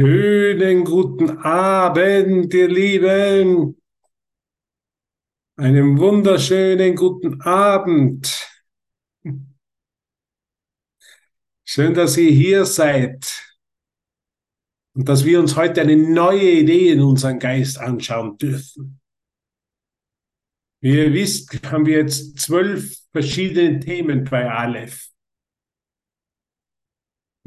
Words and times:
Schönen 0.00 0.84
guten 0.84 1.38
Abend, 1.38 2.54
ihr 2.54 2.68
Lieben. 2.68 3.82
Einen 5.56 5.98
wunderschönen 5.98 6.94
guten 6.94 7.40
Abend. 7.40 8.48
Schön, 11.64 11.94
dass 11.94 12.16
ihr 12.16 12.30
hier 12.30 12.64
seid 12.64 13.42
und 14.94 15.08
dass 15.08 15.24
wir 15.24 15.40
uns 15.40 15.56
heute 15.56 15.80
eine 15.80 15.96
neue 15.96 16.48
Idee 16.48 16.92
in 16.92 17.00
unseren 17.00 17.40
Geist 17.40 17.76
anschauen 17.76 18.38
dürfen. 18.38 19.00
Wie 20.80 20.96
ihr 20.96 21.12
wisst, 21.12 21.60
haben 21.72 21.86
wir 21.86 21.98
jetzt 21.98 22.38
zwölf 22.38 23.00
verschiedene 23.10 23.80
Themen 23.80 24.22
bei 24.22 24.48
Aleph. 24.48 25.08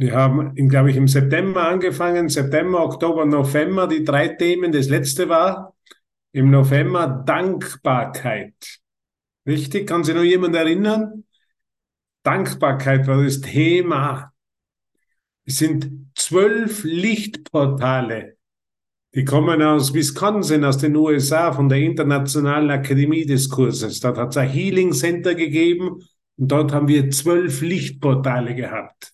Wir 0.02 0.16
haben, 0.16 0.56
glaube 0.68 0.90
ich, 0.90 0.98
im 0.98 1.08
September 1.08 1.68
angefangen, 1.68 2.28
September, 2.28 2.84
Oktober, 2.84 3.24
November, 3.24 3.86
die 3.86 4.04
drei 4.04 4.30
Themen. 4.30 4.72
Das 4.72 4.90
letzte 4.90 5.30
war 5.30 5.76
im 6.32 6.50
November 6.50 7.24
Dankbarkeit. 7.24 8.80
Richtig? 9.46 9.86
Kann 9.86 10.04
sich 10.04 10.16
noch 10.16 10.24
jemand 10.24 10.56
erinnern? 10.56 11.26
Dankbarkeit 12.24 13.06
war 13.06 13.24
das 13.24 13.42
Thema. 13.42 14.34
Es 15.46 15.60
sind 15.60 15.92
zwölf 16.16 16.84
Lichtportale. 16.84 18.38
Die 19.14 19.24
kommen 19.24 19.62
aus 19.62 19.94
Wisconsin, 19.94 20.66
aus 20.66 20.80
den 20.80 20.96
USA, 20.96 21.52
von 21.52 21.70
der 21.70 21.78
Internationalen 21.78 22.72
Akademie 22.72 23.28
des 23.28 23.50
Kurses. 23.52 24.00
Dort 24.00 24.18
hat 24.18 24.30
es 24.32 24.38
ein 24.38 24.50
Healing 24.50 24.94
Center 24.94 25.36
gegeben 25.36 26.02
und 26.38 26.52
dort 26.52 26.74
haben 26.74 26.88
wir 26.88 27.12
zwölf 27.12 27.62
Lichtportale 27.62 28.56
gehabt. 28.56 29.14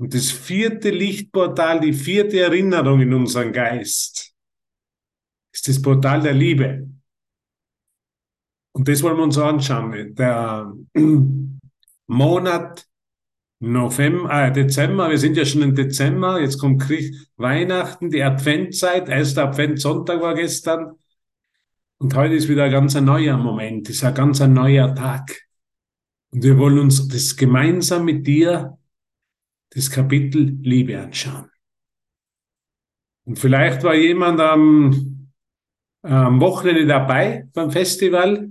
Und 0.00 0.14
das 0.14 0.30
vierte 0.30 0.88
Lichtportal, 0.88 1.78
die 1.78 1.92
vierte 1.92 2.40
Erinnerung 2.40 3.02
in 3.02 3.12
unseren 3.12 3.52
Geist, 3.52 4.32
ist 5.52 5.68
das 5.68 5.82
Portal 5.82 6.22
der 6.22 6.32
Liebe. 6.32 6.88
Und 8.72 8.88
das 8.88 9.02
wollen 9.02 9.18
wir 9.18 9.24
uns 9.24 9.36
anschauen. 9.36 10.14
Der 10.14 10.72
Monat 12.06 12.86
November, 13.58 14.46
äh, 14.46 14.50
Dezember, 14.50 15.10
wir 15.10 15.18
sind 15.18 15.36
ja 15.36 15.44
schon 15.44 15.60
im 15.60 15.74
Dezember, 15.74 16.40
jetzt 16.40 16.58
kommt 16.58 16.88
Weihnachten, 17.36 18.10
die 18.10 18.22
Adventzeit, 18.22 19.06
erster 19.10 19.48
Adventssonntag 19.48 20.22
war 20.22 20.34
gestern. 20.34 20.92
Und 21.98 22.16
heute 22.16 22.36
ist 22.36 22.48
wieder 22.48 22.64
ein 22.64 22.72
ganz 22.72 22.94
neuer 22.94 23.36
Moment, 23.36 23.90
ist 23.90 24.02
ein 24.02 24.14
ganz 24.14 24.40
neuer 24.40 24.94
Tag. 24.94 25.42
Und 26.30 26.42
wir 26.42 26.56
wollen 26.56 26.78
uns 26.78 27.06
das 27.06 27.36
gemeinsam 27.36 28.06
mit 28.06 28.26
dir 28.26 28.78
das 29.70 29.90
Kapitel 29.90 30.56
Liebe 30.62 31.00
anschauen. 31.00 31.50
Und 33.24 33.38
vielleicht 33.38 33.82
war 33.82 33.94
jemand 33.94 34.40
am, 34.40 35.30
am 36.02 36.40
Wochenende 36.40 36.86
dabei 36.86 37.48
beim 37.52 37.70
Festival 37.70 38.50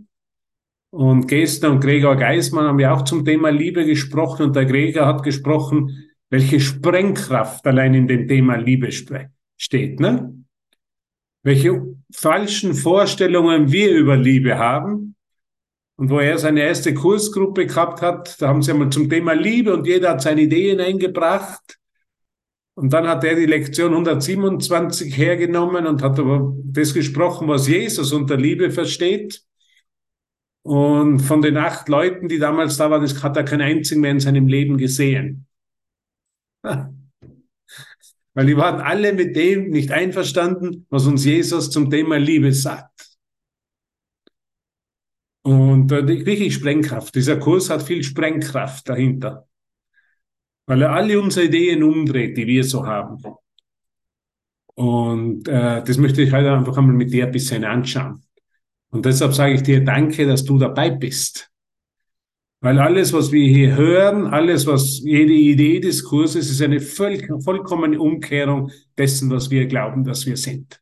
und 0.91 1.27
Gestern 1.27 1.73
und 1.73 1.81
Gregor 1.81 2.15
Geismann 2.15 2.65
haben 2.65 2.79
ja 2.79 2.93
auch 2.93 3.03
zum 3.03 3.23
Thema 3.23 3.49
Liebe 3.49 3.85
gesprochen 3.85 4.43
und 4.43 4.55
der 4.55 4.65
Gregor 4.65 5.05
hat 5.05 5.23
gesprochen, 5.23 6.09
welche 6.29 6.59
Sprengkraft 6.59 7.65
allein 7.67 7.93
in 7.93 8.07
dem 8.07 8.27
Thema 8.27 8.55
Liebe 8.55 8.89
steht, 8.91 9.99
ne? 9.99 10.35
Welche 11.43 11.95
falschen 12.11 12.73
Vorstellungen 12.73 13.71
wir 13.71 13.91
über 13.91 14.17
Liebe 14.17 14.57
haben 14.57 15.15
und 15.99 16.09
wo 16.09 16.19
er 16.19 16.37
seine 16.37 16.61
erste 16.61 16.93
Kursgruppe 16.93 17.67
gehabt 17.67 18.01
hat, 18.01 18.41
da 18.41 18.47
haben 18.47 18.61
sie 18.61 18.71
einmal 18.71 18.89
zum 18.89 19.09
Thema 19.09 19.33
Liebe 19.33 19.73
und 19.73 19.85
jeder 19.85 20.11
hat 20.11 20.21
seine 20.21 20.43
Ideen 20.43 20.79
eingebracht. 20.79 21.77
Und 22.75 22.93
dann 22.93 23.05
hat 23.05 23.25
er 23.25 23.35
die 23.35 23.45
Lektion 23.45 23.91
127 23.91 25.17
hergenommen 25.17 25.85
und 25.85 26.01
hat 26.01 26.17
aber 26.17 26.55
das 26.63 26.93
gesprochen, 26.93 27.49
was 27.49 27.67
Jesus 27.67 28.13
unter 28.13 28.37
Liebe 28.37 28.71
versteht. 28.71 29.43
Und 30.61 31.19
von 31.19 31.41
den 31.41 31.57
acht 31.57 31.89
Leuten, 31.89 32.29
die 32.29 32.39
damals 32.39 32.77
da 32.77 32.89
waren, 32.89 33.05
hat 33.05 33.35
er 33.35 33.43
keinen 33.43 33.63
einzigen 33.63 33.99
mehr 33.99 34.11
in 34.11 34.21
seinem 34.21 34.47
Leben 34.47 34.77
gesehen. 34.77 35.47
Weil 36.63 36.95
die 38.45 38.55
waren 38.55 38.79
alle 38.79 39.11
mit 39.11 39.35
dem 39.35 39.69
nicht 39.69 39.91
einverstanden, 39.91 40.85
was 40.89 41.05
uns 41.07 41.25
Jesus 41.25 41.69
zum 41.69 41.89
Thema 41.89 42.17
Liebe 42.17 42.53
sagt. 42.53 43.08
Und 45.41 45.91
äh, 45.91 46.25
wirklich 46.25 46.53
Sprengkraft. 46.53 47.15
Dieser 47.15 47.37
Kurs 47.37 47.69
hat 47.69 47.83
viel 47.83 48.03
Sprengkraft 48.03 48.89
dahinter. 48.89 49.47
Weil 50.65 50.83
er 50.83 50.91
alle 50.91 51.19
unsere 51.19 51.47
Ideen 51.47 51.83
umdreht, 51.83 52.37
die 52.37 52.45
wir 52.45 52.63
so 52.63 52.85
haben. 52.85 53.17
Und 54.75 55.47
äh, 55.47 55.83
das 55.83 55.97
möchte 55.97 56.21
ich 56.21 56.31
heute 56.31 56.51
einfach 56.53 56.77
einmal 56.77 56.95
mit 56.95 57.11
dir 57.11 57.25
ein 57.25 57.31
bisschen 57.31 57.65
anschauen. 57.65 58.23
Und 58.91 59.05
deshalb 59.05 59.33
sage 59.33 59.53
ich 59.53 59.63
dir 59.63 59.83
Danke, 59.83 60.25
dass 60.25 60.43
du 60.43 60.57
dabei 60.57 60.89
bist. 60.89 61.49
Weil 62.61 62.79
alles, 62.79 63.13
was 63.13 63.31
wir 63.31 63.47
hier 63.47 63.75
hören, 63.75 64.27
alles, 64.27 64.67
was 64.67 64.99
jede 64.99 65.33
Idee 65.33 65.79
des 65.79 66.03
Kurses 66.03 66.49
ist 66.49 66.61
eine 66.61 66.81
voll, 66.81 67.17
vollkommene 67.41 67.99
Umkehrung 67.99 68.71
dessen, 68.97 69.29
was 69.29 69.49
wir 69.49 69.65
glauben, 69.67 70.03
dass 70.03 70.25
wir 70.25 70.35
sind. 70.35 70.81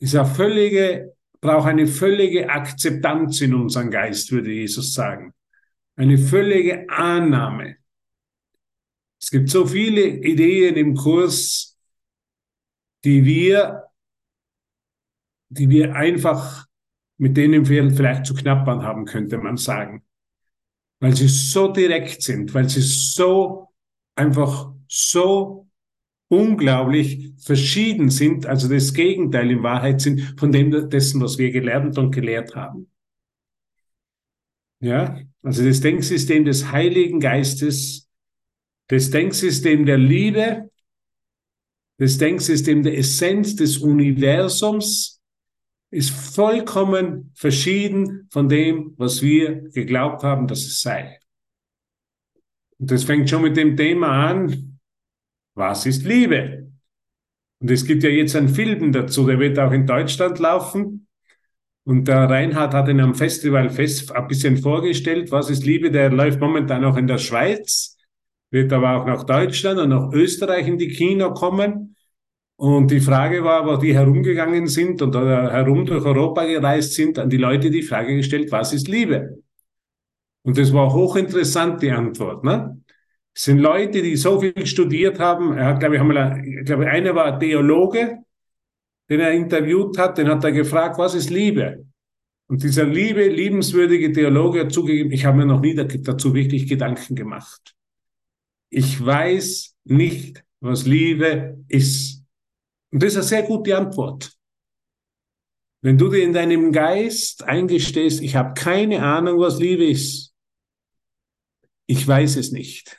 Ist 0.00 0.14
eine 0.16 0.26
völlige 0.26 1.14
braucht 1.40 1.68
eine 1.68 1.86
völlige 1.86 2.50
Akzeptanz 2.50 3.40
in 3.40 3.54
unserem 3.54 3.90
Geist, 3.90 4.32
würde 4.32 4.52
Jesus 4.52 4.94
sagen. 4.94 5.32
Eine 5.96 6.18
völlige 6.18 6.88
Annahme. 6.90 7.76
Es 9.20 9.30
gibt 9.30 9.50
so 9.50 9.66
viele 9.66 10.06
Ideen 10.06 10.76
im 10.76 10.94
Kurs, 10.94 11.76
die 13.04 13.24
wir, 13.24 13.84
die 15.48 15.68
wir 15.68 15.94
einfach, 15.94 16.66
mit 17.16 17.36
denen 17.36 17.68
wir 17.68 17.90
vielleicht 17.90 18.26
zu 18.26 18.34
knappern 18.34 18.82
haben, 18.82 19.04
könnte 19.04 19.38
man 19.38 19.56
sagen. 19.56 20.04
Weil 21.00 21.14
sie 21.16 21.28
so 21.28 21.72
direkt 21.72 22.22
sind, 22.22 22.54
weil 22.54 22.68
sie 22.68 22.80
so 22.80 23.68
einfach 24.16 24.72
so 24.88 25.67
unglaublich 26.28 27.32
verschieden 27.38 28.10
sind, 28.10 28.46
also 28.46 28.68
das 28.68 28.92
Gegenteil 28.92 29.50
in 29.50 29.62
Wahrheit 29.62 30.00
sind 30.00 30.34
von 30.38 30.52
dem 30.52 30.90
dessen, 30.90 31.20
was 31.20 31.38
wir 31.38 31.50
gelernt 31.50 31.96
und 31.98 32.14
gelehrt 32.14 32.54
haben. 32.54 32.90
Ja, 34.80 35.18
also 35.42 35.64
das 35.64 35.80
Denksystem 35.80 36.44
des 36.44 36.70
Heiligen 36.70 37.20
Geistes, 37.20 38.08
das 38.88 39.10
Denksystem 39.10 39.86
der 39.86 39.98
Liebe, 39.98 40.70
das 41.98 42.18
Denksystem 42.18 42.82
der 42.82 42.96
Essenz 42.96 43.56
des 43.56 43.78
Universums 43.78 45.20
ist 45.90 46.10
vollkommen 46.10 47.32
verschieden 47.34 48.28
von 48.30 48.48
dem, 48.48 48.94
was 48.98 49.22
wir 49.22 49.62
geglaubt 49.70 50.22
haben, 50.22 50.46
dass 50.46 50.60
es 50.60 50.80
sei. 50.80 51.18
Und 52.78 52.90
das 52.90 53.04
fängt 53.04 53.28
schon 53.28 53.42
mit 53.42 53.56
dem 53.56 53.76
Thema 53.76 54.28
an, 54.28 54.67
was 55.58 55.86
ist 55.86 56.04
Liebe? 56.04 56.70
Und 57.60 57.70
es 57.70 57.84
gibt 57.84 58.04
ja 58.04 58.10
jetzt 58.10 58.36
einen 58.36 58.48
Film 58.48 58.92
dazu, 58.92 59.26
der 59.26 59.40
wird 59.40 59.58
auch 59.58 59.72
in 59.72 59.86
Deutschland 59.86 60.38
laufen. 60.38 61.08
Und 61.84 62.06
der 62.06 62.30
Reinhard 62.30 62.74
hat 62.74 62.88
ihn 62.88 63.00
am 63.00 63.14
Festival 63.14 63.68
fest 63.70 64.14
ein 64.14 64.28
bisschen 64.28 64.58
vorgestellt. 64.58 65.32
Was 65.32 65.50
ist 65.50 65.64
Liebe? 65.64 65.90
Der 65.90 66.10
läuft 66.10 66.38
momentan 66.40 66.84
auch 66.84 66.96
in 66.96 67.06
der 67.06 67.18
Schweiz, 67.18 67.96
wird 68.50 68.72
aber 68.72 68.96
auch 68.96 69.06
nach 69.06 69.24
Deutschland 69.24 69.80
und 69.80 69.88
nach 69.88 70.12
Österreich 70.12 70.68
in 70.68 70.78
die 70.78 70.88
Kino 70.88 71.32
kommen. 71.32 71.96
Und 72.56 72.90
die 72.90 73.00
Frage 73.00 73.42
war, 73.42 73.66
wo 73.66 73.76
die 73.76 73.94
herumgegangen 73.94 74.66
sind 74.66 75.00
und 75.02 75.14
herum 75.14 75.86
durch 75.86 76.04
Europa 76.04 76.44
gereist 76.44 76.94
sind, 76.94 77.18
an 77.18 77.30
die 77.30 77.36
Leute 77.36 77.70
die 77.70 77.82
Frage 77.82 78.14
gestellt, 78.16 78.52
was 78.52 78.72
ist 78.72 78.86
Liebe? 78.86 79.42
Und 80.42 80.58
das 80.58 80.72
war 80.72 80.92
hochinteressant, 80.92 81.82
die 81.82 81.90
Antwort. 81.90 82.44
Ne? 82.44 82.77
Es 83.38 83.44
sind 83.44 83.58
Leute, 83.58 84.02
die 84.02 84.16
so 84.16 84.40
viel 84.40 84.66
studiert 84.66 85.20
haben. 85.20 85.56
Er 85.56 85.66
hat, 85.66 85.78
glaube 85.78 85.94
ich, 85.94 86.00
einmal, 86.00 86.44
ich 86.44 86.64
glaube, 86.64 86.88
einer 86.88 87.14
war 87.14 87.38
Theologe, 87.38 88.18
den 89.08 89.20
er 89.20 89.30
interviewt 89.30 89.96
hat, 89.96 90.18
den 90.18 90.26
hat 90.26 90.42
er 90.42 90.50
gefragt, 90.50 90.98
was 90.98 91.14
ist 91.14 91.30
Liebe? 91.30 91.86
Und 92.48 92.64
dieser 92.64 92.84
liebe, 92.84 93.28
liebenswürdige 93.28 94.10
Theologe 94.10 94.62
hat 94.62 94.72
zugegeben, 94.72 95.12
ich 95.12 95.24
habe 95.24 95.36
mir 95.38 95.46
noch 95.46 95.60
nie 95.60 95.76
dazu 95.76 96.34
wirklich 96.34 96.66
Gedanken 96.66 97.14
gemacht. 97.14 97.76
Ich 98.70 99.06
weiß 99.06 99.76
nicht, 99.84 100.42
was 100.58 100.84
Liebe 100.84 101.64
ist. 101.68 102.24
Und 102.90 103.04
das 103.04 103.12
ist 103.12 103.18
eine 103.18 103.24
sehr 103.24 103.42
gute 103.44 103.76
Antwort. 103.76 104.32
Wenn 105.80 105.96
du 105.96 106.08
dir 106.08 106.24
in 106.24 106.32
deinem 106.32 106.72
Geist 106.72 107.44
eingestehst, 107.44 108.20
ich 108.20 108.34
habe 108.34 108.54
keine 108.60 109.00
Ahnung, 109.00 109.38
was 109.38 109.60
Liebe 109.60 109.84
ist. 109.84 110.34
Ich 111.86 112.04
weiß 112.04 112.34
es 112.34 112.50
nicht. 112.50 112.98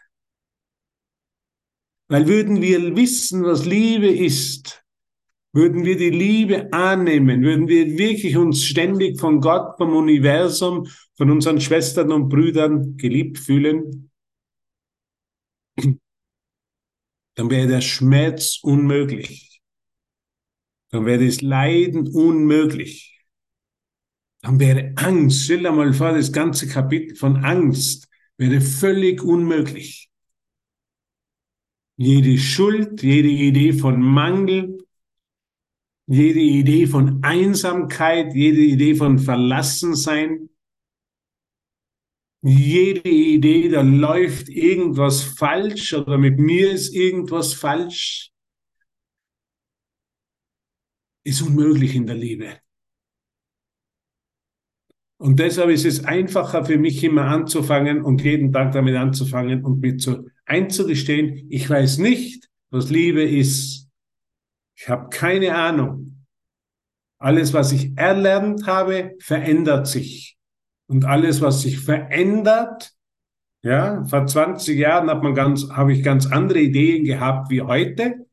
Weil 2.10 2.28
würden 2.28 2.62
wir 2.62 2.96
wissen, 2.96 3.44
was 3.44 3.66
Liebe 3.66 4.08
ist, 4.10 4.84
würden 5.54 5.86
wir 5.86 5.96
die 5.96 6.10
Liebe 6.10 6.74
annehmen, 6.74 7.44
würden 7.44 7.68
wir 7.68 7.98
wirklich 7.98 8.36
uns 8.36 8.64
ständig 8.64 9.20
von 9.20 9.42
Gott, 9.42 9.78
vom 9.78 9.96
Universum, 9.96 10.88
von 11.16 11.30
unseren 11.30 11.62
Schwestern 11.62 12.12
und 12.12 12.30
Brüdern 12.30 12.98
geliebt 12.98 13.38
fühlen, 13.38 14.10
dann 17.36 17.50
wäre 17.50 17.68
der 17.68 17.82
Schmerz 17.82 18.60
unmöglich. 18.64 19.62
Dann 20.92 21.06
wäre 21.06 21.26
das 21.26 21.42
Leiden 21.42 22.08
unmöglich. 22.08 23.24
Dann 24.42 24.60
wäre 24.60 24.94
Angst, 24.96 25.44
stell 25.44 25.60
dir 25.60 25.72
mal 25.72 25.94
vor, 25.94 26.14
das 26.14 26.32
ganze 26.32 26.68
Kapitel 26.68 27.16
von 27.16 27.44
Angst 27.44 28.08
wäre 28.38 28.62
völlig 28.62 29.22
unmöglich. 29.22 30.09
Jede 32.02 32.38
Schuld, 32.38 33.04
jede 33.04 33.28
Idee 33.28 33.74
von 33.74 34.02
Mangel, 34.02 34.88
jede 36.08 36.40
Idee 36.40 36.88
von 36.88 37.22
Einsamkeit, 37.26 38.34
jede 38.34 38.62
Idee 38.62 38.96
von 38.96 39.20
Verlassensein, 39.20 40.50
jede 42.42 43.10
Idee, 43.10 43.68
da 43.68 43.82
läuft 43.82 44.48
irgendwas 44.48 45.24
falsch 45.24 45.94
oder 45.94 46.18
mit 46.18 46.40
mir 46.40 46.72
ist 46.72 46.96
irgendwas 46.96 47.54
falsch, 47.54 48.32
ist 51.26 51.42
unmöglich 51.42 51.96
in 51.96 52.08
der 52.08 52.16
Liebe. 52.16 52.62
Und 55.18 55.38
deshalb 55.40 55.70
ist 55.70 55.84
es 55.84 56.06
einfacher 56.06 56.64
für 56.64 56.78
mich 56.78 57.04
immer 57.04 57.26
anzufangen 57.26 58.02
und 58.04 58.24
jeden 58.24 58.54
Tag 58.54 58.72
damit 58.72 58.96
anzufangen 58.96 59.66
und 59.66 59.82
mir 59.82 59.98
zu 59.98 60.30
einzugestehen, 60.50 61.48
ich 61.50 61.70
weiß 61.70 62.00
nicht, 62.00 62.50
was 62.70 62.90
Liebe 62.90 63.24
ist. 63.24 63.88
Ich 64.76 64.90
habe 64.90 65.10
keine 65.10 65.56
Ahnung. 65.56 66.26
Alles, 67.20 67.54
was 67.54 67.72
ich 67.72 67.98
erlernt 67.98 68.66
habe, 68.66 69.16
verändert 69.20 69.88
sich. 69.88 70.38
Und 70.88 71.06
alles, 71.06 71.42
was 71.42 71.62
sich 71.62 71.80
verändert, 71.80 72.94
ja, 73.62 74.06
vor 74.06 74.26
20 74.26 74.78
Jahren 74.78 75.10
hat 75.10 75.22
man 75.22 75.36
ganz, 75.36 75.70
habe 75.70 75.92
ich 75.94 76.02
ganz 76.02 76.26
andere 76.28 76.60
Ideen 76.60 77.04
gehabt 77.04 77.50
wie 77.50 77.62
heute. 77.62 78.26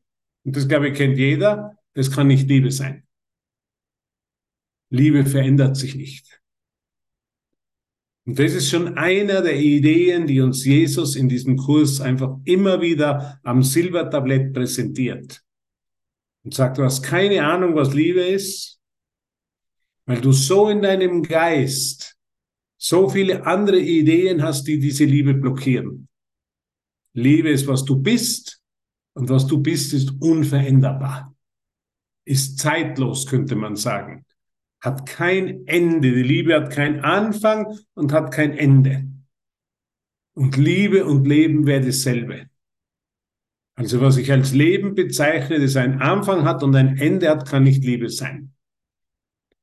Und 0.45 0.55
das, 0.55 0.67
glaube 0.67 0.89
ich, 0.89 0.97
kennt 0.97 1.17
jeder. 1.17 1.77
Das 1.93 2.11
kann 2.11 2.27
nicht 2.27 2.47
Liebe 2.47 2.71
sein. 2.71 3.05
Liebe 4.89 5.25
verändert 5.25 5.75
sich 5.75 5.95
nicht. 5.95 6.36
Und 8.27 8.37
das 8.39 8.53
ist 8.53 8.69
schon 8.69 8.97
einer 8.97 9.41
der 9.41 9.57
Ideen, 9.57 10.27
die 10.27 10.41
uns 10.41 10.65
Jesus 10.65 11.15
in 11.15 11.29
diesem 11.29 11.55
Kurs 11.55 12.01
einfach 12.01 12.37
immer 12.43 12.81
wieder 12.81 13.39
am 13.41 13.63
Silbertablett 13.63 14.53
präsentiert. 14.53 15.41
Und 16.43 16.53
sagt, 16.53 16.77
du 16.77 16.83
hast 16.83 17.03
keine 17.03 17.47
Ahnung, 17.47 17.73
was 17.75 17.93
Liebe 17.93 18.19
ist, 18.19 18.81
weil 20.05 20.19
du 20.19 20.33
so 20.33 20.67
in 20.67 20.81
deinem 20.81 21.23
Geist 21.23 22.17
so 22.77 23.07
viele 23.07 23.45
andere 23.45 23.79
Ideen 23.79 24.43
hast, 24.43 24.65
die 24.67 24.77
diese 24.77 25.05
Liebe 25.05 25.33
blockieren. 25.33 26.09
Liebe 27.13 27.49
ist, 27.49 27.65
was 27.65 27.85
du 27.85 27.95
bist 27.95 28.61
und 29.13 29.29
was 29.29 29.47
du 29.47 29.61
bist, 29.61 29.93
ist 29.93 30.11
unveränderbar, 30.19 31.33
ist 32.25 32.59
zeitlos, 32.59 33.25
könnte 33.25 33.55
man 33.55 33.77
sagen, 33.77 34.25
hat 34.81 35.05
kein 35.05 35.65
Ende. 35.67 36.11
Die 36.11 36.23
Liebe 36.23 36.55
hat 36.55 36.71
keinen 36.71 37.01
Anfang 37.01 37.77
und 37.93 38.13
hat 38.13 38.31
kein 38.33 38.57
Ende. 38.57 39.07
Und 40.33 40.55
Liebe 40.55 41.05
und 41.05 41.25
Leben 41.27 41.65
wäre 41.65 41.85
dasselbe. 41.85 42.47
Also 43.75 44.01
was 44.01 44.17
ich 44.17 44.31
als 44.31 44.53
Leben 44.53 44.95
bezeichne, 44.95 45.59
das 45.59 45.75
einen 45.75 46.01
Anfang 46.01 46.45
hat 46.45 46.63
und 46.63 46.75
ein 46.75 46.97
Ende 46.97 47.29
hat, 47.29 47.47
kann 47.47 47.63
nicht 47.63 47.83
Liebe 47.83 48.09
sein. 48.09 48.53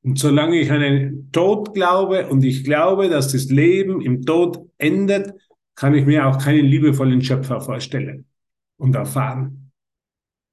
Und 0.02 0.18
solange 0.18 0.60
ich 0.60 0.70
an 0.70 0.82
einen 0.82 1.32
Tod 1.32 1.74
glaube 1.74 2.28
und 2.28 2.44
ich 2.44 2.62
glaube, 2.62 3.08
dass 3.08 3.32
das 3.32 3.46
Leben 3.46 4.00
im 4.02 4.22
Tod 4.22 4.68
endet, 4.78 5.32
kann 5.74 5.94
ich 5.94 6.06
mir 6.06 6.26
auch 6.26 6.38
keinen 6.38 6.66
liebevollen 6.66 7.22
Schöpfer 7.22 7.60
vorstellen 7.60 8.26
und 8.76 8.94
erfahren. 8.94 9.63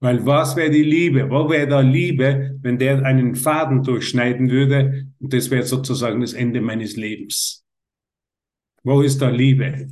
Weil 0.01 0.25
was 0.25 0.56
wäre 0.56 0.71
die 0.71 0.83
Liebe? 0.83 1.30
Wo 1.30 1.48
wäre 1.48 1.68
da 1.68 1.80
Liebe, 1.80 2.57
wenn 2.62 2.80
der 2.80 3.06
einen 3.06 3.36
Faden 3.36 3.83
durchschneiden 3.83 4.50
würde? 4.50 5.13
Und 5.19 5.31
das 5.31 5.51
wäre 5.51 5.63
sozusagen 5.63 6.21
das 6.21 6.33
Ende 6.33 6.59
meines 6.59 6.98
Lebens. 6.98 7.63
Wo 8.83 9.01
ist 9.01 9.21
da 9.21 9.30
Liebe? 9.30 9.89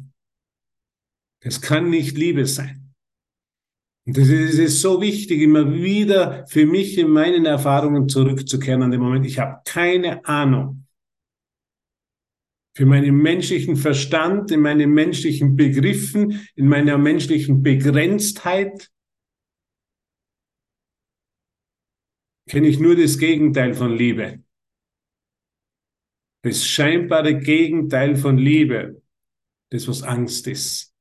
Das 1.42 1.62
kann 1.62 1.92
nicht 1.92 2.18
Liebe 2.18 2.48
sein. 2.48 2.96
Und 4.08 4.18
das 4.18 4.30
ist, 4.30 4.58
ist 4.58 4.82
so 4.82 5.00
wichtig, 5.00 5.42
immer 5.42 5.72
wieder 5.76 6.48
für 6.48 6.66
mich 6.66 6.98
in 6.98 7.10
meinen 7.10 7.46
Erfahrungen 7.46 8.10
zurückzukehren 8.10 8.82
an 8.82 8.90
den 8.90 9.02
Moment. 9.02 9.28
Ich 9.28 9.38
habe 9.38 9.62
keine 9.64 10.26
Ahnung. 10.26 10.88
Für 12.76 12.88
meinen 12.88 13.16
menschlichen 13.16 13.76
Verstand, 13.76 14.50
in 14.50 14.62
meinen 14.62 14.92
menschlichen 14.92 15.56
Begriffen, 15.56 16.48
in 16.56 16.68
meiner 16.68 16.98
menschlichen 16.98 17.62
Begrenztheit 17.62 18.90
kenne 22.50 22.68
ich 22.68 22.80
nur 22.80 22.96
das 22.96 23.18
Gegenteil 23.20 23.74
von 23.74 23.96
Liebe. 23.96 24.44
Das 26.42 26.66
scheinbare 26.66 27.38
Gegenteil 27.38 28.16
von 28.16 28.38
Liebe, 28.38 29.02
das 29.72 29.88
was 29.88 30.04
Angst 30.04 30.48
ist. 30.48 30.96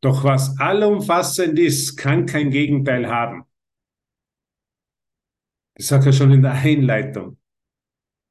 Doch 0.00 0.24
was 0.24 0.58
allumfassend 0.58 1.58
ist, 1.58 1.96
kann 1.96 2.26
kein 2.26 2.50
Gegenteil 2.50 3.06
haben. 3.06 3.44
Das 5.76 5.88
sagt 5.88 6.06
er 6.06 6.12
schon 6.12 6.32
in 6.32 6.42
der 6.42 6.52
Einleitung. 6.52 7.38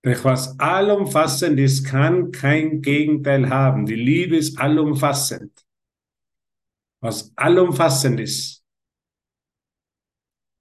Doch 0.04 0.24
was 0.24 0.60
allumfassend 0.60 1.60
ist, 1.60 1.86
kann 1.86 2.32
kein 2.32 2.82
Gegenteil 2.82 3.50
haben. 3.50 3.86
Die 3.86 3.96
Liebe 3.96 4.38
ist 4.38 4.60
allumfassend. 4.60 5.66
Was 7.02 7.32
allumfassend 7.38 8.20
ist, 8.20 8.59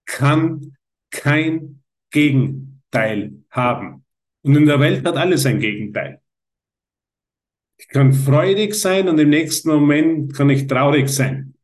kann 0.08 0.76
kein 1.10 1.82
Gegenteil 2.10 3.44
haben. 3.50 4.04
Und 4.42 4.56
in 4.56 4.66
der 4.66 4.80
Welt 4.80 5.06
hat 5.06 5.16
alles 5.16 5.46
ein 5.46 5.60
Gegenteil. 5.60 6.20
Ich 7.78 7.88
kann 7.88 8.12
freudig 8.12 8.74
sein 8.74 9.08
und 9.08 9.18
im 9.18 9.28
nächsten 9.28 9.68
Moment 9.68 10.34
kann 10.34 10.50
ich 10.50 10.66
traurig 10.66 11.08
sein. 11.08 11.54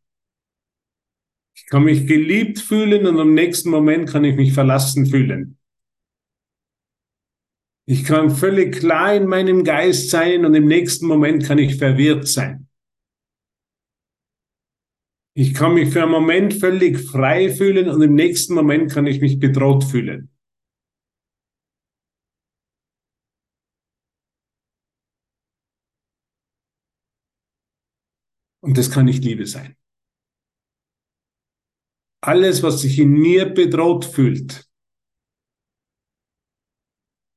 Ich 1.56 1.66
kann 1.66 1.84
mich 1.84 2.06
geliebt 2.06 2.60
fühlen 2.60 3.06
und 3.06 3.18
im 3.18 3.34
nächsten 3.34 3.70
Moment 3.70 4.10
kann 4.10 4.24
ich 4.24 4.36
mich 4.36 4.52
verlassen 4.52 5.06
fühlen. 5.06 5.58
Ich 7.86 8.04
kann 8.04 8.30
völlig 8.30 8.76
klar 8.76 9.14
in 9.14 9.26
meinem 9.26 9.64
Geist 9.64 10.10
sein 10.10 10.44
und 10.44 10.54
im 10.54 10.66
nächsten 10.66 11.06
Moment 11.06 11.44
kann 11.44 11.58
ich 11.58 11.76
verwirrt 11.76 12.28
sein. 12.28 12.63
Ich 15.36 15.52
kann 15.52 15.74
mich 15.74 15.92
für 15.92 16.02
einen 16.02 16.12
Moment 16.12 16.54
völlig 16.54 16.98
frei 16.98 17.52
fühlen 17.52 17.88
und 17.88 18.00
im 18.00 18.14
nächsten 18.14 18.54
Moment 18.54 18.92
kann 18.92 19.06
ich 19.06 19.20
mich 19.20 19.40
bedroht 19.40 19.82
fühlen. 19.82 20.30
Und 28.60 28.78
das 28.78 28.90
kann 28.90 29.06
nicht 29.06 29.24
Liebe 29.24 29.46
sein. 29.46 29.76
Alles, 32.22 32.62
was 32.62 32.80
sich 32.80 32.98
in 32.98 33.10
mir 33.10 33.52
bedroht 33.52 34.04
fühlt, 34.04 34.66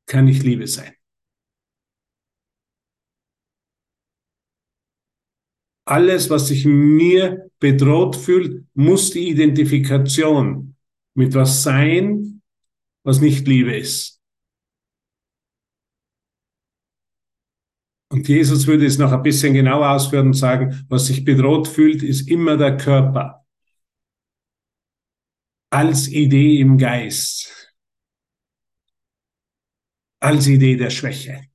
kann 0.05 0.25
nicht 0.25 0.43
Liebe 0.43 0.67
sein. 0.67 0.96
Alles, 5.87 6.29
was 6.29 6.49
sich 6.49 6.65
mir 6.65 7.49
bedroht 7.59 8.17
fühlt, 8.17 8.65
muss 8.73 9.11
die 9.11 9.29
Identifikation 9.29 10.75
mit 11.13 11.33
was 11.33 11.63
sein, 11.63 12.41
was 13.03 13.21
nicht 13.21 13.47
Liebe 13.47 13.73
ist. 13.73 14.21
Und 18.09 18.27
Jesus 18.27 18.67
würde 18.67 18.85
es 18.85 18.97
noch 18.97 19.13
ein 19.13 19.23
bisschen 19.23 19.53
genauer 19.53 19.91
ausführen 19.91 20.27
und 20.27 20.33
sagen, 20.33 20.85
was 20.89 21.07
sich 21.07 21.23
bedroht 21.23 21.69
fühlt, 21.69 22.03
ist 22.03 22.29
immer 22.29 22.57
der 22.57 22.75
Körper. 22.75 23.45
Als 25.69 26.09
Idee 26.09 26.59
im 26.59 26.77
Geist. 26.77 27.73
Als 30.19 30.47
Idee 30.47 30.75
der 30.75 30.89
Schwäche. 30.89 31.47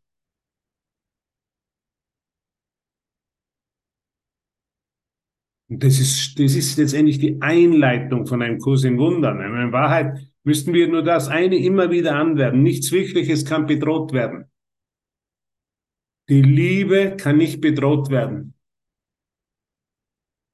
Das 5.78 5.98
ist, 5.98 6.38
das 6.38 6.54
ist 6.54 6.76
letztendlich 6.76 7.18
die 7.18 7.40
Einleitung 7.40 8.26
von 8.26 8.42
einem 8.42 8.58
Kurs 8.58 8.84
in 8.84 8.98
Wundern. 8.98 9.40
In 9.40 9.72
Wahrheit 9.72 10.28
müssten 10.44 10.72
wir 10.72 10.88
nur 10.88 11.02
das 11.02 11.28
eine 11.28 11.56
immer 11.56 11.90
wieder 11.90 12.16
anwerben. 12.16 12.62
Nichts 12.62 12.90
Wirkliches 12.90 13.44
kann 13.44 13.66
bedroht 13.66 14.12
werden. 14.12 14.50
Die 16.28 16.42
Liebe 16.42 17.16
kann 17.16 17.36
nicht 17.36 17.60
bedroht 17.60 18.10
werden. 18.10 18.54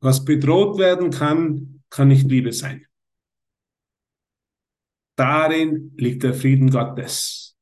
Was 0.00 0.24
bedroht 0.24 0.78
werden 0.78 1.10
kann, 1.10 1.82
kann 1.90 2.08
nicht 2.08 2.28
Liebe 2.28 2.52
sein. 2.52 2.86
Darin 5.16 5.92
liegt 5.96 6.22
der 6.22 6.34
Frieden 6.34 6.70
Gottes. 6.70 7.56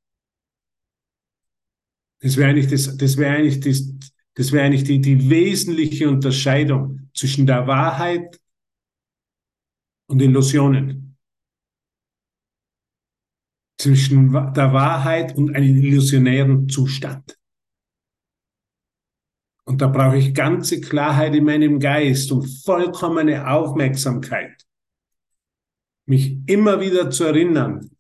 Das 2.21 2.37
wäre 2.37 2.51
eigentlich, 2.51 2.69
das, 2.69 2.97
das 2.97 3.17
wäre 3.17 3.37
eigentlich, 3.37 3.61
das, 3.61 3.95
das 4.35 4.53
wäre 4.53 4.67
eigentlich 4.67 4.85
die, 4.85 5.01
die 5.01 5.31
wesentliche 5.31 6.09
Unterscheidung 6.09 7.06
zwischen 7.17 7.47
der 7.47 7.67
Wahrheit 7.67 8.41
und 10.09 10.21
Illusionen. 10.21 11.17
Zwischen 13.79 14.33
der 14.33 14.73
Wahrheit 14.73 15.37
und 15.37 15.55
einem 15.55 15.77
illusionären 15.77 16.69
Zustand. 16.69 17.39
Und 19.65 19.83
da 19.83 19.89
brauche 19.89 20.17
ich 20.17 20.33
ganze 20.33 20.81
Klarheit 20.81 21.35
in 21.35 21.45
meinem 21.45 21.81
Geist 21.81 22.31
und 22.31 22.47
vollkommene 22.47 23.51
Aufmerksamkeit, 23.51 24.65
mich 26.07 26.39
immer 26.47 26.81
wieder 26.81 27.11
zu 27.11 27.25
erinnern, 27.25 27.91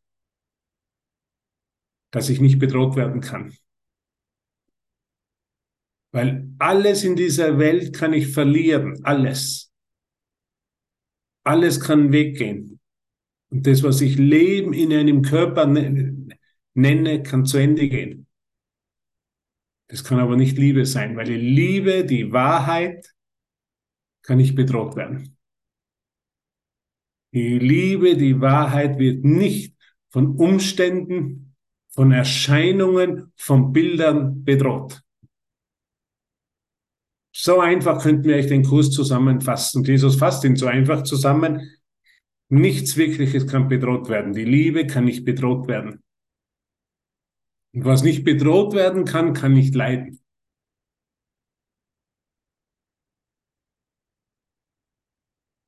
dass 2.12 2.28
ich 2.28 2.40
nicht 2.40 2.58
bedroht 2.58 2.94
werden 2.94 3.20
kann. 3.20 3.56
Weil 6.12 6.48
alles 6.58 7.04
in 7.04 7.16
dieser 7.16 7.58
Welt 7.58 7.94
kann 7.94 8.12
ich 8.12 8.28
verlieren, 8.28 8.98
alles. 9.04 9.72
Alles 11.44 11.80
kann 11.80 12.12
weggehen. 12.12 12.80
Und 13.50 13.66
das, 13.66 13.82
was 13.82 14.00
ich 14.00 14.16
Leben 14.16 14.72
in 14.72 14.92
einem 14.92 15.22
Körper 15.22 15.66
nenne, 15.66 17.22
kann 17.22 17.46
zu 17.46 17.58
Ende 17.58 17.88
gehen. 17.88 18.26
Das 19.88 20.02
kann 20.02 20.18
aber 20.18 20.36
nicht 20.36 20.58
Liebe 20.58 20.84
sein, 20.84 21.16
weil 21.16 21.26
die 21.26 21.36
Liebe, 21.36 22.04
die 22.04 22.32
Wahrheit, 22.32 23.14
kann 24.22 24.38
nicht 24.38 24.56
bedroht 24.56 24.96
werden. 24.96 25.36
Die 27.32 27.58
Liebe, 27.58 28.16
die 28.16 28.40
Wahrheit 28.40 28.98
wird 28.98 29.24
nicht 29.24 29.76
von 30.08 30.36
Umständen, 30.36 31.54
von 31.90 32.10
Erscheinungen, 32.10 33.32
von 33.36 33.72
Bildern 33.72 34.44
bedroht. 34.44 35.02
So 37.38 37.60
einfach 37.60 38.02
könnten 38.02 38.24
wir 38.24 38.36
euch 38.36 38.46
den 38.46 38.64
Kurs 38.64 38.90
zusammenfassen. 38.90 39.84
Jesus 39.84 40.16
fasst 40.16 40.42
ihn 40.44 40.56
so 40.56 40.68
einfach 40.68 41.02
zusammen. 41.02 41.70
Nichts 42.48 42.96
Wirkliches 42.96 43.46
kann 43.46 43.68
bedroht 43.68 44.08
werden. 44.08 44.32
Die 44.32 44.46
Liebe 44.46 44.86
kann 44.86 45.04
nicht 45.04 45.26
bedroht 45.26 45.68
werden. 45.68 46.02
Und 47.74 47.84
was 47.84 48.02
nicht 48.02 48.24
bedroht 48.24 48.72
werden 48.72 49.04
kann, 49.04 49.34
kann 49.34 49.52
nicht 49.52 49.74
leiden. 49.74 50.18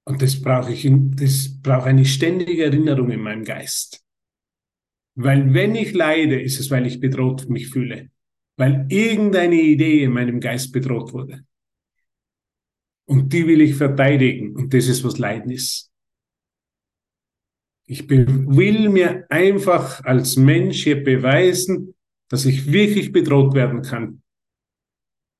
Und 0.05 0.23
das 0.23 0.41
brauche 0.41 0.73
ich, 0.73 0.89
das 0.91 1.61
brauche 1.61 1.85
eine 1.85 2.07
ständige 2.07 2.65
Erinnerung 2.65 3.11
in 3.11 3.21
meinem 3.21 3.45
Geist. 3.45 4.03
Weil 5.17 5.53
wenn 5.53 5.75
ich 5.75 5.93
leide, 5.93 6.41
ist 6.41 6.61
es, 6.61 6.71
weil 6.71 6.87
ich 6.87 6.99
bedroht 6.99 7.51
mich 7.51 7.69
fühle. 7.69 8.11
Weil 8.57 8.87
irgendeine 8.89 9.61
Idee 9.61 10.05
in 10.05 10.13
meinem 10.13 10.41
Geist 10.41 10.73
bedroht 10.73 11.13
wurde. 11.13 11.45
Und 13.09 13.33
die 13.33 13.47
will 13.47 13.63
ich 13.63 13.75
verteidigen. 13.75 14.55
Und 14.55 14.75
das 14.75 14.87
ist, 14.87 15.03
was 15.03 15.19
Leiden 15.19 15.51
ist. 15.51 15.91
Ich 17.87 18.09
will 18.11 18.91
mir 18.91 19.25
einfach 19.31 20.05
als 20.05 20.37
Mensch 20.37 20.85
hier 20.85 21.03
beweisen, 21.03 21.95
dass 22.29 22.45
ich 22.45 22.71
wirklich 22.71 23.11
bedroht 23.11 23.55
werden 23.55 23.81
kann. 23.81 24.23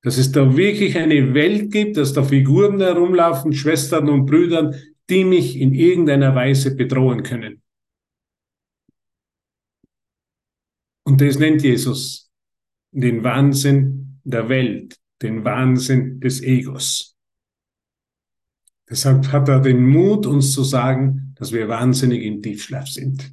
Dass 0.01 0.17
es 0.17 0.31
da 0.31 0.57
wirklich 0.57 0.97
eine 0.97 1.35
Welt 1.35 1.71
gibt, 1.71 1.97
dass 1.97 2.13
da 2.13 2.23
Figuren 2.23 2.79
herumlaufen, 2.79 3.53
Schwestern 3.53 4.09
und 4.09 4.25
Brüdern, 4.25 4.73
die 5.07 5.23
mich 5.23 5.55
in 5.55 5.75
irgendeiner 5.75 6.33
Weise 6.33 6.75
bedrohen 6.75 7.21
können. 7.21 7.61
Und 11.05 11.21
das 11.21 11.37
nennt 11.37 11.61
Jesus 11.61 12.31
den 12.91 13.23
Wahnsinn 13.23 14.19
der 14.23 14.49
Welt, 14.49 14.97
den 15.21 15.43
Wahnsinn 15.43 16.19
des 16.19 16.41
Egos. 16.41 17.18
Deshalb 18.89 19.31
hat 19.31 19.47
er 19.49 19.59
den 19.59 19.85
Mut, 19.85 20.25
uns 20.25 20.51
zu 20.51 20.63
sagen, 20.63 21.33
dass 21.37 21.51
wir 21.51 21.67
wahnsinnig 21.67 22.23
im 22.23 22.41
Tiefschlaf 22.41 22.87
sind. 22.87 23.31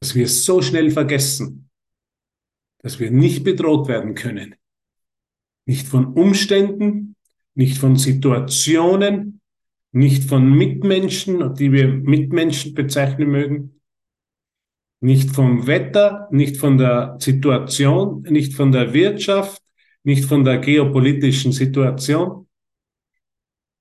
Dass 0.00 0.14
wir 0.14 0.26
so 0.26 0.62
schnell 0.62 0.90
vergessen, 0.90 1.68
dass 2.78 2.98
wir 2.98 3.10
nicht 3.10 3.44
bedroht 3.44 3.88
werden 3.88 4.14
können. 4.14 4.54
Nicht 5.66 5.86
von 5.86 6.06
Umständen, 6.14 7.16
nicht 7.54 7.78
von 7.78 7.96
Situationen, 7.96 9.40
nicht 9.92 10.24
von 10.24 10.52
Mitmenschen, 10.52 11.54
die 11.54 11.72
wir 11.72 11.88
Mitmenschen 11.88 12.74
bezeichnen 12.74 13.30
mögen, 13.30 13.80
nicht 15.00 15.30
vom 15.30 15.66
Wetter, 15.66 16.28
nicht 16.30 16.56
von 16.56 16.78
der 16.78 17.16
Situation, 17.20 18.22
nicht 18.22 18.54
von 18.54 18.72
der 18.72 18.92
Wirtschaft, 18.94 19.62
nicht 20.04 20.24
von 20.24 20.44
der 20.44 20.58
geopolitischen 20.58 21.52
Situation, 21.52 22.45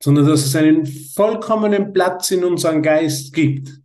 sondern 0.02 0.28
dass 0.28 0.46
es 0.46 0.56
einen 0.56 0.86
vollkommenen 0.86 1.94
Platz 1.94 2.32
in 2.32 2.44
unserem 2.44 2.82
Geist 2.82 3.34
gibt, 3.34 3.82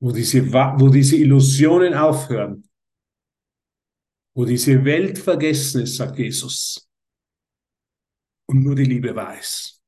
wo 0.00 0.12
diese, 0.12 0.52
wo 0.52 0.88
diese 0.88 1.16
Illusionen 1.16 1.94
aufhören, 1.94 2.68
wo 4.34 4.44
diese 4.44 4.84
Welt 4.84 5.18
vergessen 5.18 5.82
ist, 5.82 5.96
sagt 5.96 6.18
Jesus, 6.18 6.88
und 8.48 8.62
nur 8.62 8.74
die 8.74 8.84
Liebe 8.84 9.14
weiß. 9.14 9.80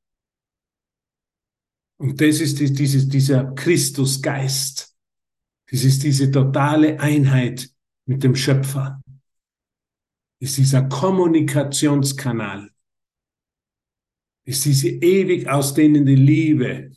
Und 1.99 2.21
das 2.21 2.41
ist 2.41 2.59
dieses, 2.59 3.09
dieser 3.09 3.53
Christusgeist. 3.55 4.95
Das 5.71 5.85
ist 5.85 6.03
diese 6.03 6.31
totale 6.31 6.99
Einheit 7.01 7.71
mit 8.07 8.23
dem 8.23 8.35
Schöpfer. 8.35 9.01
Das 10.41 10.51
ist 10.51 10.59
dieser 10.59 10.83
Kommunikationskanal. 10.89 12.74
Ist 14.45 14.65
diese 14.65 14.89
ewig 14.89 15.49
ausdehnende 15.49 16.15
Liebe. 16.15 16.93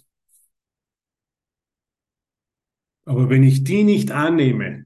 Aber 3.05 3.29
wenn 3.29 3.43
ich 3.43 3.63
die 3.63 3.83
nicht 3.83 4.11
annehme, 4.11 4.85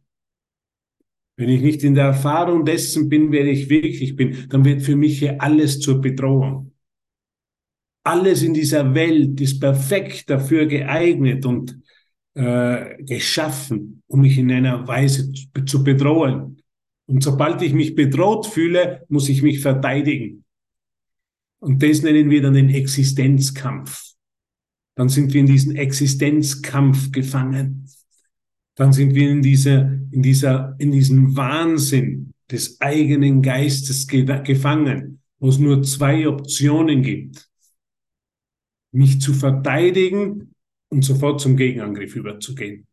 wenn 1.37 1.49
ich 1.49 1.61
nicht 1.61 1.83
in 1.83 1.95
der 1.95 2.05
Erfahrung 2.05 2.65
dessen 2.65 3.09
bin, 3.09 3.31
wer 3.31 3.45
ich 3.45 3.67
wirklich 3.67 4.15
bin, 4.15 4.47
dann 4.49 4.63
wird 4.63 4.83
für 4.83 4.95
mich 4.95 5.17
hier 5.17 5.41
alles 5.41 5.79
zur 5.79 5.99
Bedrohung. 5.99 6.71
Alles 8.03 8.43
in 8.43 8.53
dieser 8.53 8.93
Welt 8.93 9.41
ist 9.41 9.59
perfekt 9.59 10.29
dafür 10.29 10.67
geeignet 10.67 11.45
und 11.45 11.79
äh, 12.35 13.03
geschaffen, 13.03 14.03
um 14.05 14.21
mich 14.21 14.37
in 14.37 14.51
einer 14.51 14.87
Weise 14.87 15.31
zu 15.65 15.83
bedrohen. 15.83 16.61
Und 17.07 17.23
sobald 17.23 17.61
ich 17.63 17.73
mich 17.73 17.95
bedroht 17.95 18.45
fühle, 18.45 19.03
muss 19.09 19.27
ich 19.27 19.41
mich 19.41 19.61
verteidigen. 19.61 20.45
Und 21.61 21.81
das 21.81 22.01
nennen 22.01 22.29
wir 22.29 22.41
dann 22.41 22.55
den 22.55 22.69
Existenzkampf. 22.69 24.13
Dann 24.95 25.09
sind 25.09 25.33
wir 25.33 25.41
in 25.41 25.47
diesen 25.47 25.75
Existenzkampf 25.75 27.11
gefangen 27.11 27.87
dann 28.81 28.93
sind 28.93 29.13
wir 29.13 29.29
in 29.29 29.43
dieser, 29.43 29.91
in 30.09 30.23
dieser, 30.23 30.75
in 30.79 30.91
diesem 30.91 31.37
Wahnsinn 31.37 32.33
des 32.49 32.81
eigenen 32.81 33.43
Geistes 33.43 34.07
gefangen, 34.07 35.21
wo 35.37 35.49
es 35.49 35.59
nur 35.59 35.83
zwei 35.83 36.27
Optionen 36.27 37.03
gibt. 37.03 37.47
Mich 38.91 39.21
zu 39.21 39.35
verteidigen 39.35 40.55
und 40.89 41.03
sofort 41.05 41.41
zum 41.41 41.57
Gegenangriff 41.57 42.15
überzugehen. 42.15 42.87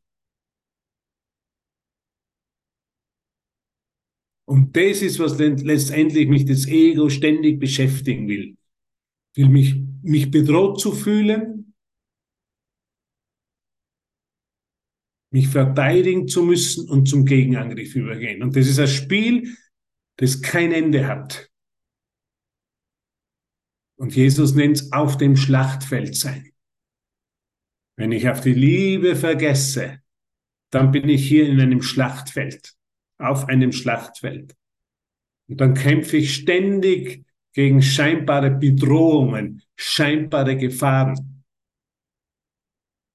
Und 4.45 4.77
das 4.77 5.01
ist, 5.01 5.19
was 5.19 5.39
letztendlich 5.39 6.29
mich 6.29 6.45
das 6.45 6.67
Ego 6.67 7.09
ständig 7.09 7.59
beschäftigen 7.59 8.29
will. 8.29 8.58
Will 9.35 9.49
mich, 9.49 9.77
mich 10.03 10.31
bedroht 10.31 10.81
zu 10.81 10.93
fühlen, 10.93 11.75
mich 15.31 15.49
verteidigen 15.49 16.27
zu 16.29 16.43
müssen 16.43 16.89
und 16.89 17.09
zum 17.09 17.25
Gegenangriff 17.25 17.95
übergehen. 17.95 18.43
Und 18.43 18.57
das 18.57 18.67
ist 18.67 18.79
ein 18.79 18.89
Spiel, 18.89 19.57
das 20.17 20.41
kein 20.41 20.73
Ende 20.73 21.07
hat. 21.07 21.51
Und 23.97 24.15
Jesus 24.15 24.55
nennt 24.55 24.77
es 24.77 24.93
auf 24.93 25.17
dem 25.17 25.37
Schlachtfeld 25.37 26.17
sein. 26.17 26.53
Wenn 27.97 28.13
ich 28.13 28.29
auf 28.29 28.41
die 28.41 28.55
Liebe 28.55 29.17
vergesse, 29.17 30.01
dann 30.71 30.93
bin 30.93 31.09
ich 31.09 31.27
hier 31.27 31.49
in 31.49 31.61
einem 31.61 31.83
Schlachtfeld, 31.83 32.75
auf 33.19 33.47
einem 33.47 33.73
Schlachtfeld. 33.73 34.55
Und 35.49 35.61
dann 35.61 35.75
kämpfe 35.75 36.19
ich 36.19 36.35
ständig 36.35 37.25
gegen 37.59 37.83
scheinbare 37.83 38.53
Bedrohungen, 38.53 39.65
scheinbare 39.75 40.57
Gefahren. 40.57 41.43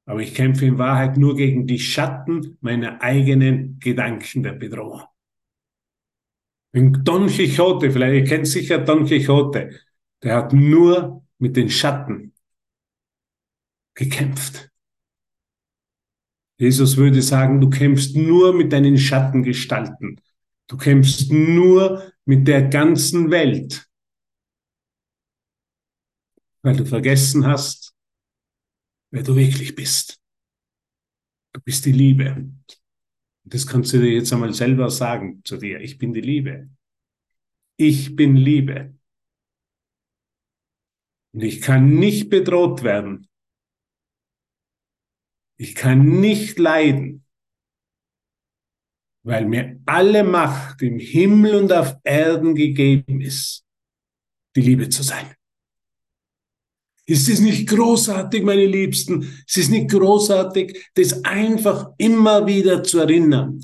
Aber 0.06 0.20
ich 0.20 0.36
kämpfe 0.36 0.66
in 0.66 0.78
Wahrheit 0.78 1.16
nur 1.16 1.38
gegen 1.38 1.66
die 1.66 1.80
Schatten 1.80 2.58
meiner 2.60 3.02
eigenen 3.02 3.80
Gedanken 3.80 4.44
der 4.44 4.52
Bedrohung. 4.52 5.04
Wenn 6.74 6.92
Don 7.06 7.28
Quixote, 7.28 7.90
vielleicht 7.90 8.16
ihr 8.16 8.24
kennt 8.26 8.48
sicher 8.50 8.80
Don 8.80 9.06
Quixote, 9.06 9.80
der 10.22 10.36
hat 10.36 10.52
nur 10.52 11.26
mit 11.38 11.56
den 11.56 11.70
Schatten 11.70 12.34
gekämpft. 13.96 14.70
Jesus 16.58 16.98
würde 16.98 17.22
sagen, 17.22 17.62
du 17.62 17.70
kämpfst 17.70 18.18
nur 18.18 18.52
mit 18.52 18.74
deinen 18.74 18.98
Schattengestalten. 18.98 20.20
Du 20.68 20.76
kämpfst 20.76 21.32
nur 21.32 22.12
mit 22.26 22.46
der 22.46 22.64
ganzen 22.64 23.32
Welt. 23.32 23.88
Weil 26.64 26.78
du 26.78 26.86
vergessen 26.86 27.46
hast, 27.46 27.94
wer 29.12 29.22
du 29.22 29.36
wirklich 29.36 29.76
bist. 29.76 30.20
Du 31.54 31.62
bist 31.62 31.86
die 31.86 31.92
Liebe. 31.92 32.52
Das 33.44 33.68
kannst 33.68 33.94
du 33.94 34.00
dir 34.00 34.12
jetzt 34.12 34.32
einmal 34.34 34.54
selber 34.54 34.90
sagen 34.90 35.44
zu 35.44 35.58
dir. 35.58 35.82
Ich 35.82 35.98
bin 35.98 36.14
die 36.14 36.22
Liebe. 36.22 36.70
Ich 37.78 38.16
bin 38.16 38.36
Liebe. 38.36 38.98
Und 41.34 41.44
ich 41.44 41.62
kann 41.62 41.96
nicht 41.96 42.30
bedroht 42.30 42.84
werden. 42.84 43.28
Ich 45.58 45.76
kann 45.76 46.20
nicht 46.22 46.58
leiden, 46.58 47.26
weil 49.24 49.46
mir 49.46 49.82
alle 49.86 50.24
Macht 50.24 50.82
im 50.82 50.98
Himmel 50.98 51.56
und 51.56 51.72
auf 51.72 51.98
Erden 52.04 52.56
gegeben 52.56 53.22
ist, 53.22 53.66
die 54.56 54.62
Liebe 54.62 54.90
zu 54.90 55.04
sein. 55.04 55.36
Ist 57.06 57.28
es 57.28 57.42
nicht 57.42 57.68
großartig, 57.68 58.44
meine 58.44 58.66
Liebsten? 58.66 59.24
Es 59.48 59.58
ist 59.58 59.70
nicht 59.70 59.90
großartig, 59.90 60.92
das 60.94 61.24
einfach 61.26 61.92
immer 61.98 62.48
wieder 62.48 62.84
zu 62.84 63.00
erinnern. 63.00 63.60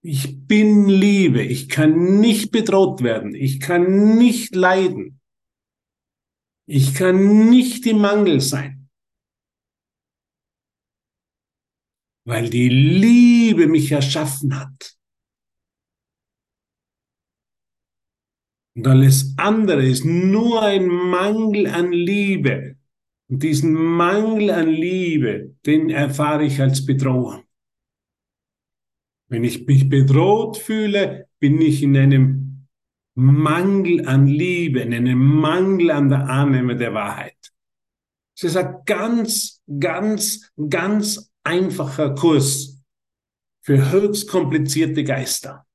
Ich 0.00 0.46
bin 0.46 0.88
Liebe. 0.88 1.42
Ich 1.42 1.68
kann 1.68 2.20
nicht 2.20 2.52
bedroht 2.52 3.02
werden. 3.02 3.34
Ich 3.34 3.58
kann 3.58 4.16
nicht 4.16 4.54
leiden. 4.54 5.20
Ich 6.66 6.94
kann 6.94 7.50
nicht 7.50 7.84
im 7.86 7.98
Mangel 7.98 8.40
sein. 8.40 8.88
Weil 12.24 12.48
die 12.48 12.68
Liebe 12.68 13.66
mich 13.66 13.90
erschaffen 13.90 14.58
hat. 14.58 14.97
Und 18.78 18.86
alles 18.86 19.34
andere 19.38 19.84
ist 19.84 20.04
nur 20.04 20.62
ein 20.62 20.86
Mangel 20.86 21.66
an 21.66 21.90
Liebe. 21.90 22.76
Und 23.28 23.42
diesen 23.42 23.74
Mangel 23.74 24.52
an 24.52 24.68
Liebe, 24.68 25.56
den 25.66 25.90
erfahre 25.90 26.44
ich 26.44 26.60
als 26.60 26.86
Bedrohung. 26.86 27.42
Wenn 29.28 29.42
ich 29.42 29.66
mich 29.66 29.88
bedroht 29.88 30.58
fühle, 30.58 31.26
bin 31.40 31.60
ich 31.60 31.82
in 31.82 31.96
einem 31.96 32.68
Mangel 33.16 34.06
an 34.06 34.28
Liebe, 34.28 34.78
in 34.78 34.94
einem 34.94 35.18
Mangel 35.18 35.90
an 35.90 36.08
der 36.08 36.28
Annahme 36.28 36.76
der 36.76 36.94
Wahrheit. 36.94 37.52
Es 38.36 38.44
ist 38.44 38.56
ein 38.56 38.76
ganz, 38.86 39.60
ganz, 39.80 40.52
ganz 40.70 41.32
einfacher 41.42 42.14
Kurs 42.14 42.80
für 43.60 43.90
höchst 43.90 44.28
komplizierte 44.28 45.02
Geister. 45.02 45.66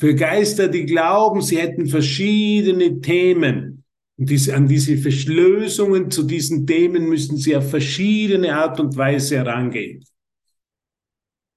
Für 0.00 0.14
Geister, 0.14 0.68
die 0.68 0.86
glauben, 0.86 1.42
sie 1.42 1.58
hätten 1.58 1.86
verschiedene 1.86 3.02
Themen. 3.02 3.84
Und 4.16 4.30
diese, 4.30 4.56
an 4.56 4.66
diese 4.66 4.96
Verschlösungen 4.96 6.10
zu 6.10 6.22
diesen 6.22 6.66
Themen 6.66 7.06
müssen 7.06 7.36
sie 7.36 7.54
auf 7.54 7.68
verschiedene 7.68 8.56
Art 8.56 8.80
und 8.80 8.96
Weise 8.96 9.36
herangehen. 9.36 10.02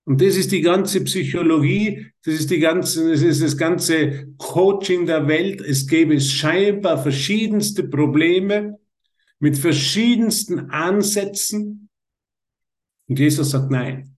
Und 0.04 0.20
das 0.20 0.36
ist 0.36 0.52
die 0.52 0.60
ganze 0.60 1.06
Psychologie, 1.06 2.08
das 2.26 2.34
ist 2.34 2.52
die 2.52 2.60
ganze, 2.60 3.12
das 3.12 3.22
ist 3.22 3.42
das 3.42 3.56
ganze 3.56 4.28
Coaching 4.36 5.06
der 5.06 5.26
Welt. 5.30 5.62
Es 5.62 5.88
gäbe 5.88 6.20
scheinbar 6.20 7.02
verschiedenste 7.02 7.86
Probleme 7.86 8.78
mit 9.40 9.58
verschiedensten 9.58 10.70
Ansätzen. 10.70 11.88
Und 13.08 13.20
Jesus 13.20 13.52
sagt 13.52 13.72
nein. 13.72 14.13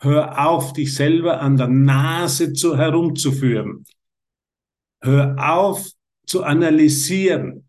Hör 0.00 0.46
auf, 0.46 0.72
dich 0.72 0.94
selber 0.94 1.40
an 1.40 1.56
der 1.56 1.68
Nase 1.68 2.52
zu 2.52 2.76
herumzuführen. 2.76 3.84
Hör 5.00 5.36
auf 5.38 5.90
zu 6.26 6.42
analysieren. 6.42 7.68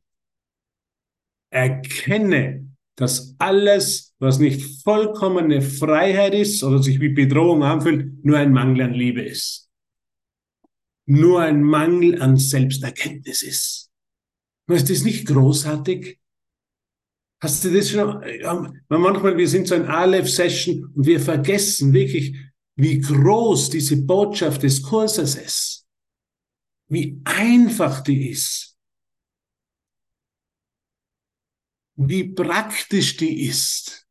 Erkenne, 1.50 2.68
dass 2.96 3.36
alles, 3.38 4.14
was 4.20 4.40
nicht 4.40 4.84
vollkommene 4.84 5.62
Freiheit 5.62 6.34
ist 6.34 6.64
oder 6.64 6.82
sich 6.82 7.00
wie 7.00 7.10
Bedrohung 7.10 7.64
anfühlt, 7.64 8.26
nur 8.26 8.38
ein 8.38 8.52
Mangel 8.52 8.82
an 8.82 8.94
Liebe 8.94 9.22
ist. 9.22 9.70
Nur 11.06 11.42
ein 11.42 11.64
Mangel 11.64 12.22
an 12.22 12.38
Selbsterkenntnis 12.38 13.44
ist. 13.44 13.90
Ist 14.68 14.90
das 14.90 15.04
nicht 15.04 15.26
großartig? 15.28 16.20
Hast 17.40 17.64
du 17.64 17.72
das 17.72 17.90
schon? 17.90 18.24
Manchmal, 18.90 19.38
wir 19.38 19.48
sind 19.48 19.68
so 19.68 19.76
ein 19.76 19.86
Aleph-Session 19.86 20.92
und 20.96 21.06
wir 21.06 21.20
vergessen 21.20 21.94
wirklich, 21.94 22.36
wie 22.76 23.00
groß 23.00 23.70
diese 23.70 24.02
Botschaft 24.04 24.64
des 24.64 24.82
Kurses 24.82 25.36
ist. 25.36 25.88
Wie 26.88 27.22
einfach 27.26 28.02
die 28.02 28.30
ist. 28.30 28.78
Wie 31.96 32.30
praktisch 32.30 33.18
die 33.18 33.46
ist. 33.48 34.08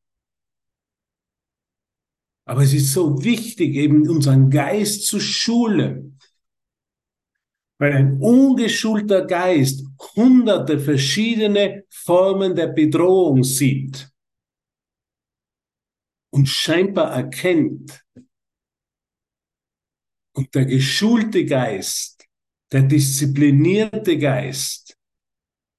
Aber 2.45 2.63
es 2.63 2.73
ist 2.73 2.93
so 2.93 3.23
wichtig, 3.25 3.75
eben 3.75 4.09
unseren 4.09 4.51
Geist 4.51 5.07
zu 5.07 5.19
schulen. 5.19 6.19
Weil 7.79 7.93
ein 7.93 8.21
ungeschulter 8.21 9.27
Geist 9.27 9.85
hunderte 10.17 10.81
verschiedene 10.81 11.85
Formen 11.91 12.57
der 12.57 12.69
Bedrohung 12.69 13.45
sieht 13.45 14.11
und 16.33 16.49
scheinbar 16.49 17.13
erkennt. 17.13 18.03
Und 20.35 20.55
der 20.55 20.67
geschulte 20.67 21.45
Geist, 21.45 22.27
der 22.73 22.83
disziplinierte 22.83 24.19
Geist, 24.19 24.99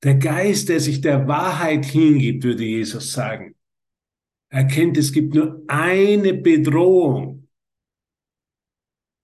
der 0.04 0.16
Geist, 0.16 0.70
der 0.70 0.80
sich 0.80 1.02
der 1.02 1.28
Wahrheit 1.28 1.86
hingibt, 1.86 2.44
würde 2.44 2.64
Jesus 2.64 3.12
sagen, 3.12 3.56
erkennt, 4.50 4.98
es 4.98 5.12
gibt 5.12 5.34
nur 5.34 5.64
eine 5.68 6.34
Bedrohung 6.34 7.38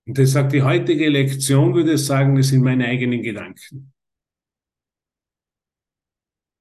und 0.06 0.18
das 0.18 0.32
sagt 0.32 0.52
die 0.52 0.62
heutige 0.62 1.08
Lektion, 1.10 1.74
würde 1.74 1.98
sagen, 1.98 2.36
das 2.36 2.50
sind 2.50 2.62
meine 2.62 2.86
eigenen 2.86 3.22
Gedanken. 3.22 3.93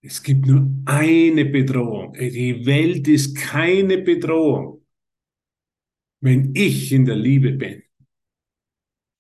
Es 0.03 0.23
gibt 0.23 0.47
nur 0.47 0.69
eine 0.85 1.45
Bedrohung. 1.45 2.13
Die 2.15 2.67
Welt 2.67 3.07
ist 3.07 3.37
keine 3.37 3.99
Bedrohung, 3.99 4.85
wenn 6.21 6.53
ich 6.55 6.93
in 6.93 7.05
der 7.05 7.17
Liebe 7.17 7.53
bin. 7.53 7.83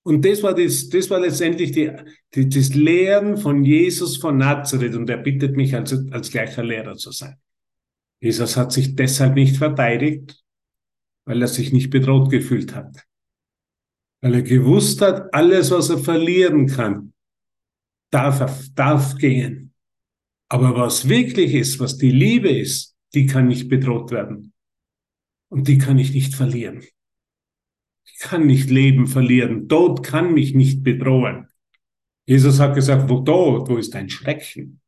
Und 0.04 0.24
das 0.24 0.42
war, 0.42 0.54
das, 0.54 0.88
das 0.88 1.08
war 1.10 1.20
letztendlich 1.20 1.70
die, 1.70 1.92
die, 2.34 2.48
das 2.48 2.74
Lehren 2.74 3.36
von 3.36 3.64
Jesus 3.64 4.16
von 4.16 4.36
Nazareth. 4.36 4.96
Und 4.96 5.08
er 5.08 5.18
bittet 5.18 5.56
mich 5.56 5.74
als, 5.76 5.92
als 6.10 6.30
gleicher 6.30 6.64
Lehrer 6.64 6.96
zu 6.96 7.12
sein. 7.12 7.36
Jesus 8.20 8.56
hat 8.56 8.72
sich 8.72 8.96
deshalb 8.96 9.36
nicht 9.36 9.56
verteidigt, 9.56 10.42
weil 11.24 11.40
er 11.40 11.48
sich 11.48 11.72
nicht 11.72 11.90
bedroht 11.90 12.30
gefühlt 12.30 12.74
hat 12.74 13.06
weil 14.22 14.36
er 14.36 14.42
gewusst 14.42 15.02
hat, 15.02 15.34
alles, 15.34 15.70
was 15.70 15.90
er 15.90 15.98
verlieren 15.98 16.68
kann, 16.68 17.12
darf, 18.10 18.68
darf 18.74 19.16
gehen. 19.16 19.71
Aber 20.52 20.76
was 20.76 21.08
wirklich 21.08 21.54
ist, 21.54 21.80
was 21.80 21.96
die 21.96 22.10
Liebe 22.10 22.50
ist, 22.50 22.94
die 23.14 23.24
kann 23.24 23.48
nicht 23.48 23.70
bedroht 23.70 24.10
werden. 24.10 24.52
Und 25.48 25.66
die 25.66 25.78
kann 25.78 25.98
ich 25.98 26.12
nicht 26.12 26.34
verlieren. 26.34 26.84
Ich 28.04 28.18
kann 28.18 28.46
nicht 28.46 28.68
Leben 28.68 29.06
verlieren. 29.06 29.66
Tod 29.66 30.02
kann 30.02 30.34
mich 30.34 30.52
nicht 30.52 30.82
bedrohen. 30.82 31.48
Jesus 32.26 32.60
hat 32.60 32.74
gesagt, 32.74 33.08
wo 33.08 33.20
Tod, 33.20 33.70
wo 33.70 33.78
ist 33.78 33.94
dein 33.94 34.10
Schrecken? 34.10 34.82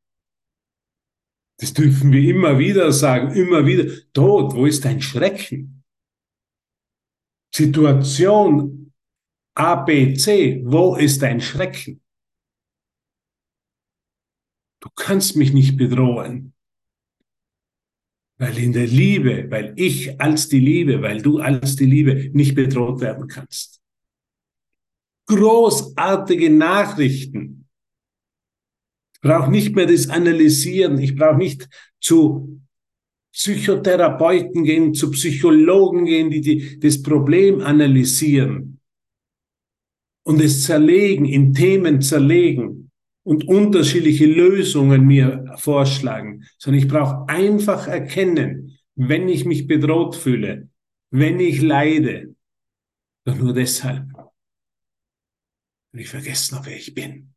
Das 1.56 1.72
dürfen 1.72 2.12
wir 2.12 2.28
immer 2.28 2.58
wieder 2.58 2.92
sagen, 2.92 3.34
immer 3.34 3.64
wieder. 3.64 3.90
Tod, 4.12 4.54
wo 4.54 4.66
ist 4.66 4.84
dein 4.84 5.00
Schrecken? 5.00 5.82
Situation 7.54 8.92
A, 9.54 9.76
B, 9.76 10.12
C, 10.12 10.62
wo 10.66 10.96
ist 10.96 11.22
dein 11.22 11.40
Schrecken? 11.40 12.03
Du 14.84 14.90
kannst 14.96 15.34
mich 15.34 15.54
nicht 15.54 15.78
bedrohen. 15.78 16.52
Weil 18.36 18.58
in 18.58 18.74
der 18.74 18.86
Liebe, 18.86 19.50
weil 19.50 19.72
ich 19.76 20.20
als 20.20 20.50
die 20.50 20.60
Liebe, 20.60 21.00
weil 21.00 21.22
du 21.22 21.38
als 21.38 21.76
die 21.76 21.86
Liebe 21.86 22.30
nicht 22.34 22.54
bedroht 22.54 23.00
werden 23.00 23.26
kannst. 23.26 23.80
Großartige 25.26 26.50
Nachrichten. 26.50 27.66
Ich 29.14 29.20
brauche 29.22 29.50
nicht 29.50 29.74
mehr 29.74 29.86
das 29.86 30.10
Analysieren. 30.10 30.98
Ich 30.98 31.16
brauche 31.16 31.38
nicht 31.38 31.66
zu 31.98 32.60
Psychotherapeuten 33.32 34.64
gehen, 34.64 34.92
zu 34.92 35.10
Psychologen 35.12 36.04
gehen, 36.04 36.28
die, 36.28 36.42
die 36.42 36.78
das 36.78 37.00
Problem 37.00 37.62
analysieren 37.62 38.80
und 40.24 40.42
es 40.42 40.64
zerlegen, 40.64 41.24
in 41.24 41.54
Themen 41.54 42.02
zerlegen 42.02 42.83
und 43.24 43.48
unterschiedliche 43.48 44.26
Lösungen 44.26 45.06
mir 45.06 45.54
vorschlagen, 45.56 46.44
sondern 46.58 46.82
ich 46.82 46.88
brauche 46.88 47.28
einfach 47.28 47.88
erkennen, 47.88 48.78
wenn 48.94 49.28
ich 49.28 49.44
mich 49.44 49.66
bedroht 49.66 50.14
fühle, 50.14 50.68
wenn 51.10 51.40
ich 51.40 51.60
leide, 51.60 52.36
doch 53.24 53.36
nur 53.36 53.54
deshalb, 53.54 54.06
weil 55.92 56.00
ich 56.02 56.08
vergessen 56.08 56.58
habe, 56.58 56.66
wer 56.66 56.76
ich 56.76 56.94
bin. 56.94 57.34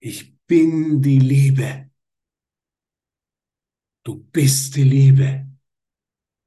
Ich 0.00 0.36
bin 0.46 1.02
die 1.02 1.18
Liebe. 1.18 1.90
Du 4.04 4.16
bist 4.16 4.76
die 4.76 4.84
Liebe. 4.84 5.46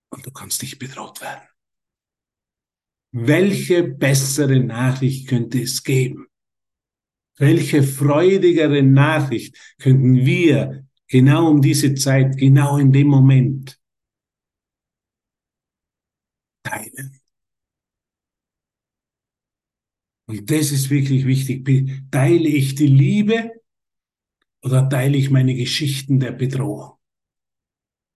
Und 0.09 0.25
du 0.25 0.31
kannst 0.31 0.61
nicht 0.61 0.79
bedroht 0.79 1.21
werden. 1.21 1.47
Welche 3.11 3.83
bessere 3.83 4.59
Nachricht 4.59 5.27
könnte 5.27 5.61
es 5.61 5.83
geben? 5.83 6.27
Welche 7.37 7.83
freudigere 7.83 8.81
Nachricht 8.81 9.55
könnten 9.79 10.25
wir 10.25 10.87
genau 11.07 11.51
um 11.51 11.61
diese 11.61 11.93
Zeit, 11.95 12.37
genau 12.37 12.77
in 12.77 12.91
dem 12.91 13.07
Moment 13.07 13.79
teilen? 16.63 17.19
Und 20.25 20.51
das 20.51 20.71
ist 20.71 20.89
wirklich 20.89 21.25
wichtig. 21.25 21.65
Teile 22.11 22.49
ich 22.49 22.75
die 22.75 22.87
Liebe 22.87 23.51
oder 24.61 24.89
teile 24.89 25.17
ich 25.17 25.29
meine 25.29 25.55
Geschichten 25.55 26.19
der 26.19 26.31
Bedrohung? 26.31 26.97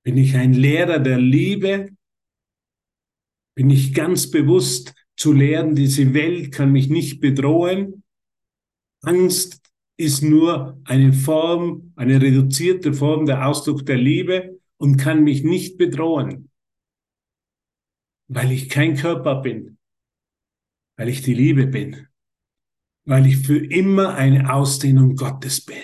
Bin 0.04 0.18
ich 0.18 0.36
ein 0.36 0.54
Lehrer 0.54 1.00
der 1.00 1.20
Liebe? 1.20 1.92
Bin 3.56 3.70
ich 3.70 3.94
ganz 3.94 4.32
bewusst 4.32 4.94
zu 5.16 5.32
lehren, 5.32 5.76
diese 5.76 6.14
Welt 6.14 6.52
kann 6.52 6.72
mich 6.72 6.90
nicht 6.90 7.22
bedrohen? 7.22 8.01
Angst 9.02 9.62
ist 9.98 10.22
nur 10.22 10.80
eine 10.86 11.14
Form, 11.14 11.94
eine 11.96 12.22
reduzierte 12.22 12.94
Form 12.94 13.26
der 13.26 13.48
Ausdruck 13.48 13.86
der 13.86 13.98
Liebe 13.98 14.60
und 14.78 14.98
kann 14.98 15.24
mich 15.24 15.44
nicht 15.44 15.78
bedrohen, 15.78 16.50
weil 18.28 18.52
ich 18.52 18.70
kein 18.70 18.96
Körper 18.96 19.42
bin, 19.42 19.78
weil 20.98 21.10
ich 21.10 21.22
die 21.22 21.34
Liebe 21.34 21.68
bin, 21.68 22.08
weil 23.06 23.28
ich 23.28 23.38
für 23.38 23.64
immer 23.64 24.16
eine 24.16 24.54
Ausdehnung 24.54 25.16
Gottes 25.16 25.66
bin. 25.66 25.82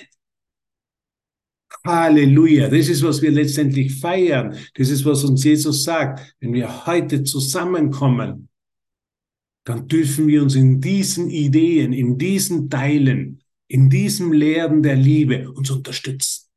Halleluja, 1.86 2.70
das 2.70 2.90
ist, 2.90 3.04
was 3.04 3.22
wir 3.22 3.32
letztendlich 3.32 4.00
feiern. 4.00 4.58
Das 4.74 4.90
ist, 4.90 5.06
was 5.06 5.24
uns 5.24 5.44
Jesus 5.44 5.84
sagt. 5.84 6.36
Wenn 6.40 6.54
wir 6.54 6.86
heute 6.86 7.24
zusammenkommen, 7.24 8.50
dann 9.68 9.90
dürfen 9.90 10.28
wir 10.28 10.44
uns 10.44 10.56
in 10.56 10.80
diesen 10.80 11.30
Ideen, 11.30 11.92
in 11.92 12.18
diesen 12.18 12.70
Teilen, 12.70 13.44
in 13.68 13.90
diesem 13.90 14.32
Lehren 14.32 14.82
der 14.82 14.96
Liebe 14.96 15.52
uns 15.52 15.70
unterstützen. 15.70 16.48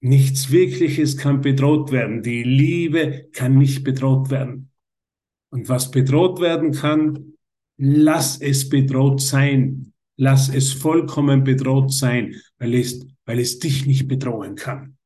Nichts 0.00 0.50
Wirkliches 0.50 1.16
kann 1.16 1.42
bedroht 1.42 1.92
werden. 1.92 2.24
Die 2.24 2.42
Liebe 2.42 3.28
kann 3.32 3.56
nicht 3.56 3.84
bedroht 3.84 4.30
werden. 4.30 4.72
Und 5.50 5.68
was 5.68 5.92
bedroht 5.92 6.40
werden 6.40 6.72
kann, 6.72 7.34
lass 7.76 8.40
es 8.40 8.68
bedroht 8.68 9.20
sein. 9.20 9.92
Lass 10.16 10.48
es 10.48 10.72
vollkommen 10.72 11.44
bedroht 11.44 11.92
sein, 11.92 12.34
weil 12.58 12.74
es, 12.74 13.06
weil 13.26 13.38
es 13.38 13.60
dich 13.60 13.86
nicht 13.86 14.08
bedrohen 14.08 14.56
kann. 14.56 14.97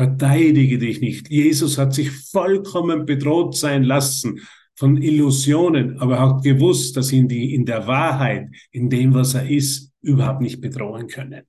Verteidige 0.00 0.78
dich 0.78 1.00
nicht. 1.00 1.28
Jesus 1.28 1.76
hat 1.76 1.92
sich 1.92 2.10
vollkommen 2.10 3.04
bedroht 3.04 3.54
sein 3.54 3.84
lassen 3.84 4.40
von 4.74 4.96
Illusionen, 4.96 5.98
aber 5.98 6.16
er 6.16 6.36
hat 6.36 6.42
gewusst, 6.42 6.96
dass 6.96 7.12
ihn 7.12 7.28
die 7.28 7.54
in 7.54 7.66
der 7.66 7.86
Wahrheit, 7.86 8.48
in 8.70 8.88
dem, 8.88 9.12
was 9.12 9.34
er 9.34 9.46
ist, 9.46 9.92
überhaupt 10.00 10.40
nicht 10.40 10.62
bedrohen 10.62 11.06
können. 11.06 11.42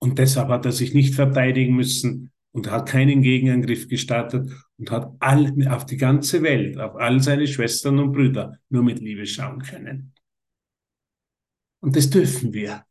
Und 0.00 0.18
deshalb 0.18 0.48
hat 0.48 0.66
er 0.66 0.72
sich 0.72 0.92
nicht 0.92 1.14
verteidigen 1.14 1.76
müssen, 1.76 2.32
und 2.56 2.70
hat 2.70 2.88
keinen 2.88 3.20
Gegenangriff 3.20 3.86
gestartet 3.86 4.50
und 4.78 4.90
hat 4.90 5.12
all, 5.18 5.52
auf 5.68 5.84
die 5.84 5.98
ganze 5.98 6.42
Welt, 6.42 6.78
auf 6.78 6.96
all 6.96 7.22
seine 7.22 7.46
Schwestern 7.46 7.98
und 7.98 8.12
Brüder 8.12 8.58
nur 8.70 8.82
mit 8.82 8.98
Liebe 8.98 9.26
schauen 9.26 9.60
können. 9.60 10.14
Und 11.80 11.94
das 11.96 12.08
dürfen 12.08 12.54
wir. 12.54 12.86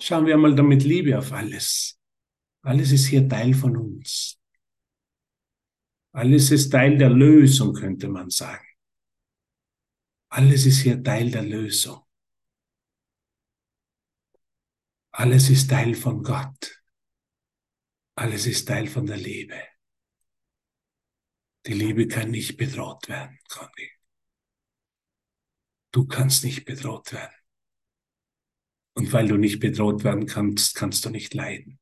Schauen 0.00 0.24
wir 0.24 0.32
einmal 0.32 0.54
damit 0.54 0.82
Liebe 0.82 1.18
auf 1.18 1.30
alles. 1.30 1.99
Alles 2.62 2.92
ist 2.92 3.06
hier 3.06 3.28
Teil 3.28 3.54
von 3.54 3.76
uns. 3.76 4.38
Alles 6.12 6.50
ist 6.50 6.70
Teil 6.70 6.98
der 6.98 7.10
Lösung, 7.10 7.72
könnte 7.72 8.08
man 8.08 8.30
sagen. 8.30 8.66
Alles 10.28 10.66
ist 10.66 10.82
hier 10.82 11.02
Teil 11.02 11.30
der 11.30 11.42
Lösung. 11.42 12.04
Alles 15.12 15.50
ist 15.50 15.68
Teil 15.68 15.94
von 15.94 16.22
Gott. 16.22 16.82
Alles 18.14 18.46
ist 18.46 18.66
Teil 18.66 18.86
von 18.86 19.06
der 19.06 19.16
Liebe. 19.16 19.60
Die 21.66 21.74
Liebe 21.74 22.06
kann 22.06 22.30
nicht 22.30 22.56
bedroht 22.56 23.08
werden, 23.08 23.38
Conny. 23.48 23.90
Du 25.92 26.06
kannst 26.06 26.44
nicht 26.44 26.64
bedroht 26.64 27.12
werden. 27.12 27.34
Und 28.94 29.12
weil 29.12 29.28
du 29.28 29.36
nicht 29.36 29.60
bedroht 29.60 30.04
werden 30.04 30.26
kannst, 30.26 30.74
kannst 30.74 31.04
du 31.04 31.10
nicht 31.10 31.34
leiden. 31.34 31.79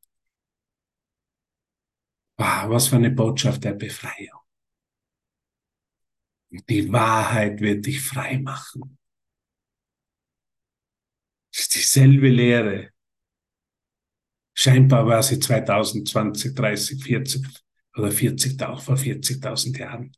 Wow, 2.38 2.70
was 2.70 2.88
für 2.88 2.96
eine 2.96 3.10
Botschaft 3.10 3.64
der 3.64 3.74
Befreiung. 3.74 4.40
Die 6.68 6.90
Wahrheit 6.92 7.60
wird 7.60 7.84
dich 7.86 8.00
frei 8.00 8.38
machen. 8.38 8.98
Es 11.52 11.60
ist 11.60 11.74
dieselbe 11.74 12.28
Lehre, 12.28 12.92
Scheinbar 14.60 15.06
war 15.06 15.22
sie 15.22 15.38
2020, 15.38 16.52
30, 16.52 17.04
40 17.04 17.46
oder 17.96 18.10
40, 18.10 18.60
auch 18.64 18.80
vor 18.80 18.96
40.000 18.96 19.78
Jahren. 19.78 20.10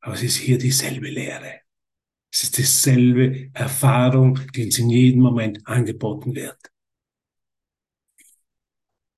Aber 0.00 0.14
es 0.14 0.22
ist 0.22 0.36
hier 0.38 0.56
dieselbe 0.56 1.10
Lehre. 1.10 1.60
Es 2.32 2.44
ist 2.44 2.56
dieselbe 2.56 3.50
Erfahrung, 3.52 4.40
die 4.54 4.64
uns 4.64 4.78
in 4.78 4.88
jedem 4.88 5.20
Moment 5.20 5.66
angeboten 5.66 6.34
wird. 6.34 6.58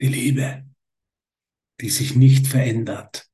Die 0.01 0.09
Liebe, 0.09 0.65
die 1.81 1.91
sich 1.91 2.17
nicht 2.17 2.47
verändert, 2.47 3.29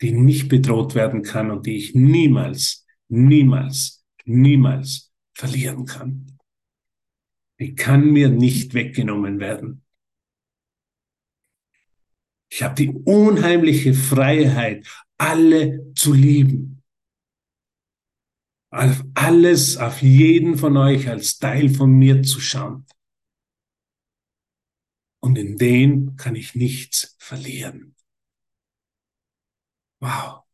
die 0.00 0.12
nicht 0.12 0.48
bedroht 0.48 0.94
werden 0.94 1.22
kann 1.22 1.50
und 1.50 1.66
die 1.66 1.76
ich 1.76 1.94
niemals, 1.94 2.86
niemals, 3.08 4.04
niemals 4.24 5.12
verlieren 5.32 5.86
kann. 5.86 6.38
Die 7.58 7.74
kann 7.74 8.10
mir 8.10 8.28
nicht 8.28 8.74
weggenommen 8.74 9.40
werden. 9.40 9.84
Ich 12.50 12.62
habe 12.62 12.74
die 12.74 12.90
unheimliche 12.90 13.94
Freiheit, 13.94 14.86
alle 15.18 15.92
zu 15.94 16.12
lieben. 16.12 16.82
Auf 18.70 19.04
alles, 19.14 19.76
auf 19.76 20.02
jeden 20.02 20.58
von 20.58 20.76
euch 20.76 21.08
als 21.08 21.38
Teil 21.38 21.68
von 21.68 21.92
mir 21.92 22.22
zu 22.22 22.40
schauen. 22.40 22.86
Und 25.24 25.38
in 25.38 25.56
den 25.56 26.16
kann 26.16 26.36
ich 26.36 26.54
nichts 26.54 27.16
verlieren. 27.18 27.96
Wow. 29.98 30.44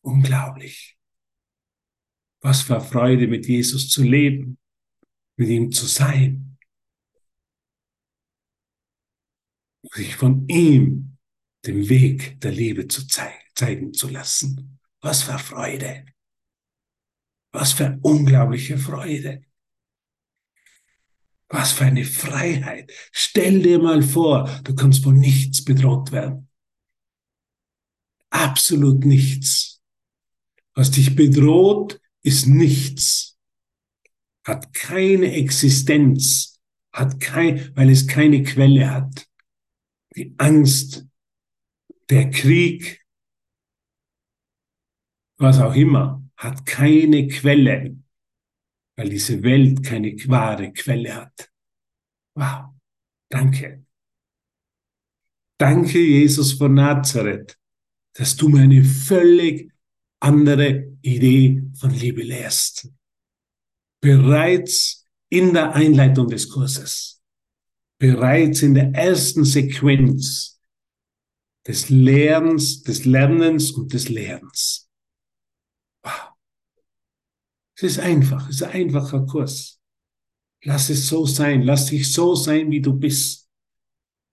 Unglaublich. 0.00 0.98
Was 2.40 2.62
für 2.62 2.80
Freude, 2.80 3.28
mit 3.28 3.46
Jesus 3.46 3.90
zu 3.90 4.02
leben, 4.02 4.58
mit 5.36 5.50
ihm 5.50 5.70
zu 5.70 5.86
sein. 5.86 6.58
sich 9.92 10.16
von 10.16 10.48
ihm 10.48 11.18
den 11.64 11.88
Weg 11.88 12.40
der 12.40 12.50
Liebe 12.50 12.88
zu 12.88 13.06
zeigen, 13.06 13.44
zeigen 13.54 13.94
zu 13.94 14.08
lassen. 14.08 14.80
Was 15.00 15.22
für 15.22 15.38
Freude. 15.38 16.06
Was 17.52 17.72
für 17.72 18.00
unglaubliche 18.02 18.78
Freude. 18.78 19.45
Was 21.48 21.72
für 21.72 21.84
eine 21.84 22.04
Freiheit. 22.04 22.92
Stell 23.12 23.62
dir 23.62 23.78
mal 23.78 24.02
vor, 24.02 24.48
du 24.64 24.74
kannst 24.74 25.04
von 25.04 25.18
nichts 25.18 25.64
bedroht 25.64 26.10
werden. 26.12 26.48
Absolut 28.30 29.04
nichts. 29.04 29.80
Was 30.74 30.90
dich 30.90 31.14
bedroht, 31.14 32.00
ist 32.22 32.46
nichts. 32.46 33.38
Hat 34.44 34.72
keine 34.74 35.32
Existenz. 35.32 36.60
Hat 36.92 37.20
kein, 37.20 37.70
weil 37.76 37.90
es 37.90 38.06
keine 38.06 38.42
Quelle 38.42 38.90
hat 38.90 39.26
die 40.16 40.34
Angst, 40.38 41.06
der 42.08 42.30
Krieg, 42.30 43.04
was 45.38 45.60
auch 45.60 45.74
immer, 45.74 46.24
hat 46.36 46.64
keine 46.64 47.28
Quelle, 47.28 47.98
weil 48.96 49.08
diese 49.08 49.42
Welt 49.42 49.82
keine 49.82 50.12
wahre 50.26 50.72
Quelle 50.72 51.14
hat. 51.14 51.50
Wow, 52.34 52.74
danke. 53.28 53.84
Danke, 55.58 55.98
Jesus 55.98 56.52
von 56.52 56.74
Nazareth, 56.74 57.58
dass 58.14 58.36
du 58.36 58.48
mir 58.48 58.62
eine 58.62 58.84
völlig 58.84 59.72
andere 60.20 60.96
Idee 61.02 61.62
von 61.78 61.90
Liebe 61.90 62.22
lehrst. 62.22 62.90
Bereits 64.00 65.06
in 65.28 65.54
der 65.54 65.74
Einleitung 65.74 66.28
des 66.28 66.48
Kurses 66.48 67.16
bereits 67.98 68.62
in 68.62 68.74
der 68.74 68.92
ersten 68.94 69.44
Sequenz 69.44 70.60
des 71.66 71.88
Lernens, 71.88 72.82
des 72.82 73.04
Lernens 73.04 73.70
und 73.72 73.92
des 73.92 74.08
Lehrens. 74.08 74.85
Es 77.76 77.82
ist 77.82 77.98
einfach, 77.98 78.48
es 78.48 78.56
ist 78.56 78.62
ein 78.62 78.86
einfacher 78.86 79.26
Kurs. 79.26 79.78
Lass 80.64 80.88
es 80.88 81.08
so 81.08 81.26
sein, 81.26 81.62
lass 81.62 81.86
dich 81.86 82.10
so 82.10 82.34
sein, 82.34 82.70
wie 82.70 82.80
du 82.80 82.94
bist. 82.94 83.48